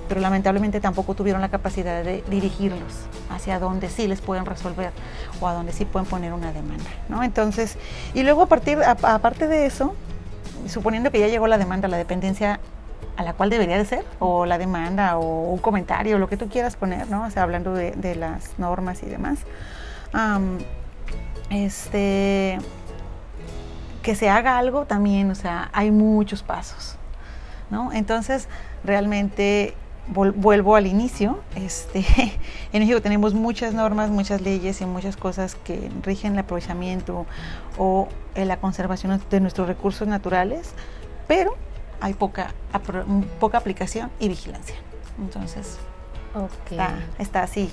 Pero 0.08 0.20
lamentablemente 0.20 0.82
tampoco 0.82 1.14
tuvieron 1.14 1.40
la 1.40 1.48
capacidad 1.48 2.04
de 2.04 2.22
dirigirlos 2.30 2.94
hacia 3.30 3.60
donde 3.60 3.90
sí 3.90 4.08
les 4.08 4.20
pueden 4.20 4.46
resolver 4.46 4.92
o 5.40 5.48
a 5.48 5.54
donde 5.54 5.72
sí 5.72 5.86
pueden 5.86 6.08
poner 6.10 6.34
una 6.34 6.52
demanda. 6.52 6.90
¿no? 7.08 7.24
Entonces, 7.24 7.78
y 8.14 8.24
luego 8.24 8.42
a 8.42 8.48
partir, 8.48 8.80
aparte 8.84 9.48
de 9.48 9.66
eso, 9.66 9.96
suponiendo 10.68 11.12
que 11.12 11.20
ya 11.20 11.28
llegó 11.28 11.48
la 11.48 11.58
demanda, 11.58 11.88
la 11.88 11.98
dependencia 11.98 12.60
a 13.22 13.24
la 13.24 13.34
cual 13.34 13.50
debería 13.50 13.78
de 13.78 13.86
ser, 13.86 14.04
o 14.20 14.46
la 14.46 14.58
demanda, 14.58 15.18
o 15.18 15.52
un 15.52 15.60
comentario, 15.60 16.18
lo 16.18 16.28
que 16.28 16.38
tú 16.38 16.50
quieras 16.50 16.76
poner, 16.76 17.08
¿no? 17.10 17.26
O 17.26 17.30
sea, 17.30 17.44
hablando 17.44 17.74
de, 17.74 18.16
las 18.16 18.58
normas 18.58 19.04
y 19.04 19.06
demás. 19.06 19.40
este, 21.50 22.58
que 24.02 24.16
se 24.16 24.30
haga 24.30 24.58
algo 24.58 24.86
también, 24.86 25.30
o 25.30 25.36
sea, 25.36 25.70
hay 25.74 25.92
muchos 25.92 26.42
pasos, 26.42 26.96
¿no? 27.70 27.94
Entonces, 27.94 28.48
realmente 28.84 29.76
vuelvo 30.08 30.76
al 30.76 30.88
inicio, 30.88 31.40
este, 31.56 32.00
en 32.74 32.80
México 32.80 33.02
tenemos 33.02 33.36
muchas 33.36 33.76
normas, 33.76 34.10
muchas 34.10 34.42
leyes 34.42 34.82
y 34.82 34.86
muchas 34.88 35.16
cosas 35.16 35.54
que 35.54 35.92
rigen 36.02 36.34
el 36.34 36.40
aprovechamiento 36.40 37.28
o 37.78 38.08
la 38.36 38.58
conservación 38.58 39.22
de 39.30 39.40
nuestros 39.40 39.68
recursos 39.68 40.08
naturales, 40.08 40.74
pero 41.28 41.56
hay 42.02 42.14
poca, 42.14 42.54
poca 43.40 43.58
aplicación 43.58 44.12
y 44.20 44.28
vigilancia. 44.28 44.76
Entonces, 45.20 45.78
Está, 46.70 46.96
está 47.20 47.44
así. 47.44 47.72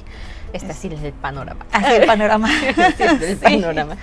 Está 0.53 0.72
así 0.72 0.89
el 0.89 1.12
panorama. 1.12 1.64
Así 1.72 1.93
el 1.93 2.07
panorama. 2.07 2.51
el 3.20 3.37
panorama. 3.43 3.97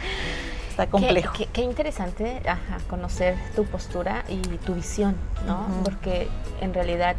Está 0.70 0.88
complejo. 0.88 1.34
Qué, 1.52 1.62
interesante 1.62 2.42
conocer 2.90 3.38
tu 3.56 3.66
postura 3.66 4.24
y 4.30 4.40
tu 4.60 4.76
visión, 4.76 5.16
¿no? 5.46 5.68
Porque 5.84 6.28
en 6.62 6.74
realidad 6.74 7.16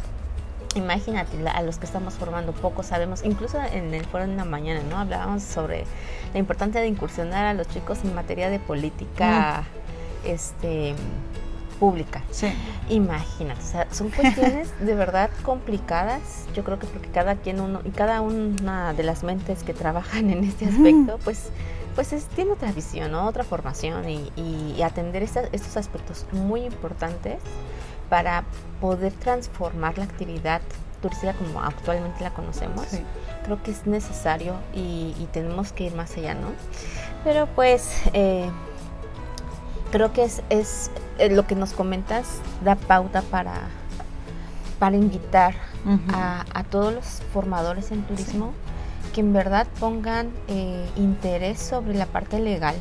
imagínate, 0.75 1.37
a 1.49 1.61
los 1.63 1.77
que 1.77 1.85
estamos 1.85 2.15
formando 2.15 2.51
poco 2.51 2.83
sabemos, 2.83 3.23
incluso 3.23 3.59
en 3.61 3.93
el 3.93 4.05
foro 4.05 4.27
de 4.27 4.35
la 4.35 4.45
mañana, 4.45 4.81
¿no? 4.87 4.97
Hablábamos 4.99 5.41
sobre 5.41 5.85
la 6.33 6.39
importancia 6.39 6.81
de 6.81 6.87
incursionar 6.87 7.45
a 7.45 7.53
los 7.53 7.67
chicos 7.67 7.99
en 8.03 8.13
materia 8.13 8.49
de 8.49 8.59
política 8.59 9.63
este, 10.23 10.93
pública. 11.79 12.23
Sí. 12.31 12.47
Imagínate, 12.89 13.61
o 13.61 13.65
sea, 13.65 13.87
son 13.91 14.09
cuestiones 14.09 14.69
de 14.79 14.95
verdad 14.95 15.29
complicadas. 15.43 16.45
Yo 16.53 16.63
creo 16.63 16.79
que 16.79 16.87
porque 16.87 17.09
cada 17.09 17.35
quien 17.35 17.59
uno 17.59 17.81
y 17.83 17.89
cada 17.89 18.21
una 18.21 18.93
de 18.93 19.03
las 19.03 19.23
mentes 19.23 19.63
que 19.63 19.73
trabajan 19.73 20.29
en 20.29 20.43
este 20.43 20.65
aspecto, 20.65 21.19
pues 21.23 21.51
pues 21.97 22.09
tiene 22.35 22.51
otra 22.51 22.71
visión, 22.71 23.15
otra 23.15 23.43
formación 23.43 24.07
y, 24.07 24.81
atender 24.83 25.23
estos 25.23 25.77
aspectos 25.77 26.27
muy 26.31 26.61
importantes 26.61 27.39
para 28.07 28.43
poder 28.79 29.11
transformar 29.13 29.97
la 29.97 30.03
actividad 30.03 30.61
turística 31.01 31.33
como 31.33 31.59
actualmente 31.59 32.23
la 32.23 32.29
conocemos. 32.29 32.85
Creo 33.43 33.63
que 33.63 33.71
es 33.71 33.87
necesario 33.87 34.53
y, 34.75 35.27
tenemos 35.33 35.71
que 35.71 35.85
ir 35.85 35.95
más 35.95 36.15
allá, 36.17 36.35
¿no? 36.35 36.49
Pero 37.23 37.47
pues 37.55 37.89
eh, 38.13 38.47
creo 39.91 40.13
que 40.13 40.23
es, 40.23 40.43
es 40.51 40.91
eh, 41.17 41.29
lo 41.29 41.47
que 41.47 41.55
nos 41.55 41.73
comentas 41.73 42.41
da 42.63 42.75
pauta 42.75 43.21
para, 43.21 43.53
para 44.79 44.95
invitar 44.95 45.55
a, 46.13 46.63
todos 46.69 46.93
los 46.93 47.05
formadores 47.31 47.91
en 47.91 48.03
turismo 48.03 48.51
que 49.13 49.21
en 49.21 49.31
verdad 49.31 49.67
pongan 49.79 50.31
eh, 50.49 50.85
interés 50.97 51.59
sobre 51.59 51.93
la 51.93 52.05
parte 52.05 52.39
legal. 52.39 52.75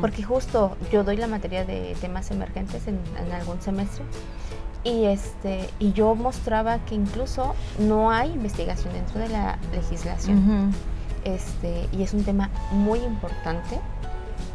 Porque 0.00 0.22
justo 0.22 0.76
yo 0.92 1.02
doy 1.02 1.16
la 1.16 1.26
materia 1.26 1.64
de 1.64 1.96
temas 2.00 2.30
emergentes 2.30 2.86
en, 2.86 3.00
algún 3.32 3.60
semestre 3.60 4.04
y 4.84 5.06
este 5.06 5.68
y 5.80 5.92
yo 5.92 6.14
mostraba 6.14 6.78
que 6.86 6.94
incluso 6.94 7.54
no 7.78 8.12
hay 8.12 8.30
investigación 8.30 8.94
dentro 8.94 9.18
de 9.18 9.28
la 9.28 9.58
legislación. 9.74 10.72
Este, 11.24 11.88
y 11.92 12.02
es 12.02 12.14
un 12.14 12.24
tema 12.24 12.48
muy 12.70 13.00
importante, 13.00 13.78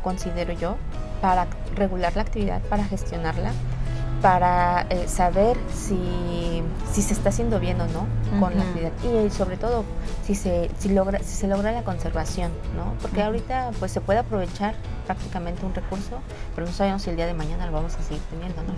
considero 0.01 0.53
yo, 0.53 0.77
para 1.26 1.47
regular 1.76 2.15
la 2.15 2.21
actividad, 2.21 2.61
para 2.69 2.84
gestionarla, 2.84 3.51
para 4.21 4.86
eh, 4.91 5.07
saber 5.07 5.57
si, 5.73 6.61
si, 6.93 7.01
se 7.01 7.13
está 7.13 7.30
haciendo 7.30 7.59
bien 7.59 7.82
o 7.82 7.88
no 7.88 8.05
con 8.39 8.55
la 8.55 8.61
actividad 8.61 8.91
y 9.03 9.32
sobre 9.32 9.57
todo 9.57 9.86
si 10.23 10.36
se, 10.36 10.69
si 10.78 10.89
logra, 10.89 11.17
si 11.19 11.36
se 11.36 11.47
logra 11.47 11.71
la 11.71 11.82
conservación, 11.82 12.51
¿no? 12.76 12.93
Porque 13.01 13.23
ahorita 13.23 13.71
pues 13.80 13.91
se 13.91 14.01
puede 14.01 14.19
aprovechar 14.19 14.76
prácticamente 15.07 15.65
un 15.65 15.73
recurso, 15.73 16.19
pero 16.53 16.67
no 16.67 16.73
sabemos 16.73 17.01
si 17.01 17.09
el 17.09 17.15
día 17.15 17.26
de 17.26 17.34
mañana 17.34 17.65
lo 17.65 17.71
vamos 17.71 17.95
a 17.95 18.03
seguir 18.03 18.21
teniendo, 18.30 18.61
¿no? 18.61 18.73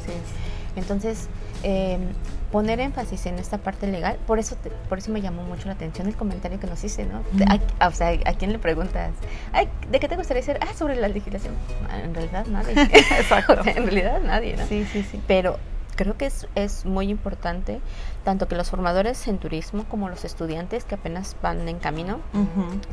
Entonces, 0.77 1.27
eh, 1.63 1.97
poner 2.51 2.79
énfasis 2.79 3.25
en 3.25 3.39
esta 3.39 3.57
parte 3.57 3.87
legal, 3.87 4.17
por 4.25 4.39
eso 4.39 4.55
por 4.87 4.99
eso 4.99 5.11
me 5.11 5.21
llamó 5.21 5.43
mucho 5.43 5.67
la 5.67 5.73
atención 5.73 6.07
el 6.07 6.15
comentario 6.15 6.59
que 6.59 6.67
nos 6.67 6.83
hice, 6.83 7.05
¿no? 7.05 7.21
o 7.85 7.91
sea, 7.91 8.17
¿a 8.25 8.33
quién 8.33 8.51
le 8.53 8.59
preguntas? 8.59 9.11
¿De 9.91 9.99
qué 9.99 10.07
te 10.07 10.15
gustaría 10.15 10.43
ser? 10.43 10.59
Ah, 10.61 10.73
sobre 10.73 10.95
la 10.95 11.07
legislación. 11.07 11.53
Ah, 11.89 11.99
en 11.99 12.13
realidad 12.13 12.45
nadie. 12.47 12.73
Exacto. 12.93 13.61
en 13.65 13.83
realidad 13.83 14.21
nadie, 14.21 14.55
¿no? 14.55 14.65
Sí, 14.67 14.85
sí, 14.91 15.03
sí. 15.03 15.21
Pero 15.27 15.57
creo 15.95 16.15
que 16.15 16.27
es, 16.27 16.47
es 16.55 16.85
muy 16.85 17.09
importante 17.09 17.81
tanto 18.27 18.49
que 18.49 18.55
los 18.55 18.69
formadores 18.69 19.25
en 19.29 19.37
turismo 19.37 19.85
como 19.85 20.09
los 20.09 20.25
estudiantes 20.25 20.83
que 20.83 20.95
apenas 20.95 21.37
van 21.41 21.65
en 21.69 21.79
camino 21.79 22.19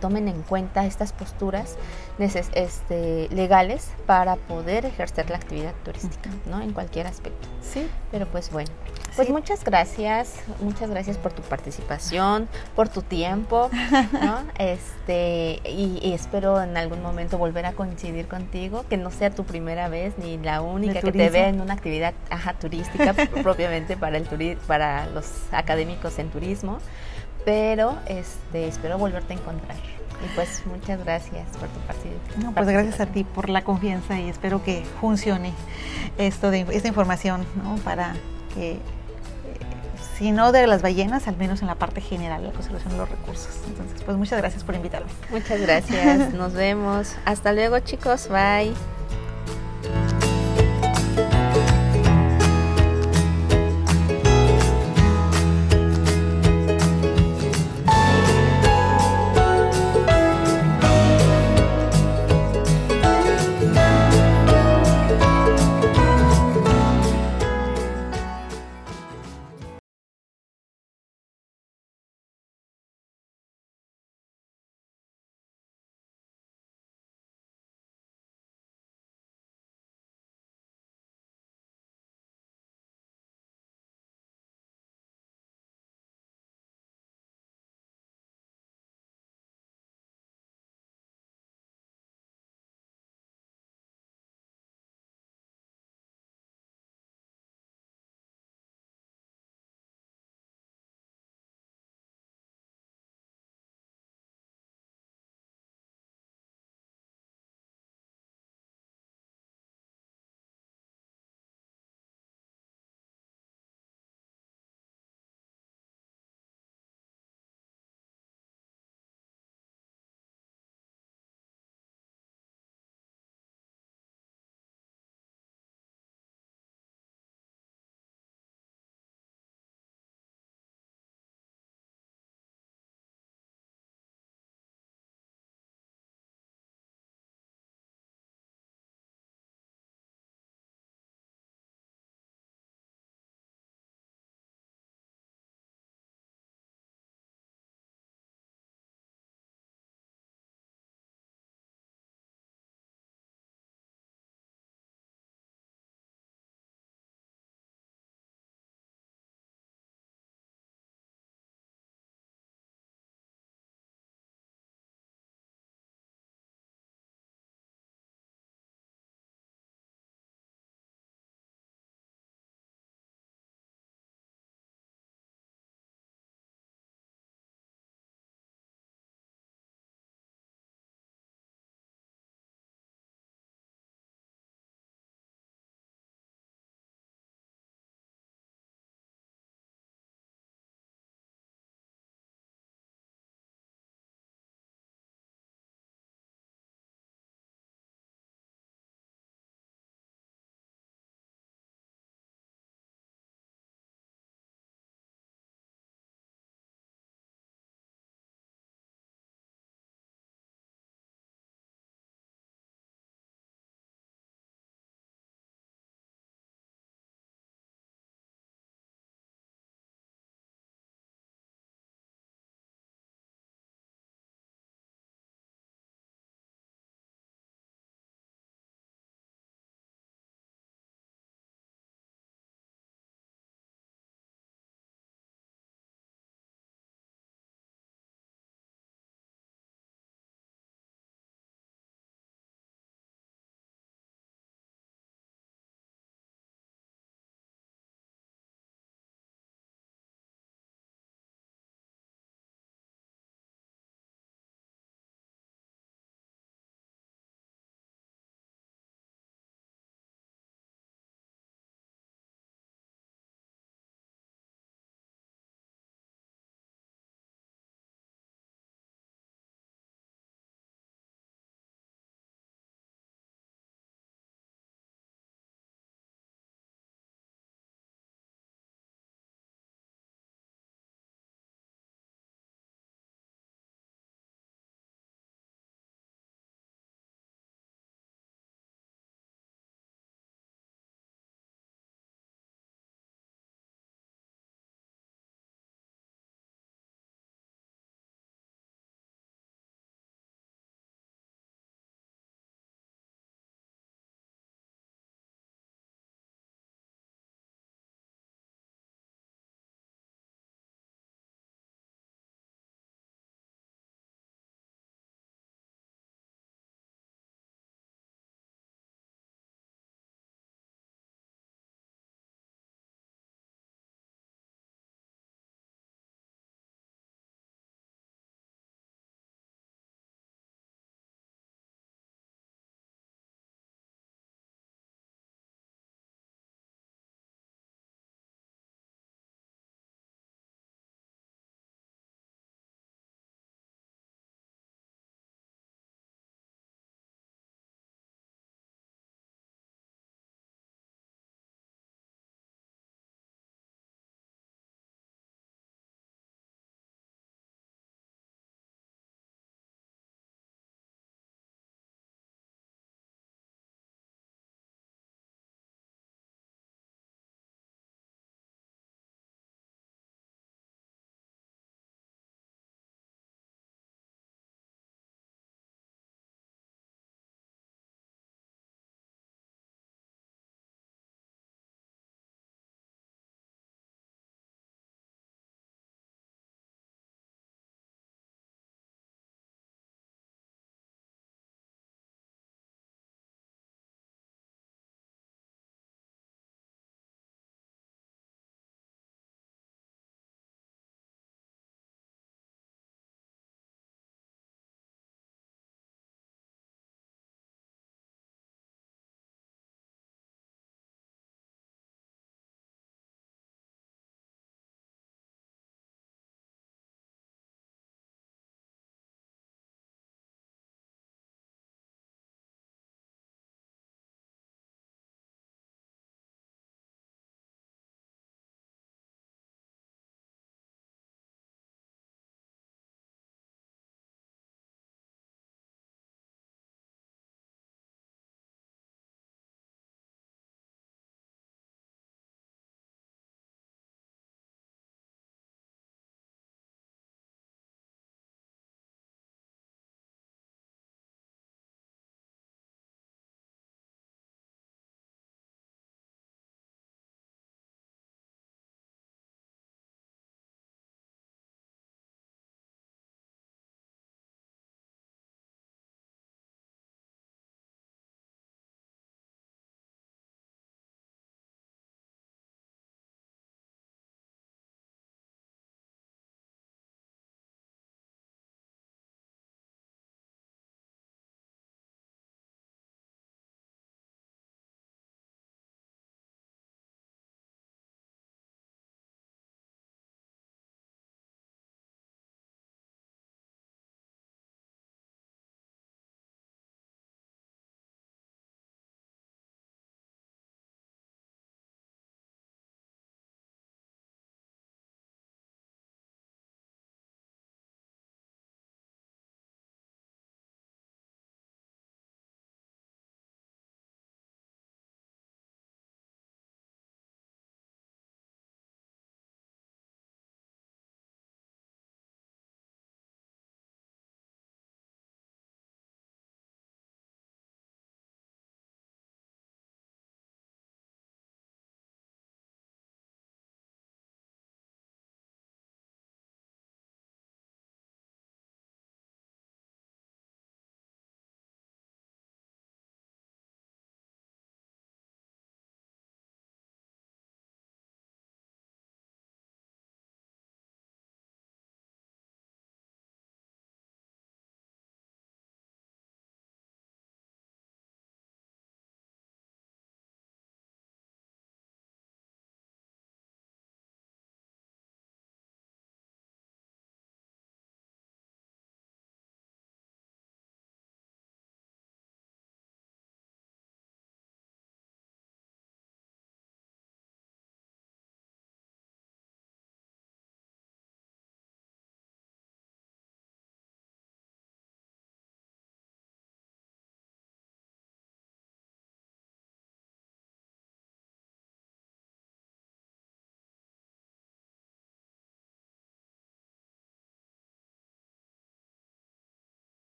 tomen 0.00 0.26
en 0.26 0.42
cuenta 0.42 0.86
estas 0.86 1.12
posturas 1.12 1.76
este, 2.18 3.28
legales 3.28 3.92
para 4.06 4.34
poder 4.34 4.86
ejercer 4.86 5.30
la 5.30 5.36
actividad 5.36 5.72
turística, 5.84 6.30
¿no? 6.46 6.60
En 6.60 6.72
cualquier 6.72 7.06
aspecto. 7.06 7.46
Sí. 7.62 7.88
Pero 8.10 8.26
pues 8.26 8.50
bueno, 8.50 8.72
pues 9.20 9.28
muchas 9.28 9.64
gracias, 9.64 10.32
muchas 10.62 10.88
gracias 10.88 11.18
por 11.18 11.30
tu 11.30 11.42
participación, 11.42 12.48
por 12.74 12.88
tu 12.88 13.02
tiempo, 13.02 13.68
¿no? 14.12 14.38
Este, 14.58 15.60
y, 15.68 16.14
espero 16.14 16.62
en 16.62 16.74
algún 16.78 17.02
momento 17.02 17.36
volver 17.36 17.66
a 17.66 17.72
coincidir 17.72 18.28
contigo, 18.28 18.86
que 18.88 18.96
no 18.96 19.10
sea 19.10 19.28
tu 19.30 19.44
primera 19.44 19.90
vez 19.90 20.14
ni 20.16 20.38
la 20.38 20.62
única 20.62 21.02
que 21.02 21.12
te 21.12 21.28
vea 21.28 21.50
en 21.50 21.60
una 21.60 21.74
actividad 21.74 22.14
ajá, 22.30 22.54
turística 22.54 23.12
propiamente 23.42 23.94
para 23.98 24.16
el 24.16 24.56
para 24.66 25.04
los 25.08 25.26
académicos 25.52 26.18
en 26.18 26.30
turismo, 26.30 26.78
pero 27.44 27.98
este, 28.06 28.68
espero 28.68 28.96
volverte 28.96 29.34
a 29.34 29.36
encontrar. 29.36 29.76
Y 30.24 30.34
pues 30.34 30.62
muchas 30.64 30.98
gracias 31.04 31.46
por 31.58 31.68
tu 31.68 31.80
participación. 31.80 32.42
No, 32.42 32.54
pues 32.54 32.68
gracias 32.68 33.00
a 33.00 33.06
ti 33.06 33.24
por 33.24 33.50
la 33.50 33.64
confianza 33.64 34.18
y 34.18 34.30
espero 34.30 34.64
que 34.64 34.82
funcione 34.98 35.52
esto 36.16 36.50
de 36.50 36.64
esta 36.72 36.88
información, 36.88 37.44
¿no? 37.62 37.76
Para 37.84 38.14
que 38.54 38.78
si 40.20 40.32
no 40.32 40.52
de 40.52 40.66
las 40.66 40.82
ballenas, 40.82 41.26
al 41.28 41.38
menos 41.38 41.62
en 41.62 41.68
la 41.68 41.76
parte 41.76 42.02
general 42.02 42.42
de 42.42 42.48
la 42.48 42.52
conservación 42.52 42.92
de 42.92 42.98
los 42.98 43.08
recursos. 43.08 43.58
Entonces, 43.66 44.02
pues 44.04 44.18
muchas 44.18 44.38
gracias 44.38 44.64
por 44.64 44.74
invitarme. 44.74 45.10
Muchas 45.30 45.58
gracias, 45.62 46.34
nos 46.34 46.52
vemos. 46.52 47.14
Hasta 47.24 47.54
luego 47.54 47.80
chicos, 47.80 48.28
bye. 48.28 48.74